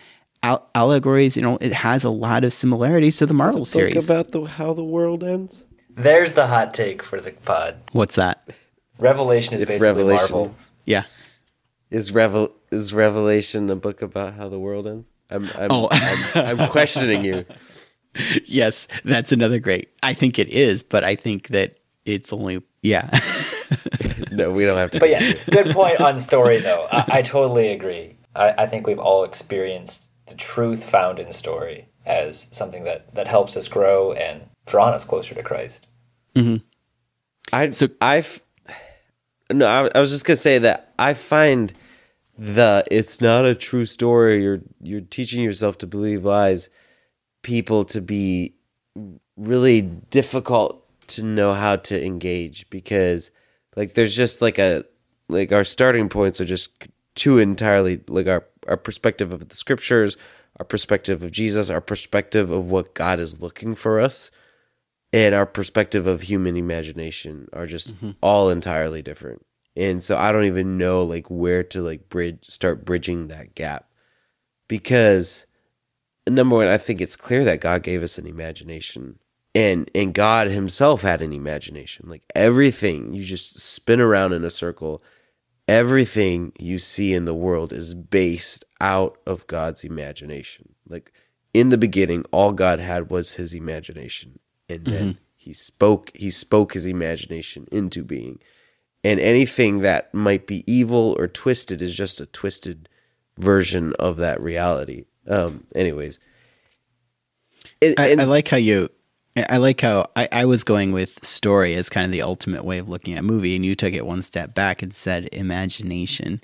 al- 0.42 0.68
allegories, 0.74 1.36
you 1.36 1.44
know, 1.44 1.58
it 1.62 1.74
has 1.74 2.04
a 2.04 2.10
lot 2.10 2.44
of 2.44 2.54
similarities 2.54 3.18
to 3.18 3.26
the 3.26 3.34
Marvel 3.34 3.60
Book 3.62 3.68
series. 3.68 4.06
about 4.10 4.32
the 4.32 4.44
how 4.44 4.74
the 4.74 4.84
world 4.84 5.24
ends. 5.24 5.64
There's 5.96 6.34
the 6.34 6.48
hot 6.48 6.74
take 6.74 7.04
for 7.04 7.20
the 7.22 7.32
pod. 7.32 7.76
What's 7.92 8.16
that? 8.16 8.50
Revelation 8.98 9.54
is 9.54 9.62
If 9.62 9.68
basically 9.68 9.88
Revelation- 9.88 10.36
Marvel. 10.36 10.56
Yeah. 10.86 11.04
Is 11.94 12.12
Revel 12.12 12.52
is 12.72 12.94
Revelation 12.94 13.70
a 13.70 13.76
book 13.76 14.02
about 14.02 14.34
how 14.34 14.50
the 14.50 14.60
world 14.60 14.88
ends? 14.88 15.08
I'm 15.30 15.46
I'm, 15.56 15.68
Oh. 15.72 15.88
I'm, 15.92 16.60
I'm 16.60 16.70
questioning 16.70 17.24
you. 17.24 17.46
Yes, 18.46 18.88
that's 19.06 19.32
another 19.32 19.60
great. 19.60 19.90
I 20.04 20.14
think 20.14 20.38
it 20.40 20.50
is, 20.50 20.84
but 20.84 21.04
I 21.04 21.16
think 21.16 21.48
that 21.50 21.78
it's 22.06 22.34
only 22.34 22.62
yeah. 22.82 23.10
No, 24.32 24.52
we 24.52 24.66
don't 24.66 24.78
have 24.78 24.90
to. 24.92 25.00
But 25.00 25.10
yeah, 25.12 25.34
good 25.52 25.68
point 25.74 26.02
on 26.02 26.18
story 26.18 26.60
though. 26.60 26.88
I, 26.92 27.06
I 27.20 27.22
totally 27.22 27.68
agree. 27.72 28.18
I, 28.36 28.64
I 28.64 28.68
think 28.68 28.88
we've 28.88 28.98
all 29.00 29.24
experienced 29.24 30.02
the 30.28 30.34
truth 30.36 30.84
found 30.84 31.20
in 31.20 31.32
story 31.32 31.88
as 32.06 32.48
something 32.52 32.84
that, 32.86 33.14
that 33.14 33.28
helps 33.28 33.56
us 33.56 33.68
grow 33.68 34.12
and 34.14 34.50
drawn 34.66 34.94
us 34.94 35.04
closer 35.04 35.36
to 35.36 35.44
Christ. 35.44 35.86
Hmm. 36.36 36.58
I 37.52 37.70
So- 37.70 37.88
so 37.88 37.94
I've 38.02 38.42
no. 39.52 39.68
I, 39.68 39.90
I 39.96 40.00
was 40.00 40.10
just 40.10 40.26
gonna 40.26 40.38
say 40.38 40.58
that 40.60 40.94
I 40.98 41.14
find 41.14 41.74
the 42.38 42.84
it's 42.90 43.22
not 43.22 43.46
a 43.46 43.56
true 43.56 43.86
story. 43.86 44.44
You're 44.44 44.62
you're 44.82 45.02
teaching 45.02 45.44
yourself 45.44 45.78
to 45.80 45.88
believe 45.88 46.26
lies. 46.26 46.70
People 47.42 47.86
to 47.86 48.02
be 48.02 48.56
really 49.36 49.82
difficult 49.82 50.80
to 51.08 51.24
know 51.24 51.54
how 51.54 51.76
to 51.76 52.06
engage 52.06 52.70
because 52.70 53.32
like 53.76 53.94
there's 53.94 54.16
just 54.16 54.42
like 54.42 54.58
a 54.58 54.86
like 55.30 55.52
our 55.52 55.64
starting 55.64 56.10
points 56.10 56.40
are 56.40 56.46
just 56.46 56.88
two 57.16 57.38
entirely 57.38 58.02
like 58.08 58.28
our 58.28 58.46
our 58.68 58.78
perspective 58.78 59.34
of 59.34 59.50
the 59.50 59.56
scriptures, 59.56 60.16
our 60.58 60.66
perspective 60.66 61.22
of 61.24 61.32
Jesus, 61.32 61.70
our 61.70 61.82
perspective 61.82 62.50
of 62.50 62.70
what 62.70 62.94
God 62.94 63.20
is 63.20 63.42
looking 63.42 63.76
for 63.76 64.00
us 64.00 64.32
and 65.14 65.36
our 65.36 65.46
perspective 65.46 66.08
of 66.08 66.24
human 66.24 66.58
imagination 66.58 67.48
are 67.54 67.68
just 67.68 67.96
mm-hmm. 67.96 68.12
all 68.22 68.50
entirely 68.50 69.02
different. 69.02 69.46
And 69.76 70.04
so 70.04 70.18
I 70.18 70.32
don't 70.32 70.46
even 70.46 70.78
know 70.78 71.04
like 71.04 71.30
where 71.30 71.64
to 71.64 71.82
like 71.82 72.10
bridge 72.10 72.46
start 72.48 72.86
bridging 72.86 73.28
that 73.28 73.56
gap. 73.56 73.90
Because 74.68 75.46
number 76.28 76.56
one, 76.56 76.68
I 76.68 76.78
think 76.78 77.02
it's 77.02 77.16
clear 77.16 77.44
that 77.44 77.62
God 77.62 77.84
gave 77.84 78.04
us 78.04 78.18
an 78.18 78.28
imagination. 78.28 79.20
And 79.56 79.90
and 79.94 80.14
God 80.14 80.48
himself 80.48 81.02
had 81.02 81.22
an 81.22 81.34
imagination. 81.34 82.08
Like 82.08 82.24
everything 82.36 83.14
you 83.14 83.24
just 83.24 83.60
spin 83.60 84.00
around 84.00 84.34
in 84.34 84.44
a 84.44 84.50
circle, 84.50 85.04
everything 85.68 86.54
you 86.60 86.80
see 86.80 87.14
in 87.14 87.26
the 87.26 87.36
world 87.36 87.72
is 87.72 87.94
based 87.94 88.66
out 88.82 89.18
of 89.26 89.48
God's 89.48 89.84
imagination. 89.84 90.74
Like 90.88 91.12
in 91.54 91.70
the 91.70 91.78
beginning, 91.78 92.26
all 92.32 92.52
God 92.52 92.80
had 92.80 93.10
was 93.10 93.34
his 93.34 93.54
imagination. 93.54 94.40
And 94.68 94.86
then 94.86 95.08
mm-hmm. 95.10 95.24
he 95.36 95.54
spoke 95.54 96.12
he 96.16 96.32
spoke 96.32 96.74
his 96.74 96.86
imagination 96.86 97.68
into 97.72 98.04
being. 98.04 98.40
And 99.04 99.20
anything 99.20 99.80
that 99.80 100.14
might 100.14 100.48
be 100.48 100.64
evil 100.72 101.16
or 101.20 101.28
twisted 101.28 101.82
is 101.82 101.94
just 101.96 102.22
a 102.22 102.26
twisted 102.26 102.88
version 103.38 103.94
of 104.00 104.18
that 104.18 104.40
reality. 104.42 105.06
Um 105.28 105.66
anyways. 105.76 106.20
I, 107.82 107.94
and- 108.10 108.22
I 108.22 108.26
like 108.26 108.48
how 108.48 108.58
you. 108.58 108.90
I 109.50 109.58
like 109.58 109.82
how 109.82 110.12
I, 110.16 110.30
I 110.32 110.46
was 110.46 110.64
going 110.64 110.92
with 110.92 111.26
story 111.26 111.74
as 111.74 111.90
kind 111.90 112.06
of 112.06 112.12
the 112.12 112.22
ultimate 112.22 112.64
way 112.64 112.78
of 112.78 112.88
looking 112.88 113.16
at 113.16 113.24
movie, 113.24 113.56
and 113.56 113.66
you 113.66 113.74
took 113.74 113.94
it 113.94 114.06
one 114.06 114.22
step 114.22 114.54
back 114.54 114.84
and 114.84 114.94
said 114.94 115.28
imagination. 115.32 116.40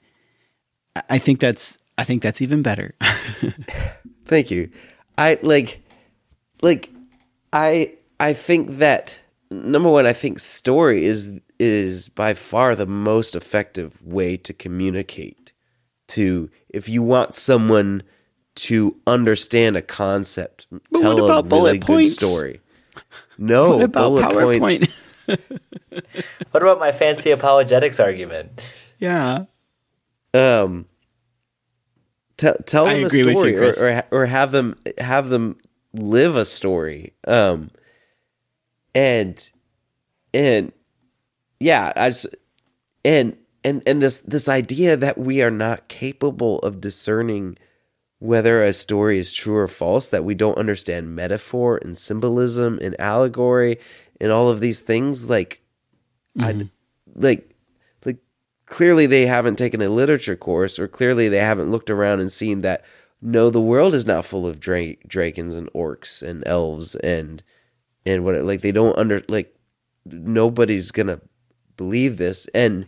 I- 0.96 1.04
I 1.12 1.18
think 1.20 1.40
that's 1.40 1.78
I 2.00 2.04
think 2.04 2.22
that's 2.24 2.42
even 2.42 2.62
better. 2.64 2.96
Thank 4.26 4.50
you. 4.52 4.72
I 5.18 5.38
like 5.44 5.82
like 6.62 6.90
I 7.54 7.94
I 8.20 8.34
think 8.34 8.80
that 8.80 9.20
number 9.52 9.90
one, 9.90 10.06
I 10.08 10.14
think 10.14 10.40
story 10.40 11.06
is 11.06 11.40
is 11.60 12.10
by 12.10 12.34
far 12.34 12.76
the 12.76 12.86
most 12.88 13.36
effective 13.36 14.02
way 14.04 14.38
to 14.38 14.54
communicate. 14.54 15.54
To 16.10 16.50
if 16.70 16.90
you 16.90 17.04
want 17.04 17.36
someone 17.36 18.04
to 18.56 18.98
understand 19.08 19.78
a 19.78 19.82
concept, 19.82 20.68
tell 20.94 21.16
what 21.16 21.20
a 21.20 21.24
about 21.26 21.50
bullet 21.50 21.78
really 21.78 21.80
good 21.80 21.86
points? 21.88 22.16
story. 22.16 22.62
No 23.38 23.78
what 23.78 23.82
about 23.82 23.94
bullet 23.94 24.30
PowerPoint? 24.30 24.60
points. 24.60 24.94
what 25.28 26.62
about 26.64 26.80
my 26.80 26.92
fancy 26.92 27.32
apologetics 27.32 28.00
argument? 28.00 28.60
Yeah. 29.00 29.46
um 30.34 30.86
tell 32.38 32.56
tell 32.66 32.88
I 32.88 32.96
them 32.96 33.04
a 33.06 33.08
agree 33.08 33.24
with 33.24 33.44
you, 33.44 33.54
story 33.54 33.58
or, 33.58 33.72
or 33.80 34.04
or 34.12 34.26
have 34.26 34.52
them 34.52 34.76
have 34.98 35.30
them 35.30 35.58
live 35.94 36.36
a 36.36 36.46
story 36.46 37.14
um 37.28 37.72
and 38.94 39.50
and 40.34 40.72
yeah 41.60 41.92
i 41.96 42.10
just 42.10 42.28
and 43.04 43.38
and 43.64 43.84
and 43.86 44.02
this 44.02 44.20
this 44.20 44.48
idea 44.48 44.96
that 44.96 45.18
we 45.18 45.42
are 45.42 45.52
not 45.52 45.88
capable 45.88 46.60
of 46.60 46.82
discerning 46.82 47.58
whether 48.20 48.62
a 48.62 48.74
story 48.74 49.18
is 49.18 49.32
true 49.32 49.56
or 49.56 49.68
false 49.68 50.10
that 50.10 50.26
we 50.26 50.36
don't 50.36 50.58
understand 50.58 51.16
metaphor 51.16 51.78
and 51.78 51.98
symbolism 51.98 52.78
and 52.82 53.00
allegory 53.00 53.80
and 54.20 54.32
all 54.32 54.50
of 54.50 54.60
these 54.60 54.82
things 54.82 55.30
like 55.30 55.62
I 56.38 56.54
mm-hmm. 56.54 56.68
like 57.16 57.56
like 58.06 58.18
clearly 58.66 59.06
they 59.06 59.26
haven't 59.26 59.58
taken 59.58 59.82
a 59.82 59.90
literature 59.90 60.36
course 60.36 60.78
or 60.78 60.88
clearly 60.88 61.30
they 61.30 61.40
haven't 61.40 61.72
looked 61.72 61.90
around 61.90 62.20
and 62.20 62.32
seen 62.32 62.62
that 62.62 62.84
no 63.22 63.50
the 63.50 63.62
world 63.62 63.96
is 63.96 64.06
not 64.06 64.26
full 64.26 64.46
of 64.46 64.60
dra- 64.60 64.96
dragons 65.08 65.56
and 65.56 65.72
orcs 65.74 66.22
and 66.22 66.44
elves 66.46 66.96
and 66.96 67.42
and 68.06 68.24
what 68.26 68.36
like 68.44 68.62
they 68.62 68.72
don't 68.72 68.98
under 68.98 69.24
like 69.30 69.56
nobody's 70.06 70.92
gonna 70.92 71.22
believe 71.80 72.18
this 72.18 72.48
and 72.54 72.86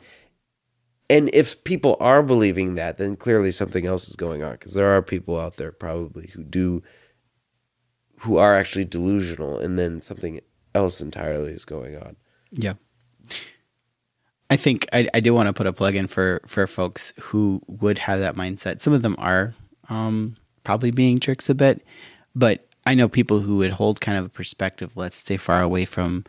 and 1.09 1.29
if 1.33 1.63
people 1.63 1.95
are 1.99 2.21
believing 2.21 2.75
that 2.75 2.97
then 2.97 3.15
clearly 3.15 3.51
something 3.51 3.85
else 3.85 4.09
is 4.09 4.15
going 4.15 4.43
on 4.43 4.51
because 4.53 4.73
there 4.73 4.91
are 4.91 5.01
people 5.01 5.39
out 5.39 5.55
there 5.55 5.71
probably 5.71 6.27
who 6.33 6.43
do 6.43 6.83
who 8.19 8.37
are 8.37 8.53
actually 8.53 8.85
delusional 8.85 9.57
and 9.57 9.79
then 9.79 10.01
something 10.01 10.41
else 10.75 10.99
entirely 10.99 11.53
is 11.53 11.65
going 11.65 11.95
on 11.95 12.17
Yeah. 12.51 12.73
I 14.51 14.57
think 14.57 14.85
I, 14.91 15.07
I 15.13 15.21
do 15.21 15.33
want 15.33 15.47
to 15.47 15.53
put 15.53 15.65
a 15.65 15.71
plug 15.71 15.95
in 15.95 16.07
for 16.07 16.41
for 16.45 16.67
folks 16.67 17.13
who 17.21 17.61
would 17.67 17.97
have 17.99 18.19
that 18.19 18.35
mindset. 18.35 18.81
Some 18.81 18.91
of 18.91 19.01
them 19.01 19.15
are 19.17 19.55
um, 19.87 20.35
probably 20.65 20.91
being 20.91 21.21
tricks 21.21 21.49
a 21.49 21.55
bit, 21.55 21.81
but 22.35 22.67
I 22.85 22.93
know 22.93 23.07
people 23.07 23.39
who 23.39 23.57
would 23.57 23.71
hold 23.71 24.01
kind 24.01 24.17
of 24.17 24.25
a 24.25 24.29
perspective. 24.29 24.97
Let's 24.97 25.15
stay 25.15 25.37
far 25.37 25.61
away 25.61 25.85
from 25.85 26.25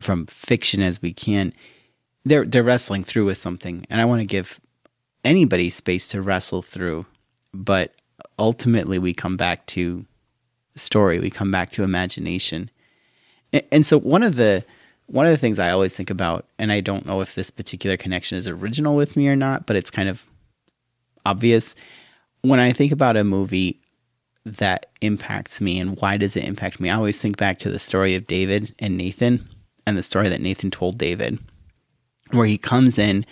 from 0.00 0.26
fiction 0.26 0.80
as 0.80 1.02
we 1.02 1.12
can. 1.12 1.52
They're 2.24 2.44
they're 2.44 2.62
wrestling 2.62 3.04
through 3.04 3.26
with 3.26 3.38
something, 3.38 3.84
and 3.90 4.00
I 4.00 4.04
want 4.04 4.20
to 4.20 4.26
give 4.26 4.60
anybody 5.24 5.70
space 5.70 6.08
to 6.08 6.22
wrestle 6.22 6.62
through. 6.62 7.06
But 7.52 7.94
ultimately, 8.38 8.98
we 8.98 9.12
come 9.12 9.36
back 9.36 9.66
to 9.66 10.04
story. 10.76 11.18
We 11.18 11.30
come 11.30 11.50
back 11.50 11.70
to 11.72 11.82
imagination. 11.82 12.70
A- 13.52 13.74
And 13.74 13.84
so 13.84 13.98
one 13.98 14.22
of 14.22 14.36
the 14.36 14.64
one 15.06 15.26
of 15.26 15.32
the 15.32 15.36
things 15.38 15.58
I 15.58 15.70
always 15.70 15.94
think 15.94 16.10
about, 16.10 16.46
and 16.58 16.72
I 16.72 16.80
don't 16.80 17.04
know 17.04 17.20
if 17.20 17.34
this 17.34 17.50
particular 17.50 17.96
connection 17.96 18.38
is 18.38 18.46
original 18.48 18.94
with 18.96 19.16
me 19.16 19.28
or 19.28 19.36
not, 19.36 19.66
but 19.66 19.76
it's 19.76 19.90
kind 19.90 20.08
of 20.08 20.24
obvious. 21.26 21.74
When 22.42 22.60
I 22.60 22.72
think 22.72 22.92
about 22.92 23.16
a 23.16 23.24
movie 23.24 23.80
that 24.44 24.86
impacts 25.00 25.60
me 25.60 25.78
and 25.78 25.96
why 26.00 26.16
does 26.16 26.36
it 26.36 26.44
impact 26.44 26.80
me, 26.80 26.88
I 26.88 26.96
always 26.96 27.18
think 27.18 27.36
back 27.36 27.58
to 27.60 27.70
the 27.70 27.78
story 27.78 28.14
of 28.14 28.26
David 28.26 28.74
and 28.78 28.96
Nathan 28.96 29.48
and 29.86 29.96
the 29.96 30.02
story 30.02 30.28
that 30.28 30.40
Nathan 30.40 30.70
told 30.70 30.98
David, 30.98 31.38
where 32.32 32.46
he 32.46 32.58
comes 32.58 32.98
in 32.98 33.24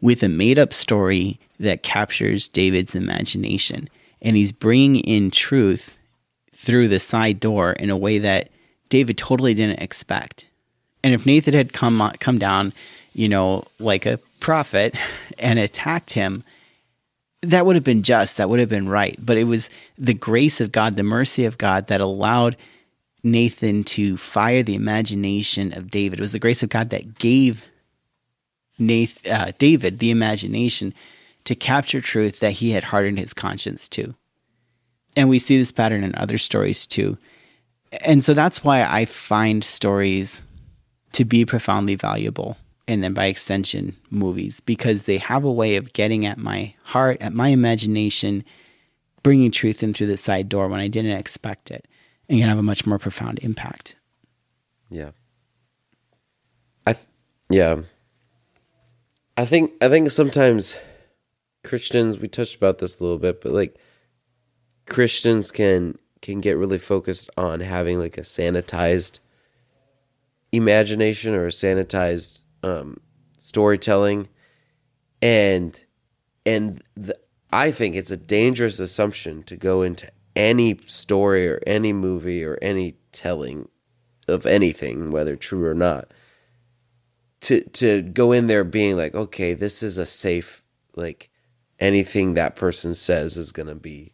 with 0.00 0.22
a 0.22 0.28
made 0.28 0.58
up 0.58 0.72
story 0.72 1.38
that 1.58 1.82
captures 1.82 2.48
David's 2.48 2.94
imagination. 2.94 3.88
And 4.20 4.36
he's 4.36 4.52
bringing 4.52 5.02
in 5.02 5.30
truth 5.30 5.96
through 6.52 6.88
the 6.88 7.00
side 7.00 7.40
door 7.40 7.72
in 7.72 7.90
a 7.90 7.96
way 7.96 8.18
that 8.18 8.50
David 8.88 9.18
totally 9.18 9.54
didn't 9.54 9.80
expect. 9.80 10.46
And 11.04 11.14
if 11.14 11.26
Nathan 11.26 11.54
had 11.54 11.72
come 11.72 12.00
uh, 12.00 12.12
come 12.18 12.38
down, 12.38 12.72
you 13.12 13.28
know, 13.28 13.64
like 13.78 14.06
a 14.06 14.18
prophet 14.40 14.94
and 15.38 15.58
attacked 15.58 16.12
him, 16.12 16.44
that 17.42 17.64
would 17.64 17.76
have 17.76 17.84
been 17.84 18.02
just, 18.02 18.36
that 18.36 18.48
would 18.48 18.58
have 18.58 18.68
been 18.68 18.88
right. 18.88 19.16
But 19.24 19.36
it 19.36 19.44
was 19.44 19.70
the 19.96 20.14
grace 20.14 20.60
of 20.60 20.72
God, 20.72 20.96
the 20.96 21.04
mercy 21.04 21.44
of 21.44 21.58
God 21.58 21.86
that 21.86 22.00
allowed 22.00 22.56
Nathan 23.22 23.84
to 23.84 24.16
fire 24.16 24.62
the 24.62 24.74
imagination 24.74 25.72
of 25.72 25.90
David. 25.90 26.18
It 26.18 26.22
was 26.22 26.32
the 26.32 26.38
grace 26.38 26.62
of 26.62 26.70
God 26.70 26.90
that 26.90 27.18
gave 27.18 27.64
Nathan, 28.78 29.32
uh, 29.32 29.52
David 29.58 29.98
the 29.98 30.10
imagination 30.10 30.94
to 31.44 31.54
capture 31.54 32.00
truth 32.00 32.40
that 32.40 32.52
he 32.52 32.70
had 32.70 32.84
hardened 32.84 33.18
his 33.18 33.34
conscience 33.34 33.88
to. 33.90 34.14
And 35.16 35.28
we 35.28 35.38
see 35.38 35.58
this 35.58 35.72
pattern 35.72 36.04
in 36.04 36.14
other 36.14 36.38
stories 36.38 36.86
too. 36.86 37.18
And 38.04 38.22
so 38.22 38.34
that's 38.34 38.62
why 38.62 38.82
I 38.84 39.06
find 39.06 39.64
stories 39.64 40.42
to 41.12 41.24
be 41.24 41.44
profoundly 41.44 41.94
valuable. 41.94 42.56
And 42.86 43.02
then 43.02 43.14
by 43.14 43.26
extension, 43.26 43.96
movies, 44.10 44.60
because 44.60 45.04
they 45.04 45.18
have 45.18 45.44
a 45.44 45.52
way 45.52 45.76
of 45.76 45.92
getting 45.92 46.24
at 46.24 46.38
my 46.38 46.74
heart, 46.84 47.18
at 47.20 47.34
my 47.34 47.48
imagination, 47.48 48.44
bringing 49.22 49.50
truth 49.50 49.82
in 49.82 49.92
through 49.92 50.06
the 50.06 50.16
side 50.16 50.48
door 50.48 50.68
when 50.68 50.80
I 50.80 50.88
didn't 50.88 51.12
expect 51.12 51.70
it, 51.70 51.86
and 52.28 52.38
can 52.38 52.48
have 52.48 52.58
a 52.58 52.62
much 52.62 52.86
more 52.86 52.98
profound 52.98 53.40
impact. 53.40 53.96
Yeah. 54.90 55.10
I 56.86 56.94
th- 56.94 57.06
yeah. 57.50 57.82
I 59.38 59.44
think 59.44 59.72
I 59.80 59.88
think 59.88 60.10
sometimes 60.10 60.76
Christians 61.62 62.18
we 62.18 62.26
touched 62.26 62.56
about 62.56 62.78
this 62.78 62.98
a 62.98 63.04
little 63.04 63.20
bit, 63.20 63.40
but 63.40 63.52
like 63.52 63.78
Christians 64.84 65.52
can 65.52 65.96
can 66.20 66.40
get 66.40 66.56
really 66.56 66.76
focused 66.76 67.30
on 67.36 67.60
having 67.60 68.00
like 68.00 68.18
a 68.18 68.22
sanitized 68.22 69.20
imagination 70.50 71.36
or 71.36 71.46
a 71.46 71.50
sanitized 71.50 72.46
um, 72.64 72.98
storytelling, 73.36 74.26
and 75.22 75.84
and 76.44 76.82
the, 76.96 77.16
I 77.52 77.70
think 77.70 77.94
it's 77.94 78.10
a 78.10 78.16
dangerous 78.16 78.80
assumption 78.80 79.44
to 79.44 79.56
go 79.56 79.82
into 79.82 80.10
any 80.34 80.80
story 80.86 81.46
or 81.48 81.60
any 81.64 81.92
movie 81.92 82.42
or 82.42 82.58
any 82.60 82.96
telling 83.12 83.68
of 84.26 84.46
anything, 84.46 85.12
whether 85.12 85.36
true 85.36 85.64
or 85.64 85.74
not, 85.74 86.10
to 87.40 87.62
to 87.62 88.02
go 88.02 88.32
in 88.32 88.46
there 88.46 88.64
being 88.64 88.96
like, 88.96 89.14
okay, 89.14 89.54
this 89.54 89.82
is 89.82 89.98
a 89.98 90.06
safe 90.06 90.62
like 90.96 91.30
anything 91.78 92.34
that 92.34 92.56
person 92.56 92.94
says 92.94 93.36
is 93.36 93.52
gonna 93.52 93.74
be 93.74 94.12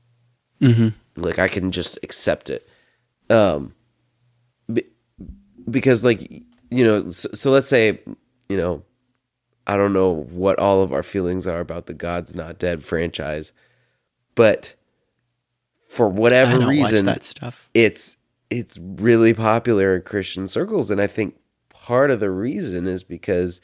like 1.17 1.39
I 1.39 1.49
can 1.49 1.71
just 1.71 1.99
accept 2.03 2.51
it. 2.51 2.69
Um, 3.31 3.75
be, 4.73 4.85
because 5.69 6.05
like 6.05 6.31
you 6.71 6.85
know, 6.85 7.09
so, 7.11 7.29
so 7.33 7.51
let's 7.51 7.69
say 7.69 8.01
you 8.49 8.57
know, 8.57 8.83
I 9.67 9.77
don't 9.77 9.93
know 9.93 10.11
what 10.13 10.59
all 10.59 10.83
of 10.83 10.93
our 10.93 11.03
feelings 11.03 11.47
are 11.47 11.61
about 11.61 11.87
the 11.87 11.95
God's 11.95 12.35
Not 12.35 12.59
Dead 12.59 12.85
franchise, 12.85 13.53
but 14.35 14.75
for 15.89 16.09
whatever 16.09 16.67
reason, 16.67 17.07
that 17.07 17.25
stuff. 17.25 17.71
it's 17.73 18.17
it's 18.51 18.79
really 18.79 19.33
popular 19.33 19.97
in 19.97 20.03
Christian 20.03 20.47
circles, 20.47 20.91
and 20.91 21.01
I 21.01 21.07
think 21.07 21.37
part 21.87 22.11
of 22.11 22.21
the 22.21 22.31
reason 22.31 22.87
is 22.87 23.03
because 23.03 23.61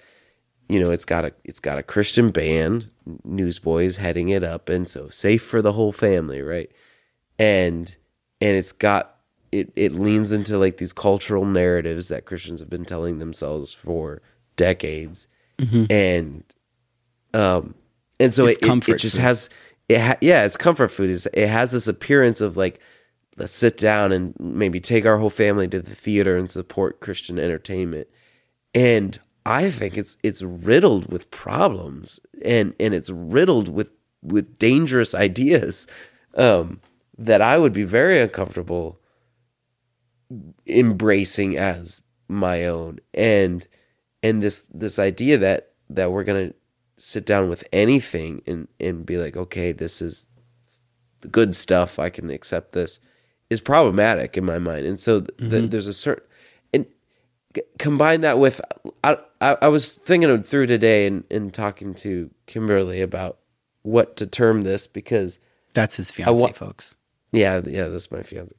you 0.69 0.79
know 0.81 0.91
it's 0.91 1.05
got 1.07 1.25
a 1.25 1.33
it's 1.45 1.61
got 1.61 1.79
a 1.79 1.83
Christian 1.83 2.31
band, 2.31 2.91
Newsboys 3.25 3.97
heading 3.97 4.29
it 4.29 4.45
up, 4.45 4.69
and 4.69 4.89
so 4.89 5.09
safe 5.09 5.43
for 5.43 5.63
the 5.63 5.73
whole 5.73 5.93
family, 5.93 6.43
right? 6.43 6.71
And 7.39 7.97
and 8.41 8.57
it's 8.57 8.73
got 8.73 9.17
it 9.53 9.73
it 9.75 9.93
leans 9.93 10.33
into 10.33 10.59
like 10.59 10.77
these 10.77 10.93
cultural 10.93 11.45
narratives 11.45 12.09
that 12.09 12.25
Christians 12.27 12.61
have 12.61 12.71
been 12.71 12.85
telling 12.85 13.19
themselves 13.19 13.73
for 13.73 14.21
decades, 14.57 15.27
and 15.91 16.45
um 17.35 17.75
and 18.19 18.35
so 18.35 18.47
It's 18.47 18.59
it, 18.59 18.65
it, 18.65 18.89
it 18.95 18.99
just 18.99 19.17
food. 19.17 19.23
has 19.23 19.51
it 19.89 20.01
ha- 20.01 20.17
yeah 20.21 20.45
it's 20.45 20.57
comfort 20.57 20.89
food 20.89 21.11
It's, 21.11 21.27
it 21.27 21.49
has 21.49 21.73
this 21.73 21.89
appearance 21.89 22.41
of 22.41 22.57
like 22.57 22.81
let's 23.41 23.55
sit 23.55 23.79
down 23.79 24.13
and 24.13 24.35
maybe 24.39 24.81
take 24.81 25.07
our 25.07 25.17
whole 25.17 25.31
family 25.31 25.67
to 25.67 25.81
the 25.81 25.95
theater 25.95 26.37
and 26.37 26.51
support 26.51 27.01
Christian 27.01 27.39
entertainment. 27.39 28.07
And 28.75 29.19
I 29.47 29.71
think 29.71 29.97
it's 29.97 30.19
it's 30.23 30.43
riddled 30.43 31.11
with 31.11 31.31
problems 31.31 32.21
and 32.45 32.75
and 32.79 32.93
it's 32.93 33.09
riddled 33.09 33.69
with 33.71 33.93
with 34.23 34.59
dangerous 34.59 35.15
ideas 35.15 35.87
um, 36.35 36.83
that 37.17 37.41
I 37.41 37.57
would 37.57 37.73
be 37.73 37.85
very 37.85 38.21
uncomfortable 38.21 39.01
embracing 40.67 41.57
as 41.57 42.03
my 42.29 42.67
own. 42.67 43.01
And 43.15 43.67
and 44.23 44.43
this 44.43 44.67
this 44.73 44.99
idea 44.99 45.39
that 45.39 45.73
that 45.89 46.13
we're 46.13 46.25
gonna 46.25 46.53
sit 46.99 47.25
down 47.25 47.49
with 47.49 47.65
anything 47.73 48.43
and 48.47 48.69
and 48.79 49.07
be 49.07 49.17
like 49.17 49.35
okay 49.35 49.73
this 49.73 50.03
is 50.03 50.27
good 51.31 51.57
stuff. 51.57 51.99
I 51.99 52.11
can 52.11 52.29
accept 52.29 52.73
this 52.73 53.01
is 53.51 53.61
problematic 53.61 54.37
in 54.37 54.45
my 54.45 54.59
mind 54.59 54.87
and 54.87 54.99
so 55.01 55.21
th- 55.21 55.51
th- 55.51 55.71
there's 55.71 55.87
a 55.89 55.93
certain 55.95 56.25
and 56.73 56.87
c- 57.55 57.63
combine 57.79 58.21
that 58.23 58.39
with 58.39 58.61
I, 59.05 59.17
I 59.41 59.57
i 59.63 59.69
was 59.69 59.97
thinking 59.97 60.43
through 60.43 60.67
today 60.67 61.07
and 61.07 61.25
and 61.31 61.53
talking 61.53 61.93
to 61.95 62.31
kimberly 62.47 63.01
about 63.03 63.39
what 63.83 64.17
to 64.17 64.27
term 64.27 64.63
this 64.63 64.87
because 64.87 65.41
That's 65.75 65.97
his 65.97 66.11
fiance, 66.13 66.41
wa- 66.41 66.49
folks. 66.53 66.97
yeah, 67.33 67.61
yeah, 67.65 67.89
that's 67.89 68.11
my 68.13 68.23
fiance. 68.23 68.55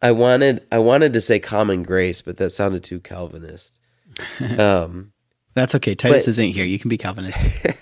I 0.00 0.10
wanted 0.10 0.66
I 0.72 0.78
wanted 0.78 1.12
to 1.12 1.20
say 1.20 1.38
common 1.38 1.82
grace, 1.84 2.22
but 2.22 2.38
that 2.38 2.50
sounded 2.50 2.82
too 2.82 2.98
Calvinist. 2.98 3.78
um, 4.58 5.12
That's 5.54 5.74
okay. 5.76 5.94
Titus 5.94 6.24
But- 6.24 6.30
isn't 6.30 6.48
here. 6.54 6.64
You 6.64 6.78
can 6.78 6.88
be 6.88 6.96
Calvinistic. 6.98 7.78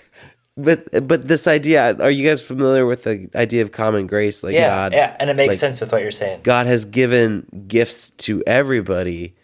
but 0.57 1.07
but 1.07 1.27
this 1.27 1.47
idea, 1.47 1.95
are 1.99 2.11
you 2.11 2.27
guys 2.27 2.43
familiar 2.43 2.85
with 2.85 3.03
the 3.03 3.29
idea 3.35 3.61
of 3.61 3.71
common 3.71 4.07
grace? 4.07 4.43
Like 4.43 4.53
yeah, 4.53 4.67
God, 4.69 4.93
yeah, 4.93 5.15
and 5.19 5.29
it 5.29 5.35
makes 5.35 5.51
like- 5.53 5.59
sense 5.59 5.81
with 5.81 5.91
what 5.91 6.01
you're 6.01 6.11
saying. 6.11 6.41
God 6.43 6.67
has 6.67 6.85
given 6.85 7.65
gifts 7.67 8.11
to 8.11 8.43
everybody. 8.45 9.35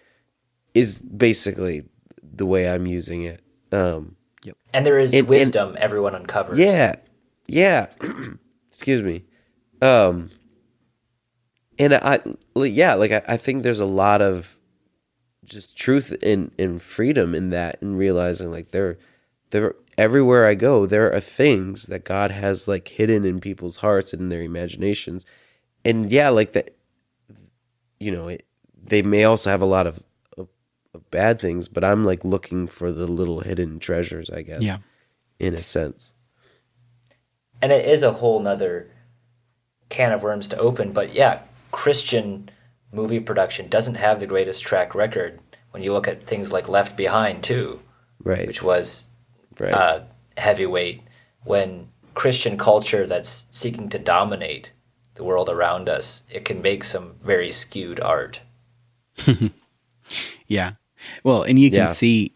Is 0.73 0.99
basically 0.99 1.85
the 2.21 2.45
way 2.45 2.69
I'm 2.69 2.85
using 2.85 3.23
it. 3.23 3.41
Um, 3.71 4.15
yep. 4.43 4.55
And 4.73 4.85
there 4.85 4.99
is 4.99 5.11
And- 5.11 5.21
and- 5.21 5.27
wisdom 5.27 5.75
everyone 5.79 6.13
uncovers. 6.13 6.59
Yeah. 6.59 6.97
Yeah. 7.47 7.87
Excuse 8.71 9.01
me. 9.01 9.23
Um 9.81 10.29
and 11.79 11.95
I 11.95 12.19
yeah, 12.55 12.93
like 12.93 13.11
I, 13.11 13.23
I 13.27 13.37
think 13.37 13.63
there's 13.63 13.79
a 13.79 13.85
lot 13.85 14.21
of 14.21 14.59
just 15.45 15.75
truth 15.77 16.15
in 16.21 16.51
in 16.59 16.77
freedom 16.77 17.33
in 17.33 17.49
that 17.51 17.81
and 17.81 17.97
realizing 17.97 18.51
like 18.51 18.69
there 18.71 18.97
there 19.49 19.73
everywhere 19.97 20.45
I 20.45 20.53
go 20.55 20.85
there 20.85 21.11
are 21.13 21.19
things 21.19 21.83
that 21.87 22.03
God 22.05 22.31
has 22.31 22.67
like 22.67 22.87
hidden 22.89 23.25
in 23.25 23.39
people's 23.39 23.77
hearts 23.77 24.13
and 24.13 24.21
in 24.23 24.29
their 24.29 24.41
imaginations. 24.43 25.25
And 25.85 26.11
yeah, 26.11 26.29
like 26.29 26.53
that 26.53 26.75
you 27.99 28.11
know, 28.11 28.27
it, 28.27 28.45
they 28.83 29.01
may 29.01 29.23
also 29.23 29.49
have 29.49 29.61
a 29.61 29.65
lot 29.65 29.87
of, 29.87 30.03
of 30.37 30.47
of 30.93 31.09
bad 31.11 31.39
things, 31.39 31.67
but 31.67 31.83
I'm 31.83 32.05
like 32.05 32.23
looking 32.23 32.67
for 32.67 32.91
the 32.91 33.07
little 33.07 33.39
hidden 33.41 33.79
treasures, 33.79 34.29
I 34.29 34.41
guess. 34.43 34.61
yeah. 34.61 34.77
In 35.39 35.53
a 35.53 35.63
sense. 35.63 36.13
and 37.61 37.71
it 37.71 37.85
is 37.85 38.03
a 38.03 38.13
whole 38.13 38.39
nother 38.39 38.89
can 39.89 40.11
of 40.11 40.23
worms 40.23 40.47
to 40.49 40.57
open. 40.57 40.91
But 40.93 41.13
yeah, 41.13 41.39
Christian 41.71 42.49
movie 42.91 43.19
production 43.19 43.67
doesn't 43.69 43.95
have 43.95 44.19
the 44.19 44.27
greatest 44.27 44.63
track 44.63 44.93
record 44.95 45.39
when 45.71 45.83
you 45.83 45.93
look 45.93 46.07
at 46.07 46.23
things 46.25 46.51
like 46.51 46.67
Left 46.69 46.95
Behind 46.97 47.43
too, 47.43 47.79
Right. 48.23 48.47
which 48.47 48.61
was 48.63 49.06
right. 49.59 49.73
uh, 49.73 50.01
heavyweight. 50.37 51.01
When 51.43 51.87
Christian 52.13 52.57
culture 52.57 53.05
that's 53.07 53.45
seeking 53.51 53.89
to 53.89 53.99
dominate 53.99 54.71
the 55.15 55.23
world 55.23 55.49
around 55.49 55.87
us, 55.89 56.23
it 56.29 56.45
can 56.45 56.61
make 56.61 56.83
some 56.83 57.15
very 57.23 57.51
skewed 57.51 57.99
art. 57.99 58.41
Yeah. 60.47 60.73
Well, 61.23 61.43
and 61.43 61.59
you 61.59 61.69
can 61.69 61.79
Yeah. 61.79 61.85
see, 61.87 62.31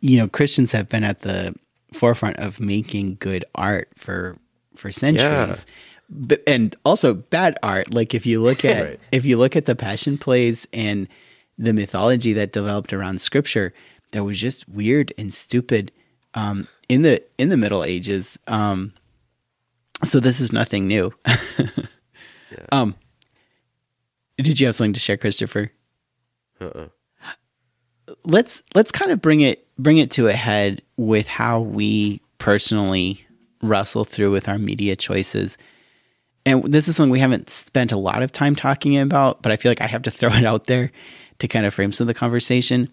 you 0.00 0.18
know, 0.18 0.28
Christians 0.28 0.72
have 0.72 0.88
been 0.88 1.04
at 1.04 1.22
the 1.22 1.54
forefront 1.92 2.36
of 2.36 2.60
making 2.60 3.16
good 3.20 3.44
art 3.54 3.88
for 3.96 4.36
for 4.76 4.92
centuries. 4.92 5.66
But, 6.10 6.42
and 6.46 6.76
also 6.84 7.14
bad 7.14 7.58
art. 7.62 7.92
Like 7.92 8.14
if 8.14 8.26
you 8.26 8.40
look 8.42 8.64
at 8.64 8.84
Right. 8.88 9.00
if 9.12 9.24
you 9.24 9.36
look 9.38 9.56
at 9.56 9.64
the 9.64 9.74
passion 9.74 10.18
plays 10.18 10.66
and 10.72 11.08
the 11.56 11.72
mythology 11.72 12.32
that 12.34 12.52
developed 12.52 12.92
around 12.92 13.20
scripture, 13.20 13.72
that 14.12 14.24
was 14.24 14.38
just 14.38 14.68
weird 14.68 15.12
and 15.18 15.32
stupid 15.32 15.90
um, 16.38 16.68
in 16.88 17.02
the 17.02 17.22
in 17.36 17.48
the 17.48 17.56
Middle 17.56 17.84
Ages. 17.84 18.38
Um, 18.46 18.92
so 20.04 20.20
this 20.20 20.40
is 20.40 20.52
nothing 20.52 20.86
new. 20.86 21.12
Um, 22.72 22.94
did 24.38 24.58
you 24.58 24.66
have 24.66 24.74
something 24.74 24.94
to 24.94 25.00
share, 25.00 25.18
Christopher? 25.18 25.70
Uh-uh. 26.60 26.88
let's 28.24 28.62
let's 28.74 28.90
kind 28.90 29.12
of 29.12 29.20
bring 29.20 29.42
it 29.42 29.68
bring 29.78 29.98
it 29.98 30.10
to 30.12 30.26
a 30.26 30.32
head 30.32 30.82
with 30.96 31.28
how 31.28 31.60
we 31.60 32.20
personally 32.38 33.24
wrestle 33.62 34.04
through 34.04 34.32
with 34.32 34.48
our 34.48 34.58
media 34.58 34.96
choices. 34.96 35.58
And 36.46 36.64
this 36.64 36.88
is 36.88 36.96
something 36.96 37.12
we 37.12 37.20
haven't 37.20 37.50
spent 37.50 37.92
a 37.92 37.98
lot 37.98 38.22
of 38.22 38.32
time 38.32 38.56
talking 38.56 38.96
about, 38.96 39.42
but 39.42 39.52
I 39.52 39.56
feel 39.56 39.70
like 39.70 39.82
I 39.82 39.86
have 39.86 40.02
to 40.02 40.10
throw 40.18 40.30
it 40.30 40.44
out 40.44 40.64
there 40.64 40.90
to 41.38 41.48
kind 41.48 41.66
of 41.66 41.74
frame 41.74 41.92
some 41.92 42.04
of 42.04 42.08
the 42.08 42.18
conversation. 42.18 42.88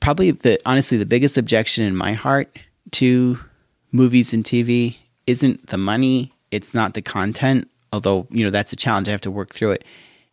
Probably 0.00 0.30
the 0.30 0.58
honestly 0.66 0.98
the 0.98 1.06
biggest 1.06 1.36
objection 1.36 1.84
in 1.84 1.96
my 1.96 2.12
heart 2.12 2.58
to 2.92 3.38
movies 3.92 4.32
and 4.32 4.44
TV 4.44 4.96
isn't 5.26 5.66
the 5.68 5.78
money, 5.78 6.32
it's 6.50 6.74
not 6.74 6.94
the 6.94 7.02
content, 7.02 7.68
although, 7.92 8.26
you 8.30 8.44
know, 8.44 8.50
that's 8.50 8.72
a 8.72 8.76
challenge. 8.76 9.08
I 9.08 9.12
have 9.12 9.20
to 9.22 9.30
work 9.30 9.54
through 9.54 9.72
it. 9.72 9.84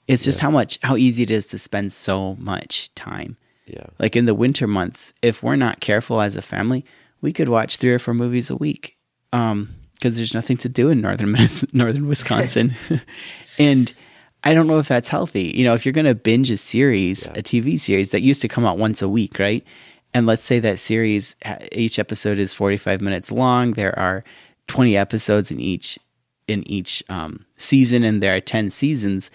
It's 0.07 0.23
just 0.23 0.41
how 0.41 0.51
much 0.51 0.79
how 0.83 0.95
easy 0.97 1.23
it 1.23 1.31
is 1.31 1.47
to 1.47 1.57
spend 1.57 1.93
so 1.93 2.35
much 2.35 2.93
time. 2.95 3.37
Yeah. 3.65 3.87
Like 3.99 4.15
in 4.15 4.25
the 4.25 4.35
winter 4.35 4.67
months, 4.67 5.13
if 5.21 5.41
we're 5.41 5.55
not 5.55 5.79
careful 5.79 6.21
as 6.21 6.35
a 6.35 6.41
family, 6.41 6.85
we 7.21 7.31
could 7.31 7.49
watch 7.49 7.77
three 7.77 7.93
or 7.93 7.99
four 7.99 8.13
movies 8.13 8.49
a 8.49 8.57
week 8.57 8.97
um, 9.31 9.73
because 9.93 10.17
there's 10.17 10.33
nothing 10.33 10.57
to 10.57 10.69
do 10.69 10.89
in 10.89 11.01
northern 11.01 11.35
northern 11.73 12.07
Wisconsin, 12.09 12.75
and 13.57 13.93
I 14.43 14.53
don't 14.53 14.67
know 14.67 14.79
if 14.79 14.87
that's 14.87 15.09
healthy. 15.09 15.53
You 15.55 15.63
know, 15.63 15.73
if 15.73 15.85
you're 15.85 15.93
going 15.93 16.05
to 16.05 16.15
binge 16.15 16.51
a 16.51 16.57
series, 16.57 17.27
a 17.27 17.41
TV 17.41 17.79
series 17.79 18.11
that 18.11 18.21
used 18.21 18.41
to 18.41 18.47
come 18.47 18.65
out 18.65 18.77
once 18.77 19.01
a 19.01 19.09
week, 19.09 19.39
right? 19.39 19.65
And 20.13 20.25
let's 20.25 20.43
say 20.43 20.59
that 20.59 20.79
series, 20.79 21.35
each 21.71 21.97
episode 21.97 22.39
is 22.39 22.53
45 22.53 23.01
minutes 23.01 23.31
long. 23.31 23.71
There 23.71 23.97
are 23.97 24.23
20 24.67 24.97
episodes 24.97 25.51
in 25.51 25.59
each 25.59 25.97
in 26.49 26.67
each 26.69 27.01
um, 27.07 27.45
season, 27.55 28.03
and 28.03 28.21
there 28.21 28.35
are 28.35 28.41
10 28.41 28.69
seasons 28.69 29.31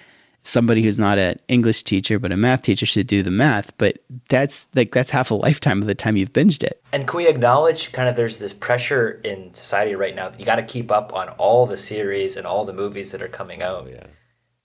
somebody 0.48 0.82
who's 0.82 0.98
not 0.98 1.18
an 1.18 1.38
English 1.48 1.82
teacher 1.82 2.18
but 2.18 2.32
a 2.32 2.36
math 2.36 2.62
teacher 2.62 2.86
should 2.86 3.06
do 3.06 3.22
the 3.22 3.30
math. 3.30 3.76
But 3.78 3.98
that's 4.28 4.66
like 4.74 4.92
that's 4.92 5.10
half 5.10 5.30
a 5.30 5.34
lifetime 5.34 5.80
of 5.80 5.86
the 5.86 5.94
time 5.94 6.16
you've 6.16 6.32
binged 6.32 6.62
it. 6.62 6.82
And 6.92 7.06
can 7.06 7.16
we 7.18 7.28
acknowledge 7.28 7.92
kind 7.92 8.08
of 8.08 8.16
there's 8.16 8.38
this 8.38 8.52
pressure 8.52 9.20
in 9.24 9.52
society 9.54 9.94
right 9.94 10.14
now 10.14 10.30
that 10.30 10.40
you 10.40 10.46
got 10.46 10.56
to 10.56 10.62
keep 10.62 10.90
up 10.90 11.12
on 11.12 11.28
all 11.30 11.66
the 11.66 11.76
series 11.76 12.36
and 12.36 12.46
all 12.46 12.64
the 12.64 12.72
movies 12.72 13.12
that 13.12 13.22
are 13.22 13.28
coming 13.28 13.62
out. 13.62 13.88
yeah. 13.90 14.06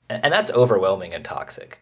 And, 0.09 0.25
and 0.25 0.33
that's 0.33 0.51
overwhelming 0.51 1.13
and 1.13 1.23
toxic. 1.23 1.79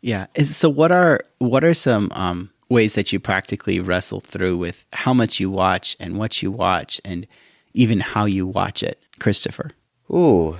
Yeah. 0.00 0.26
So 0.42 0.68
what 0.68 0.90
are 0.92 1.20
what 1.38 1.64
are 1.64 1.74
some 1.74 2.10
um, 2.14 2.50
ways 2.68 2.94
that 2.94 3.12
you 3.12 3.20
practically 3.20 3.78
wrestle 3.78 4.20
through 4.20 4.56
with 4.58 4.86
how 4.92 5.14
much 5.14 5.38
you 5.38 5.50
watch 5.50 5.96
and 6.00 6.18
what 6.18 6.42
you 6.42 6.50
watch 6.50 7.00
and 7.04 7.26
even 7.74 8.00
how 8.00 8.24
you 8.24 8.46
watch 8.46 8.82
it, 8.82 9.00
Christopher? 9.20 9.70
Ooh. 10.10 10.56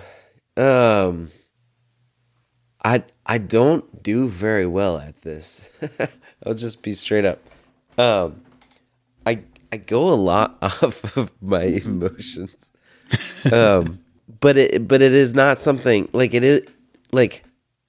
Um 0.56 1.30
I 2.84 3.04
I 3.26 3.38
don't 3.38 4.02
do 4.02 4.28
very 4.28 4.66
well 4.66 4.98
at 4.98 5.22
this. 5.22 5.68
I'll 6.46 6.54
just 6.54 6.82
be 6.82 6.92
straight 6.94 7.24
up. 7.24 7.40
Um 7.98 8.42
I 9.26 9.42
I 9.72 9.78
go 9.78 10.08
a 10.10 10.14
lot 10.14 10.58
off 10.62 11.16
of 11.16 11.32
my 11.40 11.62
emotions. 11.62 12.70
Um 13.50 14.01
but 14.42 14.58
it 14.58 14.86
but 14.86 15.00
it 15.00 15.14
is 15.14 15.34
not 15.34 15.60
something 15.60 16.10
like 16.12 16.34
it 16.34 16.44
is 16.44 16.62
like 17.12 17.44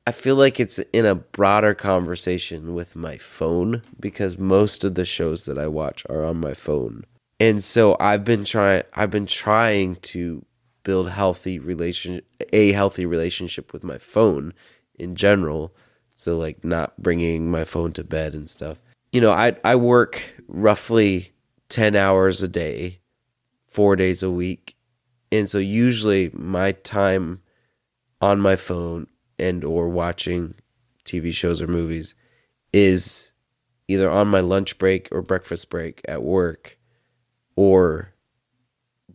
I 0.05 0.11
feel 0.11 0.35
like 0.35 0.59
it's 0.59 0.79
in 0.93 1.05
a 1.05 1.15
broader 1.15 1.73
conversation 1.73 2.73
with 2.73 2.95
my 2.95 3.17
phone 3.17 3.81
because 3.99 4.37
most 4.37 4.83
of 4.83 4.95
the 4.95 5.05
shows 5.05 5.45
that 5.45 5.57
I 5.57 5.67
watch 5.67 6.05
are 6.09 6.25
on 6.25 6.41
my 6.41 6.53
phone. 6.53 7.05
And 7.39 7.63
so 7.63 7.97
I've 7.99 8.23
been 8.23 8.45
trying 8.45 8.83
I've 8.93 9.11
been 9.11 9.25
trying 9.25 9.95
to 9.97 10.45
build 10.83 11.09
healthy 11.09 11.57
relation 11.57 12.21
a 12.51 12.73
healthy 12.73 13.05
relationship 13.05 13.73
with 13.73 13.83
my 13.83 13.97
phone 13.97 14.53
in 14.95 15.15
general. 15.15 15.73
So 16.15 16.37
like 16.37 16.63
not 16.63 17.01
bringing 17.01 17.49
my 17.49 17.63
phone 17.63 17.93
to 17.93 18.03
bed 18.03 18.33
and 18.33 18.49
stuff. 18.49 18.77
You 19.11 19.21
know, 19.21 19.31
I 19.31 19.55
I 19.63 19.75
work 19.75 20.35
roughly 20.47 21.31
10 21.69 21.95
hours 21.95 22.43
a 22.43 22.47
day, 22.47 22.99
4 23.69 23.95
days 23.95 24.21
a 24.21 24.29
week. 24.29 24.72
And 25.33 25.49
so 25.49 25.57
usually 25.57 26.29
my 26.31 26.73
time 26.73 27.41
on 28.21 28.39
my 28.39 28.55
phone 28.55 29.07
and 29.39 29.63
or 29.63 29.89
watching 29.89 30.53
TV 31.05 31.33
shows 31.33 31.59
or 31.59 31.65
movies 31.65 32.13
is 32.71 33.31
either 33.87 34.11
on 34.11 34.27
my 34.27 34.41
lunch 34.41 34.77
break 34.77 35.09
or 35.11 35.23
breakfast 35.23 35.71
break 35.71 36.01
at 36.07 36.21
work 36.21 36.77
or 37.55 38.13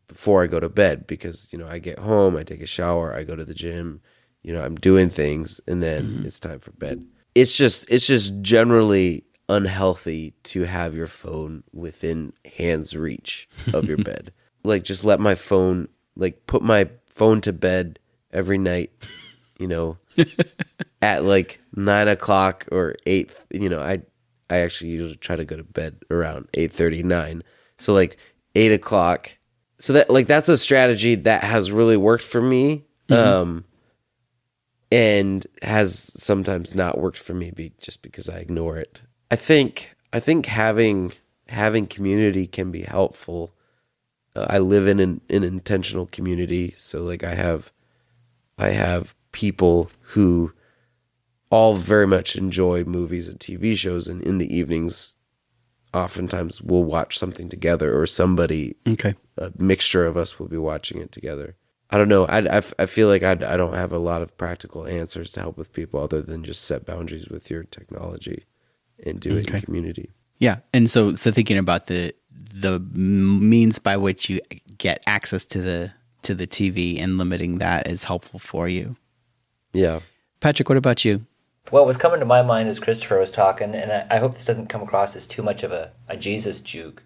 before 0.08 0.42
I 0.42 0.48
go 0.48 0.58
to 0.58 0.68
bed 0.68 1.06
because 1.06 1.48
you 1.52 1.58
know 1.58 1.68
I 1.68 1.78
get 1.78 2.00
home, 2.00 2.36
I 2.36 2.42
take 2.42 2.62
a 2.62 2.66
shower, 2.66 3.14
I 3.14 3.22
go 3.22 3.36
to 3.36 3.44
the 3.44 3.54
gym, 3.54 4.00
you 4.42 4.52
know, 4.52 4.64
I'm 4.64 4.74
doing 4.74 5.10
things 5.10 5.60
and 5.68 5.80
then 5.80 6.04
mm-hmm. 6.04 6.26
it's 6.26 6.40
time 6.40 6.58
for 6.58 6.72
bed. 6.72 7.06
It's 7.36 7.56
just 7.56 7.86
it's 7.88 8.08
just 8.08 8.42
generally 8.42 9.24
unhealthy 9.48 10.34
to 10.42 10.64
have 10.64 10.96
your 10.96 11.06
phone 11.06 11.62
within 11.72 12.32
hand's 12.56 12.96
reach 12.96 13.48
of 13.72 13.84
your 13.84 13.98
bed. 14.10 14.32
Like 14.64 14.82
just 14.82 15.04
let 15.04 15.20
my 15.20 15.36
phone 15.36 15.88
like 16.18 16.46
put 16.46 16.62
my 16.62 16.90
phone 17.06 17.40
to 17.42 17.52
bed 17.52 17.98
every 18.32 18.58
night, 18.58 18.92
you 19.58 19.66
know, 19.66 19.96
at 21.02 21.24
like 21.24 21.60
nine 21.74 22.08
o'clock 22.08 22.66
or 22.70 22.96
eight. 23.06 23.30
You 23.50 23.70
know, 23.70 23.80
I 23.80 24.02
I 24.50 24.58
actually 24.58 24.90
usually 24.90 25.16
try 25.16 25.36
to 25.36 25.44
go 25.44 25.56
to 25.56 25.64
bed 25.64 25.96
around 26.10 26.48
eight 26.54 26.72
thirty 26.72 27.02
nine. 27.02 27.42
So 27.78 27.94
like 27.94 28.18
eight 28.54 28.72
o'clock. 28.72 29.38
So 29.78 29.92
that 29.94 30.10
like 30.10 30.26
that's 30.26 30.48
a 30.48 30.58
strategy 30.58 31.14
that 31.14 31.44
has 31.44 31.72
really 31.72 31.96
worked 31.96 32.24
for 32.24 32.42
me. 32.42 32.84
Um 33.10 33.64
and 34.90 35.46
has 35.62 36.12
sometimes 36.16 36.74
not 36.74 36.98
worked 36.98 37.18
for 37.18 37.34
me 37.34 37.50
be, 37.50 37.72
just 37.78 38.02
because 38.02 38.28
I 38.28 38.38
ignore 38.38 38.78
it. 38.78 39.02
I 39.30 39.36
think 39.36 39.94
I 40.12 40.20
think 40.20 40.46
having 40.46 41.12
having 41.48 41.86
community 41.86 42.46
can 42.46 42.70
be 42.70 42.82
helpful. 42.82 43.54
Uh, 44.38 44.46
I 44.48 44.58
live 44.58 44.86
in 44.86 45.00
an, 45.00 45.20
an 45.30 45.42
intentional 45.42 46.06
community, 46.06 46.72
so 46.76 47.02
like 47.02 47.24
I 47.24 47.34
have 47.34 47.72
I 48.58 48.70
have 48.70 49.14
people 49.32 49.90
who 50.12 50.52
all 51.50 51.74
very 51.76 52.06
much 52.06 52.36
enjoy 52.36 52.84
movies 52.84 53.26
and 53.28 53.38
TV 53.38 53.76
shows, 53.76 54.06
and 54.08 54.22
in 54.22 54.38
the 54.38 54.54
evenings, 54.54 55.16
oftentimes 55.94 56.60
we'll 56.62 56.84
watch 56.84 57.18
something 57.18 57.48
together, 57.48 57.98
or 57.98 58.06
somebody, 58.06 58.76
Okay. 58.86 59.14
a 59.36 59.50
mixture 59.58 60.06
of 60.06 60.16
us, 60.16 60.38
will 60.38 60.48
be 60.48 60.58
watching 60.58 61.00
it 61.00 61.10
together. 61.12 61.56
I 61.90 61.96
don't 61.96 62.08
know. 62.08 62.26
I 62.26 62.58
I 62.78 62.86
feel 62.86 63.08
like 63.08 63.22
I, 63.22 63.32
I 63.32 63.56
don't 63.56 63.74
have 63.74 63.92
a 63.92 63.98
lot 63.98 64.20
of 64.22 64.36
practical 64.36 64.86
answers 64.86 65.30
to 65.32 65.40
help 65.40 65.56
with 65.56 65.72
people 65.72 66.00
other 66.00 66.20
than 66.20 66.44
just 66.44 66.62
set 66.62 66.84
boundaries 66.84 67.28
with 67.28 67.50
your 67.50 67.64
technology 67.64 68.44
and 69.04 69.18
do 69.18 69.36
it 69.36 69.50
in 69.50 69.62
community. 69.62 70.10
Yeah, 70.38 70.58
and 70.74 70.88
so 70.90 71.14
so 71.14 71.32
thinking 71.32 71.56
about 71.58 71.86
the 71.86 72.12
the 72.60 72.80
means 72.80 73.78
by 73.78 73.96
which 73.96 74.28
you 74.28 74.40
get 74.76 75.02
access 75.06 75.44
to 75.46 75.60
the 75.60 75.92
to 76.22 76.34
the 76.34 76.46
TV 76.46 77.00
and 77.00 77.18
limiting 77.18 77.58
that 77.58 77.86
is 77.86 78.04
helpful 78.04 78.38
for 78.38 78.68
you. 78.68 78.96
Yeah. 79.72 80.00
Patrick, 80.40 80.68
what 80.68 80.78
about 80.78 81.04
you? 81.04 81.24
What 81.70 81.86
was 81.86 81.96
coming 81.96 82.20
to 82.20 82.26
my 82.26 82.42
mind 82.42 82.68
as 82.68 82.78
Christopher 82.78 83.18
was 83.18 83.30
talking, 83.30 83.74
and 83.74 83.92
I, 83.92 84.06
I 84.10 84.18
hope 84.18 84.34
this 84.34 84.44
doesn't 84.44 84.68
come 84.68 84.82
across 84.82 85.14
as 85.16 85.26
too 85.26 85.42
much 85.42 85.62
of 85.62 85.70
a, 85.70 85.92
a 86.08 86.16
Jesus 86.16 86.60
juke. 86.60 87.02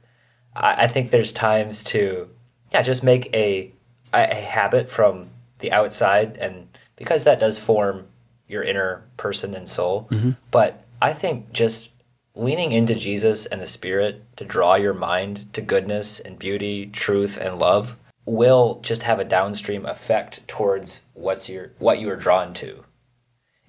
I, 0.55 0.85
I 0.85 0.89
think 0.89 1.11
there's 1.11 1.33
times 1.33 1.83
to, 1.85 2.29
yeah, 2.73 2.83
just 2.83 3.03
make 3.03 3.27
a, 3.35 3.73
a 4.15 4.31
a 4.31 4.35
habit 4.35 4.91
from 4.91 5.31
the 5.59 5.73
outside, 5.73 6.37
and 6.37 6.69
because 6.97 7.25
that 7.25 7.41
does 7.41 7.59
form 7.59 8.07
your 8.47 8.63
inner 8.63 9.03
person 9.17 9.55
and 9.55 9.69
soul. 9.69 10.09
Mm-hmm. 10.11 10.33
But 10.51 10.85
I 11.01 11.13
think 11.13 11.53
just 11.53 11.89
leaning 12.35 12.73
into 12.73 12.95
Jesus 12.95 13.47
and 13.47 13.61
the 13.61 13.67
Spirit 13.67 14.25
to 14.37 14.45
draw 14.45 14.75
your 14.75 14.95
mind 14.95 15.53
to 15.53 15.61
goodness 15.61 16.21
and 16.21 16.39
beauty, 16.39 16.87
truth 16.87 17.37
and 17.37 17.59
love 17.59 17.97
will 18.25 18.81
just 18.83 19.03
have 19.03 19.19
a 19.19 19.25
downstream 19.25 19.85
effect 19.85 20.47
towards 20.47 21.03
what's 21.15 21.49
your 21.49 21.73
what 21.79 21.99
you 21.99 22.09
are 22.09 22.17
drawn 22.17 22.55
to. 22.55 22.85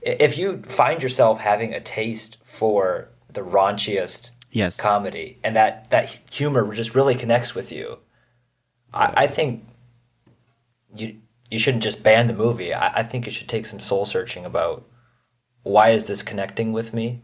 If 0.01 0.37
you 0.37 0.61
find 0.67 1.01
yourself 1.01 1.39
having 1.39 1.73
a 1.73 1.79
taste 1.79 2.37
for 2.43 3.09
the 3.31 3.41
raunchiest 3.41 4.29
Yes. 4.51 4.77
comedy 4.77 5.39
and 5.43 5.55
that 5.55 5.89
that 5.89 6.19
humor 6.29 6.71
just 6.75 6.93
really 6.93 7.15
connects 7.15 7.55
with 7.55 7.71
you 7.71 7.97
I, 8.93 9.23
I 9.23 9.27
think 9.27 9.65
you 10.95 11.17
you 11.49 11.59
shouldn't 11.59 11.83
just 11.83 12.01
ban 12.03 12.27
the 12.27 12.33
movie. 12.33 12.73
I, 12.73 12.99
I 12.99 13.03
think 13.03 13.25
you 13.25 13.31
should 13.31 13.49
take 13.49 13.65
some 13.65 13.79
soul 13.79 14.05
searching 14.05 14.45
about 14.45 14.87
why 15.63 15.89
is 15.91 16.07
this 16.07 16.23
connecting 16.23 16.73
with 16.73 16.93
me 16.93 17.21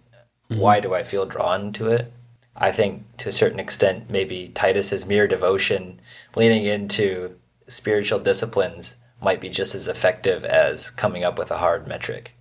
why 0.50 0.80
do 0.80 0.94
i 0.94 1.04
feel 1.04 1.26
drawn 1.26 1.72
to 1.72 1.88
it 1.88 2.12
i 2.56 2.72
think 2.72 3.04
to 3.18 3.30
a 3.30 3.32
certain 3.32 3.60
extent 3.60 4.10
maybe 4.10 4.52
titus's 4.56 5.06
mere 5.06 5.28
devotion 5.28 6.00
leaning 6.36 6.66
into 6.66 7.36
spiritual 7.68 8.20
disciplines 8.20 8.98
might 9.22 9.40
be 9.42 9.50
just 9.50 9.76
as 9.76 9.88
effective 9.88 10.44
as 10.46 10.90
coming 10.90 11.24
up 11.24 11.38
with 11.38 11.52
a 11.52 11.58
hard 11.58 11.88
metric 11.88 12.32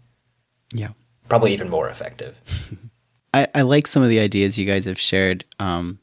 Yeah. 0.72 0.90
probably 1.28 1.52
even 1.52 1.68
more 1.68 1.88
effective. 1.88 2.36
I, 3.34 3.46
I 3.54 3.62
like 3.62 3.86
some 3.86 4.02
of 4.02 4.08
the 4.08 4.20
ideas 4.20 4.56
you 4.58 4.64
guys 4.64 4.86
have 4.86 4.98
shared. 4.98 5.44
Um, 5.60 5.98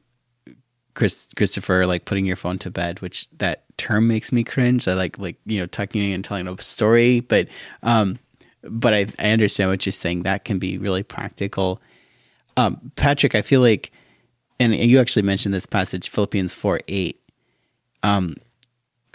Chris, 0.93 1.27
Christopher, 1.35 1.87
like 1.87 2.05
putting 2.05 2.25
your 2.25 2.35
phone 2.35 2.59
to 2.59 2.69
bed, 2.69 3.01
which 3.01 3.27
that 3.39 3.63
term 3.77 4.07
makes 4.07 4.31
me 4.31 4.43
cringe. 4.43 4.87
I 4.87 4.93
like, 4.93 5.17
like, 5.17 5.37
you 5.45 5.59
know, 5.59 5.65
tucking 5.65 6.01
in 6.03 6.11
and 6.13 6.23
telling 6.23 6.47
a 6.47 6.61
story, 6.61 7.21
but, 7.21 7.47
um, 7.81 8.19
but 8.63 8.93
I, 8.93 9.07
I 9.17 9.31
understand 9.31 9.71
what 9.71 9.85
you're 9.85 9.91
saying. 9.93 10.23
That 10.23 10.45
can 10.45 10.59
be 10.59 10.77
really 10.77 11.03
practical. 11.03 11.81
Um, 12.57 12.91
Patrick, 12.95 13.35
I 13.35 13.41
feel 13.41 13.61
like, 13.61 13.91
and 14.59 14.73
you 14.75 14.99
actually 14.99 15.23
mentioned 15.23 15.53
this 15.53 15.65
passage, 15.65 16.09
Philippians 16.09 16.53
4 16.53 16.79
8. 16.87 17.21
Um, 18.03 18.35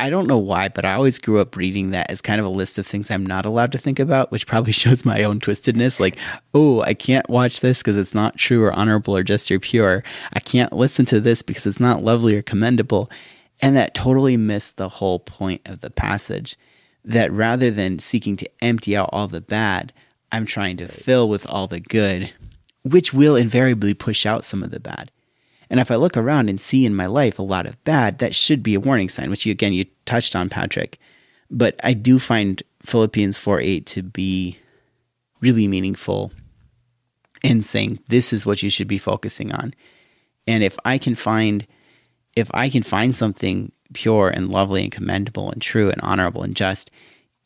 I 0.01 0.09
don't 0.09 0.27
know 0.27 0.39
why, 0.39 0.71
but 0.71 0.87
I 0.87 0.95
always 0.95 1.19
grew 1.19 1.41
up 1.41 1.57
reading 1.57 1.91
that 1.91 2.11
as 2.11 2.23
kind 2.23 2.41
of 2.41 2.47
a 2.47 2.51
list 2.51 2.79
of 2.79 2.87
things 2.87 3.11
I'm 3.11 3.27
not 3.27 3.45
allowed 3.45 3.71
to 3.73 3.79
think 3.79 3.99
about, 3.99 4.33
which 4.33 4.47
probably 4.47 4.73
shows 4.83 5.05
my 5.05 5.23
own 5.25 5.41
twistedness. 5.41 6.01
Like, 6.01 6.17
oh, 6.55 6.81
I 6.81 6.95
can't 6.95 7.29
watch 7.29 7.61
this 7.61 7.79
because 7.79 7.99
it's 7.99 8.15
not 8.15 8.39
true 8.39 8.65
or 8.65 8.73
honorable 8.73 9.15
or 9.15 9.23
just 9.23 9.51
or 9.51 9.61
pure. 9.61 10.03
I 10.33 10.41
can't 10.41 10.73
listen 10.73 11.05
to 11.07 11.21
this 11.21 11.43
because 11.43 11.67
it's 11.67 11.79
not 11.79 12.03
lovely 12.03 12.35
or 12.35 12.41
commendable. 12.41 13.11
And 13.61 13.77
that 13.77 13.95
totally 13.95 14.39
missed 14.39 14.79
the 14.79 14.89
whole 14.89 15.19
point 15.19 15.61
of 15.67 15.83
the 15.83 15.91
passage. 15.91 16.57
That 17.05 17.31
rather 17.31 17.71
than 17.71 17.99
seeking 17.99 18.39
to 18.39 18.51
empty 18.63 18.97
out 18.97 19.11
all 19.13 19.29
the 19.29 19.43
bad, 19.43 19.93
I'm 20.33 20.47
trying 20.47 20.79
to 20.79 20.89
fill 20.89 21.29
with 21.29 21.47
all 21.47 21.67
the 21.67 21.81
good, 21.81 22.33
which 22.83 23.13
will 23.13 23.37
invariably 23.37 23.95
push 23.95 24.27
out 24.27 24.45
some 24.45 24.63
of 24.63 24.71
the 24.71 24.81
bad. 24.81 25.11
And 25.69 25.79
if 25.79 25.91
I 25.91 25.97
look 25.97 26.17
around 26.17 26.49
and 26.49 26.61
see 26.61 26.85
in 26.85 26.95
my 26.95 27.07
life 27.07 27.39
a 27.39 27.43
lot 27.43 27.67
of 27.67 27.83
bad, 27.85 28.19
that 28.19 28.35
should 28.35 28.63
be 28.63 28.75
a 28.75 28.81
warning 28.81 29.09
sign, 29.09 29.31
which 29.31 29.47
you, 29.47 29.53
again, 29.53 29.73
you 29.73 29.87
touched 30.05 30.35
on, 30.35 30.49
Patrick. 30.49 30.99
But 31.51 31.79
I 31.85 31.93
do 31.93 32.19
find 32.19 32.63
Philippians 32.83 33.39
4 33.39 33.61
8 33.61 33.87
to 33.87 34.03
be 34.03 34.59
really 35.41 35.69
meaningful 35.69 36.33
in 37.43 37.63
saying 37.63 38.01
this 38.09 38.33
is 38.33 38.45
what 38.45 38.63
you 38.63 38.71
should 38.71 38.89
be 38.89 38.99
focusing 38.99 39.53
on. 39.53 39.75
And 40.47 40.63
if 40.63 40.77
I 40.85 40.99
can 40.99 41.15
find, 41.15 41.67
if 42.37 42.51
I 42.53 42.69
can 42.69 42.83
find 42.83 43.15
something 43.17 43.73
pure 43.93 44.29
and 44.29 44.51
lovely 44.51 44.83
and 44.83 44.93
commendable 44.93 45.51
and 45.51 45.63
true 45.63 45.91
and 45.91 46.01
honorable 46.03 46.43
and 46.43 46.57
just 46.57 46.91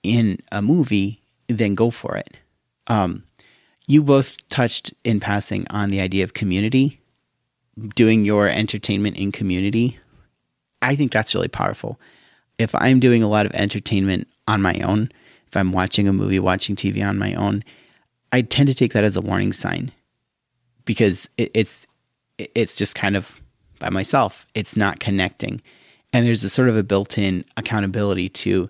in 0.02 0.38
a 0.50 0.62
movie, 0.62 1.22
then 1.48 1.74
go 1.74 1.90
for 1.90 2.16
it. 2.16 2.36
Um, 2.86 3.24
you 3.86 4.02
both 4.02 4.46
touched 4.48 4.94
in 5.04 5.20
passing 5.20 5.66
on 5.70 5.90
the 5.90 6.00
idea 6.00 6.24
of 6.24 6.34
community 6.34 6.98
doing 7.94 8.24
your 8.24 8.48
entertainment 8.48 9.16
in 9.16 9.32
community, 9.32 9.98
I 10.82 10.96
think 10.96 11.12
that's 11.12 11.34
really 11.34 11.48
powerful. 11.48 11.98
If 12.58 12.74
I'm 12.74 13.00
doing 13.00 13.22
a 13.22 13.28
lot 13.28 13.46
of 13.46 13.52
entertainment 13.52 14.28
on 14.46 14.62
my 14.62 14.74
own, 14.80 15.10
if 15.46 15.56
I'm 15.56 15.72
watching 15.72 16.06
a 16.06 16.12
movie, 16.12 16.38
watching 16.38 16.76
TV 16.76 17.06
on 17.06 17.18
my 17.18 17.34
own, 17.34 17.64
I 18.32 18.42
tend 18.42 18.68
to 18.68 18.74
take 18.74 18.92
that 18.92 19.04
as 19.04 19.16
a 19.16 19.20
warning 19.20 19.52
sign 19.52 19.92
because 20.84 21.28
it, 21.36 21.50
it's 21.54 21.86
it's 22.38 22.76
just 22.76 22.94
kind 22.94 23.16
of 23.16 23.40
by 23.78 23.90
myself. 23.90 24.46
It's 24.54 24.76
not 24.76 25.00
connecting, 25.00 25.60
and 26.12 26.26
there's 26.26 26.44
a 26.44 26.50
sort 26.50 26.68
of 26.68 26.76
a 26.76 26.82
built-in 26.82 27.44
accountability 27.56 28.28
to 28.30 28.68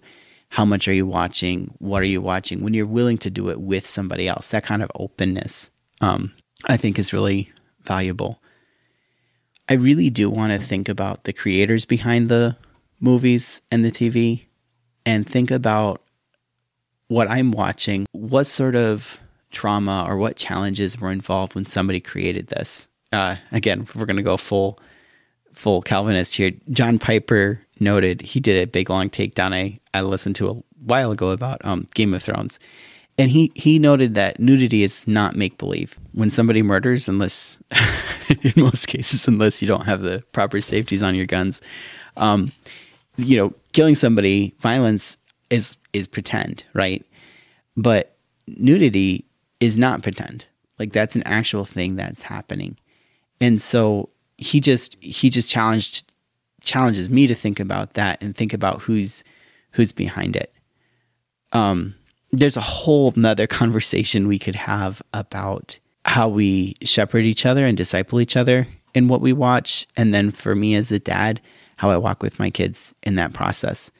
how 0.54 0.64
much 0.64 0.86
are 0.86 0.92
you 0.92 1.04
watching, 1.04 1.74
what 1.80 2.00
are 2.00 2.06
you 2.06 2.20
watching. 2.20 2.62
When 2.62 2.74
you're 2.74 2.86
willing 2.86 3.18
to 3.18 3.28
do 3.28 3.50
it 3.50 3.60
with 3.60 3.84
somebody 3.84 4.28
else, 4.28 4.52
that 4.52 4.62
kind 4.62 4.84
of 4.84 4.90
openness, 4.94 5.72
um, 6.00 6.32
I 6.66 6.76
think, 6.76 6.96
is 6.96 7.12
really 7.12 7.50
valuable. 7.82 8.40
I 9.68 9.74
really 9.74 10.10
do 10.10 10.30
want 10.30 10.52
to 10.52 10.60
think 10.60 10.88
about 10.88 11.24
the 11.24 11.32
creators 11.32 11.84
behind 11.84 12.28
the 12.28 12.56
movies 13.00 13.62
and 13.72 13.84
the 13.84 13.90
TV 13.90 14.44
and 15.04 15.28
think 15.28 15.50
about 15.50 16.02
what 17.08 17.28
I'm 17.28 17.50
watching. 17.50 18.06
What 18.12 18.44
sort 18.44 18.76
of 18.76 19.18
trauma 19.50 20.06
or 20.08 20.18
what 20.18 20.36
challenges 20.36 21.00
were 21.00 21.10
involved 21.10 21.56
when 21.56 21.66
somebody 21.66 21.98
created 21.98 22.46
this? 22.46 22.86
Uh, 23.12 23.34
again, 23.50 23.88
we're 23.96 24.06
going 24.06 24.18
to 24.18 24.22
go 24.22 24.36
full 24.36 24.78
full 25.52 25.82
Calvinist 25.82 26.36
here. 26.36 26.52
John 26.70 27.00
Piper 27.00 27.60
noted 27.80 28.22
he 28.22 28.38
did 28.38 28.62
a 28.62 28.70
big 28.70 28.88
long 28.88 29.10
takedown 29.10 29.80
I, 29.94 30.02
listened 30.02 30.36
to 30.36 30.48
a 30.48 30.62
while 30.84 31.12
ago 31.12 31.30
about 31.30 31.64
um, 31.64 31.86
Game 31.94 32.14
of 32.14 32.22
Thrones. 32.22 32.58
And 33.16 33.30
he, 33.30 33.52
he 33.54 33.78
noted 33.78 34.14
that 34.14 34.40
nudity 34.40 34.82
is 34.82 35.06
not 35.06 35.36
make 35.36 35.56
believe. 35.56 35.96
When 36.12 36.30
somebody 36.30 36.62
murders, 36.62 37.08
unless, 37.08 37.60
in 38.42 38.52
most 38.56 38.88
cases, 38.88 39.28
unless 39.28 39.62
you 39.62 39.68
don't 39.68 39.86
have 39.86 40.00
the 40.00 40.24
proper 40.32 40.60
safeties 40.60 41.02
on 41.02 41.14
your 41.14 41.26
guns, 41.26 41.62
um, 42.16 42.50
you 43.16 43.36
know, 43.36 43.52
killing 43.72 43.94
somebody, 43.94 44.54
violence 44.58 45.16
is 45.50 45.76
is 45.92 46.06
pretend, 46.06 46.64
right? 46.74 47.04
But 47.76 48.16
nudity 48.46 49.24
is 49.60 49.76
not 49.76 50.02
pretend. 50.02 50.46
Like 50.78 50.92
that's 50.92 51.16
an 51.16 51.22
actual 51.24 51.64
thing 51.64 51.96
that's 51.96 52.22
happening. 52.22 52.76
And 53.40 53.60
so 53.60 54.08
he 54.36 54.60
just 54.60 54.96
he 55.00 55.30
just 55.30 55.50
challenged 55.50 56.10
challenges 56.62 57.10
me 57.10 57.26
to 57.26 57.34
think 57.34 57.60
about 57.60 57.94
that 57.94 58.22
and 58.22 58.34
think 58.34 58.52
about 58.52 58.82
who's 58.82 59.22
who's 59.74 59.92
behind 59.92 60.36
it. 60.36 60.52
Um 61.52 61.94
there's 62.32 62.56
a 62.56 62.62
whole 62.62 63.12
nother 63.16 63.46
conversation 63.60 64.26
we 64.26 64.38
could 64.38 64.56
have 64.56 65.02
about 65.12 65.78
how 66.04 66.28
we 66.28 66.76
shepherd 66.82 67.24
each 67.24 67.46
other 67.46 67.64
and 67.64 67.76
disciple 67.76 68.20
each 68.20 68.36
other 68.36 68.66
in 68.94 69.08
what 69.08 69.20
we 69.20 69.32
watch. 69.32 69.86
And 69.96 70.12
then 70.12 70.30
for 70.30 70.54
me 70.54 70.74
as 70.74 70.92
a 70.92 70.98
dad, 70.98 71.40
how 71.76 71.90
I 71.90 71.96
walk 71.96 72.22
with 72.22 72.38
my 72.38 72.50
kids 72.50 72.94
in 73.02 73.16
that 73.16 73.32
process. 73.32 73.90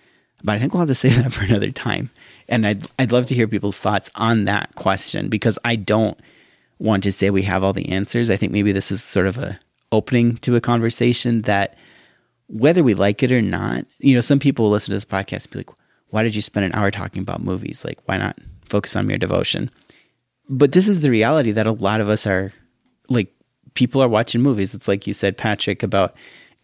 But 0.43 0.53
I 0.53 0.59
think 0.59 0.73
we'll 0.73 0.81
have 0.81 0.89
to 0.89 0.95
save 0.95 1.17
that 1.23 1.33
for 1.33 1.45
another 1.45 1.71
time. 1.71 2.11
And 2.49 2.67
I'd, 2.67 2.87
I'd 2.99 3.13
love 3.13 3.27
to 3.27 3.35
hear 3.35 3.49
people's 3.49 3.79
thoughts 3.79 4.11
on 4.15 4.45
that 4.45 4.75
question 4.75 5.29
because 5.29 5.59
I 5.65 5.77
don't 5.77 6.19
want 6.79 7.05
to 7.05 7.13
say 7.13 7.31
we 7.31 7.43
have 7.43 7.63
all 7.63 7.73
the 7.73 7.89
answers. 7.89 8.31
I 8.31 8.37
think 8.37 8.53
maybe 8.53 8.73
this 8.73 8.93
is 8.93 9.03
sort 9.03 9.27
of 9.27 9.39
a 9.39 9.59
opening 9.93 10.37
to 10.39 10.57
a 10.57 10.61
conversation 10.61 11.43
that 11.43 11.77
whether 12.49 12.83
we 12.83 12.95
like 12.95 13.23
it 13.23 13.33
or 13.33 13.43
not, 13.43 13.87
you 13.99 14.15
know, 14.15 14.21
some 14.21 14.39
people 14.39 14.71
listen 14.71 14.93
to 14.93 14.97
this 14.97 15.05
podcast 15.05 15.45
and 15.45 15.51
be 15.51 15.59
like, 15.61 15.71
why 16.11 16.23
did 16.23 16.35
you 16.35 16.43
spend 16.43 16.67
an 16.67 16.75
hour 16.75 16.91
talking 16.91 17.23
about 17.23 17.43
movies? 17.43 17.85
Like, 17.85 17.99
why 18.07 18.19
not 18.19 18.39
focus 18.67 18.95
on 18.97 19.07
mere 19.07 19.19
devotion? 19.19 19.71
But 20.49 20.73
this 20.73 20.89
is 20.89 21.01
the 21.03 21.11
reality 21.11 21.53
that 21.53 21.67
a 21.67 21.73
lot 21.73 22.01
of 22.01 22.09
us 22.09 22.27
are 22.27 22.53
like, 23.09 23.33
people 23.75 24.03
are 24.03 24.09
watching 24.09 24.43
movies. 24.43 24.75
It's 24.75 24.89
like 24.89 25.07
you 25.07 25.13
said, 25.13 25.37
Patrick, 25.37 25.83
about, 25.83 26.15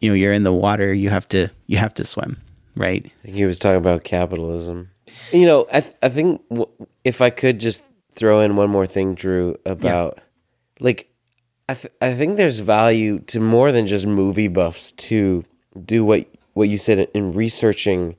you 0.01 0.11
know, 0.11 0.14
you're 0.14 0.33
in 0.33 0.45
the 0.45 0.53
water, 0.53 0.93
you 0.93 1.09
have 1.11 1.26
to, 1.28 1.49
you 1.66 1.78
have 1.78 1.95
to 1.95 2.05
swim, 2.05 2.41
right? 2.76 3.05
I 3.05 3.22
think 3.22 3.37
he 3.37 3.45
was 3.47 3.59
talking 3.59 3.78
about 3.78 4.05
capitalism. 4.05 4.91
You 5.33 5.47
know, 5.47 5.66
I 5.72 5.81
th- 5.81 5.95
I 6.03 6.09
think 6.09 6.41
w- 6.51 6.70
if 7.05 7.20
I 7.20 7.31
could 7.31 7.59
just 7.59 7.85
throw 8.14 8.41
in 8.41 8.55
one 8.57 8.70
more 8.70 8.87
thing, 8.87 9.14
Drew, 9.14 9.57
about 9.66 10.20
like 10.78 11.12
I 11.68 11.74
th- 11.74 11.93
I 12.01 12.14
think 12.14 12.37
there's 12.37 12.61
value 12.61 13.18
to 13.26 13.41
more 13.41 13.72
than 13.72 13.87
just 13.87 14.07
movie 14.07 14.49
buffs 14.49 14.93
to 14.93 15.45
do 15.84 16.04
what 16.04 16.26
what 16.54 16.68
you 16.68 16.78
said 16.78 17.08
in 17.14 17.32
researching 17.32 18.16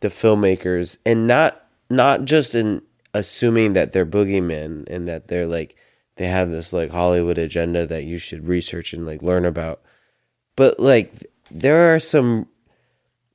the 0.00 0.08
filmmakers 0.08 0.98
and 1.04 1.26
not 1.26 1.66
not 1.90 2.24
just 2.24 2.54
in 2.54 2.82
assuming 3.14 3.72
that 3.72 3.92
they're 3.92 4.06
boogeymen 4.06 4.88
and 4.88 5.08
that 5.08 5.26
they're 5.26 5.46
like 5.46 5.76
they 6.16 6.26
have 6.26 6.50
this 6.50 6.72
like 6.72 6.90
Hollywood 6.90 7.38
agenda 7.38 7.86
that 7.86 8.04
you 8.04 8.18
should 8.18 8.48
research 8.48 8.92
and 8.92 9.06
like 9.06 9.22
learn 9.22 9.44
about. 9.44 9.80
But 10.56 10.78
like 10.80 11.26
there 11.50 11.94
are 11.94 12.00
some 12.00 12.48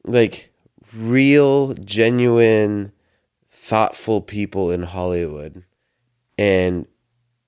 like 0.03 0.53
real 0.93 1.73
genuine 1.75 2.91
thoughtful 3.49 4.21
people 4.21 4.69
in 4.69 4.83
Hollywood 4.83 5.63
and 6.37 6.85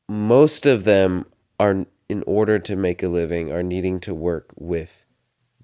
most 0.07 0.65
of 0.65 0.85
them 0.85 1.25
are 1.59 1.85
in 2.07 2.23
order 2.25 2.57
to 2.59 2.75
make 2.75 3.03
a 3.03 3.07
living 3.07 3.51
are 3.51 3.63
needing 3.63 3.99
to 3.99 4.13
work 4.13 4.51
with 4.55 5.04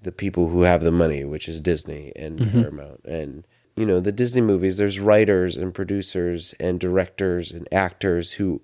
the 0.02 0.12
people 0.12 0.48
who 0.48 0.62
have 0.62 0.82
the 0.82 0.92
money 0.92 1.24
which 1.24 1.48
is 1.48 1.60
disney 1.60 2.12
and 2.16 2.38
mm-hmm. 2.38 2.60
paramount. 2.60 3.04
And 3.04 3.46
you 3.76 3.86
know 3.86 4.00
the 4.00 4.12
disney 4.12 4.40
movies 4.40 4.76
there's 4.76 5.00
writers 5.00 5.56
and 5.56 5.72
producers 5.72 6.54
and 6.60 6.78
directors 6.78 7.52
and 7.52 7.66
actors 7.72 8.32
who 8.32 8.60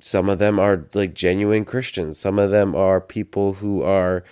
some 0.00 0.28
of 0.28 0.38
them 0.38 0.60
are 0.60 0.86
like 0.94 1.14
genuine 1.14 1.64
christians. 1.64 2.18
Some 2.18 2.38
of 2.38 2.50
them 2.50 2.74
are 2.74 3.00
people 3.00 3.54
who 3.54 3.82
are 3.82 4.22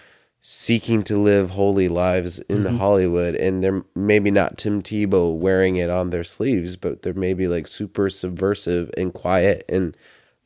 seeking 0.41 1.03
to 1.03 1.19
live 1.19 1.51
holy 1.51 1.89
lives 1.89 2.39
in 2.41 2.63
mm-hmm. 2.63 2.77
hollywood. 2.77 3.35
And 3.35 3.65
they're 3.65 3.85
maybe 3.95 4.31
not 4.31 4.59
tim 4.59 4.83
tebow 4.83 5.37
wearing 5.37 5.77
it 5.77 5.91
on 5.91 6.11
their 6.11 6.25
sleeves 6.25 6.77
but 6.77 7.03
they're 7.03 7.15
maybe 7.15 7.49
like 7.49 7.67
super 7.67 8.09
subversive 8.09 8.91
and 8.97 9.13
quiet 9.13 9.65
and 9.69 9.97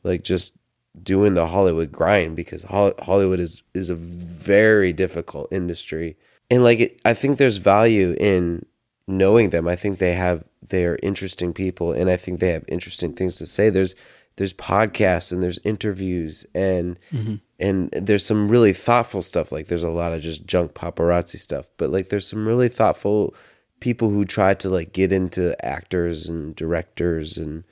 like 0.03 0.23
just 0.23 0.53
doing 1.01 1.33
the 1.33 1.47
Hollywood 1.47 1.91
grind 1.91 2.35
because 2.35 2.63
Hollywood 2.63 3.39
is 3.39 3.63
is 3.73 3.89
a 3.89 3.95
very 3.95 4.93
difficult 4.93 5.51
industry. 5.51 6.17
And 6.49 6.63
like 6.63 6.79
it, 6.79 7.01
I 7.05 7.13
think 7.13 7.37
there's 7.37 7.57
value 7.57 8.15
in 8.19 8.65
knowing 9.07 9.49
them. 9.49 9.67
I 9.67 9.75
think 9.75 9.99
they 9.99 10.13
have 10.13 10.43
they're 10.69 10.99
interesting 11.01 11.53
people 11.53 11.91
and 11.91 12.09
I 12.09 12.17
think 12.17 12.39
they 12.39 12.51
have 12.51 12.65
interesting 12.67 13.13
things 13.13 13.37
to 13.37 13.45
say. 13.45 13.69
There's 13.69 13.95
there's 14.37 14.53
podcasts 14.53 15.31
and 15.31 15.43
there's 15.43 15.59
interviews 15.63 16.45
and 16.53 16.99
mm-hmm. 17.11 17.35
and 17.59 17.91
there's 17.91 18.25
some 18.25 18.49
really 18.49 18.73
thoughtful 18.73 19.21
stuff 19.21 19.51
like 19.51 19.67
there's 19.67 19.83
a 19.83 19.89
lot 19.89 20.13
of 20.13 20.21
just 20.21 20.45
junk 20.45 20.73
paparazzi 20.73 21.37
stuff, 21.37 21.69
but 21.77 21.89
like 21.89 22.09
there's 22.09 22.27
some 22.27 22.47
really 22.47 22.69
thoughtful 22.69 23.33
people 23.79 24.09
who 24.09 24.25
try 24.25 24.53
to 24.53 24.69
like 24.69 24.93
get 24.93 25.11
into 25.11 25.53
actors 25.65 26.29
and 26.29 26.55
directors 26.55 27.37
and 27.37 27.63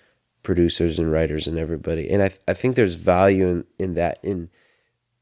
producers 0.50 0.98
and 0.98 1.12
writers 1.12 1.48
and 1.48 1.60
everybody. 1.60 2.10
And 2.10 2.24
I 2.24 2.32
I 2.48 2.56
think 2.56 2.76
there's 2.76 2.96
value 2.96 3.48
in, 3.48 3.66
in 3.78 3.94
that 3.94 4.18
in 4.24 4.50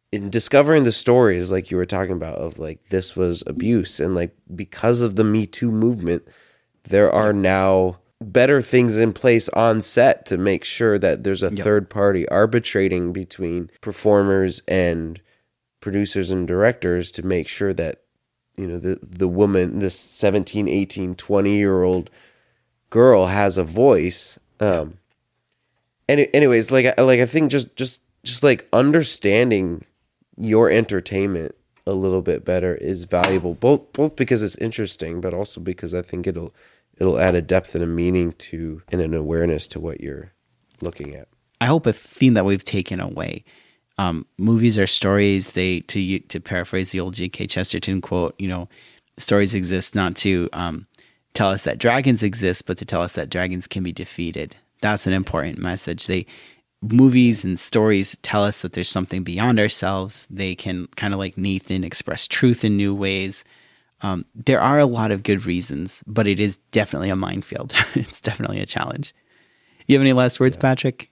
in 0.10 0.30
discovering 0.30 0.86
the 0.86 0.92
stories 0.94 1.52
like 1.52 1.70
you 1.70 1.76
were 1.76 1.86
talking 1.86 2.14
about 2.14 2.38
of 2.38 2.60
like 2.60 2.80
this 2.92 3.18
was 3.18 3.44
abuse. 3.46 4.00
And 4.00 4.16
like 4.16 4.34
because 4.56 5.02
of 5.02 5.18
the 5.18 5.26
Me 5.26 5.46
Too 5.46 5.70
movement, 5.70 6.26
there 6.86 7.12
are 7.12 7.34
now 7.34 8.00
better 8.22 8.62
things 8.62 8.96
in 8.96 9.12
place 9.12 9.50
on 9.50 9.82
set 9.82 10.26
to 10.28 10.38
make 10.38 10.64
sure 10.64 10.98
that 10.98 11.26
there's 11.26 11.44
a 11.44 11.52
third 11.52 11.90
party 11.90 12.26
arbitrating 12.30 13.12
between 13.12 13.70
performers 13.82 14.62
and 14.66 15.20
producers 15.82 16.32
and 16.32 16.48
directors 16.48 17.12
to 17.12 17.22
make 17.22 17.50
sure 17.50 17.74
that 17.74 18.04
you 18.56 18.66
know 18.66 18.80
the 18.80 18.98
the 19.04 19.28
woman 19.28 19.80
this 19.80 20.00
17 20.00 20.70
18 20.70 21.16
20 21.16 21.58
year 21.58 21.84
old 21.84 22.10
girl 22.90 23.26
has 23.26 23.58
a 23.58 23.66
voice. 23.66 24.40
Um 24.62 25.00
any, 26.10 26.34
anyways 26.34 26.72
like 26.72 26.86
I- 26.98 27.02
like 27.02 27.20
i 27.20 27.26
think 27.26 27.52
just 27.52 27.76
just 27.76 28.02
just 28.24 28.44
like 28.44 28.68
understanding 28.74 29.86
your 30.38 30.70
entertainment 30.70 31.56
a 31.86 31.94
little 31.94 32.22
bit 32.22 32.44
better 32.44 32.76
is 32.76 33.06
valuable 33.06 33.54
both 33.54 33.94
both 33.94 34.16
because 34.16 34.44
it's 34.44 34.58
interesting 34.58 35.22
but 35.22 35.34
also 35.34 35.62
because 35.62 35.94
i 35.94 36.02
think 36.02 36.28
it'll 36.28 36.54
it'll 36.98 37.20
add 37.20 37.36
a 37.36 37.42
depth 37.42 37.76
and 37.76 37.84
a 37.84 37.88
meaning 37.88 38.34
to 38.34 38.82
and 38.92 39.02
an 39.02 39.14
awareness 39.14 39.68
to 39.70 39.80
what 39.80 40.02
you're 40.02 40.34
looking 40.82 41.16
at 41.16 41.28
I 41.60 41.66
hope 41.66 41.88
a 41.88 41.94
theme 41.94 42.36
that 42.36 42.46
we've 42.46 42.64
taken 42.64 43.00
away. 43.00 43.44
Um, 43.98 44.28
movies 44.38 44.78
are 44.78 44.86
stories. 44.86 45.54
They 45.54 45.80
to 45.80 46.20
to 46.20 46.40
paraphrase 46.40 46.92
the 46.92 47.00
old 47.00 47.16
G.K. 47.16 47.48
Chesterton 47.48 48.00
quote. 48.00 48.36
You 48.38 48.48
know, 48.48 48.70
stories 49.18 49.56
exist 49.56 49.96
not 49.96 50.16
to 50.18 50.50
um, 50.54 50.86
tell 51.34 51.50
us 51.50 51.64
that 51.64 51.80
dragons 51.80 52.22
exist, 52.22 52.68
but 52.68 52.78
to 52.78 52.86
tell 52.86 53.02
us 53.02 53.14
that 53.14 53.32
dragons 53.32 53.66
can 53.66 53.82
be 53.82 53.92
defeated. 53.92 54.56
That's 54.82 55.08
an 55.08 55.14
important 55.14 55.60
message. 55.60 56.08
They 56.08 56.26
movies 56.82 57.44
and 57.44 57.60
stories 57.60 58.18
tell 58.22 58.44
us 58.44 58.62
that 58.62 58.74
there's 58.74 58.90
something 58.90 59.24
beyond 59.24 59.60
ourselves. 59.60 60.28
They 60.30 60.56
can 60.56 60.88
kind 60.96 61.14
of 61.14 61.20
like 61.20 61.38
Nathan 61.38 61.84
express 61.84 62.28
truth 62.28 62.64
in 62.64 62.78
new 62.78 62.94
ways. 62.94 63.44
Um, 64.02 64.26
there 64.36 64.62
are 64.62 64.78
a 64.78 64.86
lot 64.86 65.12
of 65.12 65.24
good 65.24 65.46
reasons, 65.46 66.04
but 66.06 66.28
it 66.28 66.40
is 66.40 66.58
definitely 66.72 67.10
a 67.10 67.16
minefield. 67.16 67.74
it's 67.96 68.22
definitely 68.22 68.60
a 68.60 68.66
challenge. 68.66 69.14
You 69.88 69.96
have 69.96 70.02
any 70.02 70.14
last 70.14 70.40
words, 70.40 70.58
Patrick? 70.58 71.10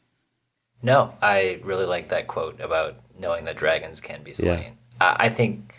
No, 0.84 1.14
I 1.22 1.60
really 1.64 1.86
like 1.86 2.10
that 2.10 2.28
quote 2.28 2.60
about 2.60 2.98
knowing 3.18 3.46
that 3.46 3.58
dragons 3.58 4.02
can 4.02 4.22
be 4.22 4.34
slain. 4.34 4.78
I, 5.02 5.16
I 5.20 5.30
think 5.30 5.74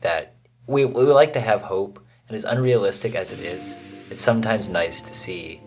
that 0.00 0.34
we 0.66 0.84
we 0.84 1.04
like 1.04 1.32
to 1.34 1.40
have 1.40 1.62
hope, 1.62 2.04
and 2.26 2.36
as 2.36 2.44
unrealistic 2.44 3.14
as 3.14 3.30
it 3.30 3.40
is, 3.40 3.72
it's 4.10 4.22
sometimes 4.22 4.68
nice 4.68 5.00
to 5.02 5.12
see 5.12 5.60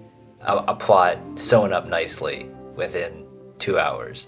a, 0.43 0.57
a 0.67 0.75
plot 0.75 1.17
sewn 1.35 1.73
up 1.73 1.87
nicely 1.87 2.49
within 2.75 3.25
two 3.59 3.77
hours. 3.79 4.27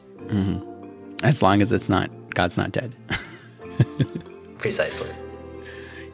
As 1.23 1.41
long 1.41 1.61
as 1.61 1.71
it's 1.71 1.89
not 1.89 2.09
God's 2.33 2.57
not 2.57 2.71
dead. 2.71 2.95
Precisely. 4.57 5.09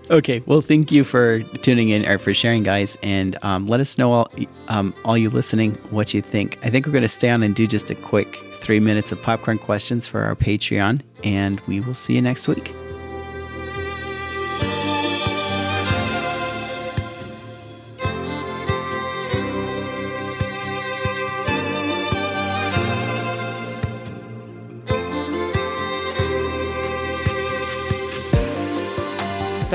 okay, 0.10 0.41
well, 0.45 0.62
thank 0.62 0.91
you 0.91 1.04
for 1.04 1.41
tuning 1.62 1.89
in 1.89 2.06
or 2.06 2.18
for 2.18 2.34
sharing, 2.34 2.64
guys, 2.64 2.97
and 3.04 3.38
um, 3.43 3.68
let 3.68 3.80
us 3.80 3.97
know 3.97 4.12
all 4.12 4.32
um, 4.68 4.93
all 5.06 5.18
you 5.18 5.30
listening 5.30 5.74
what 5.91 6.14
you 6.14 6.22
think. 6.22 6.58
I 6.64 6.70
think 6.70 6.86
we're 6.86 6.91
going 6.91 7.04
to 7.04 7.08
stay 7.08 7.30
on 7.30 7.43
and 7.43 7.56
do 7.56 7.68
just 7.68 7.91
a 7.91 7.95
quick 7.95 8.36
three 8.36 8.80
minutes 8.80 9.12
of 9.12 9.22
popcorn 9.22 9.58
questions 9.58 10.08
for 10.08 10.22
our 10.22 10.36
Patreon, 10.36 11.02
and 11.24 11.62
we 11.62 11.80
will 11.80 11.93
see 11.93 12.16
you 12.16 12.22
next 12.22 12.47
week. 12.47 12.74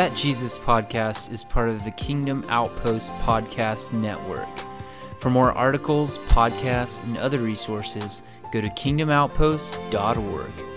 That 0.04 0.14
Jesus 0.14 0.58
podcast 0.58 1.32
is 1.32 1.44
part 1.44 1.70
of 1.70 1.82
the 1.82 1.90
Kingdom 1.90 2.44
Outpost 2.50 3.14
Podcast 3.20 3.94
Network. 3.94 4.50
For 5.18 5.30
more 5.30 5.52
articles, 5.52 6.18
podcasts, 6.28 7.02
and 7.04 7.16
other 7.16 7.38
resources, 7.38 8.22
go 8.52 8.60
to 8.60 8.68
kingdomoutpost.org. 8.68 10.73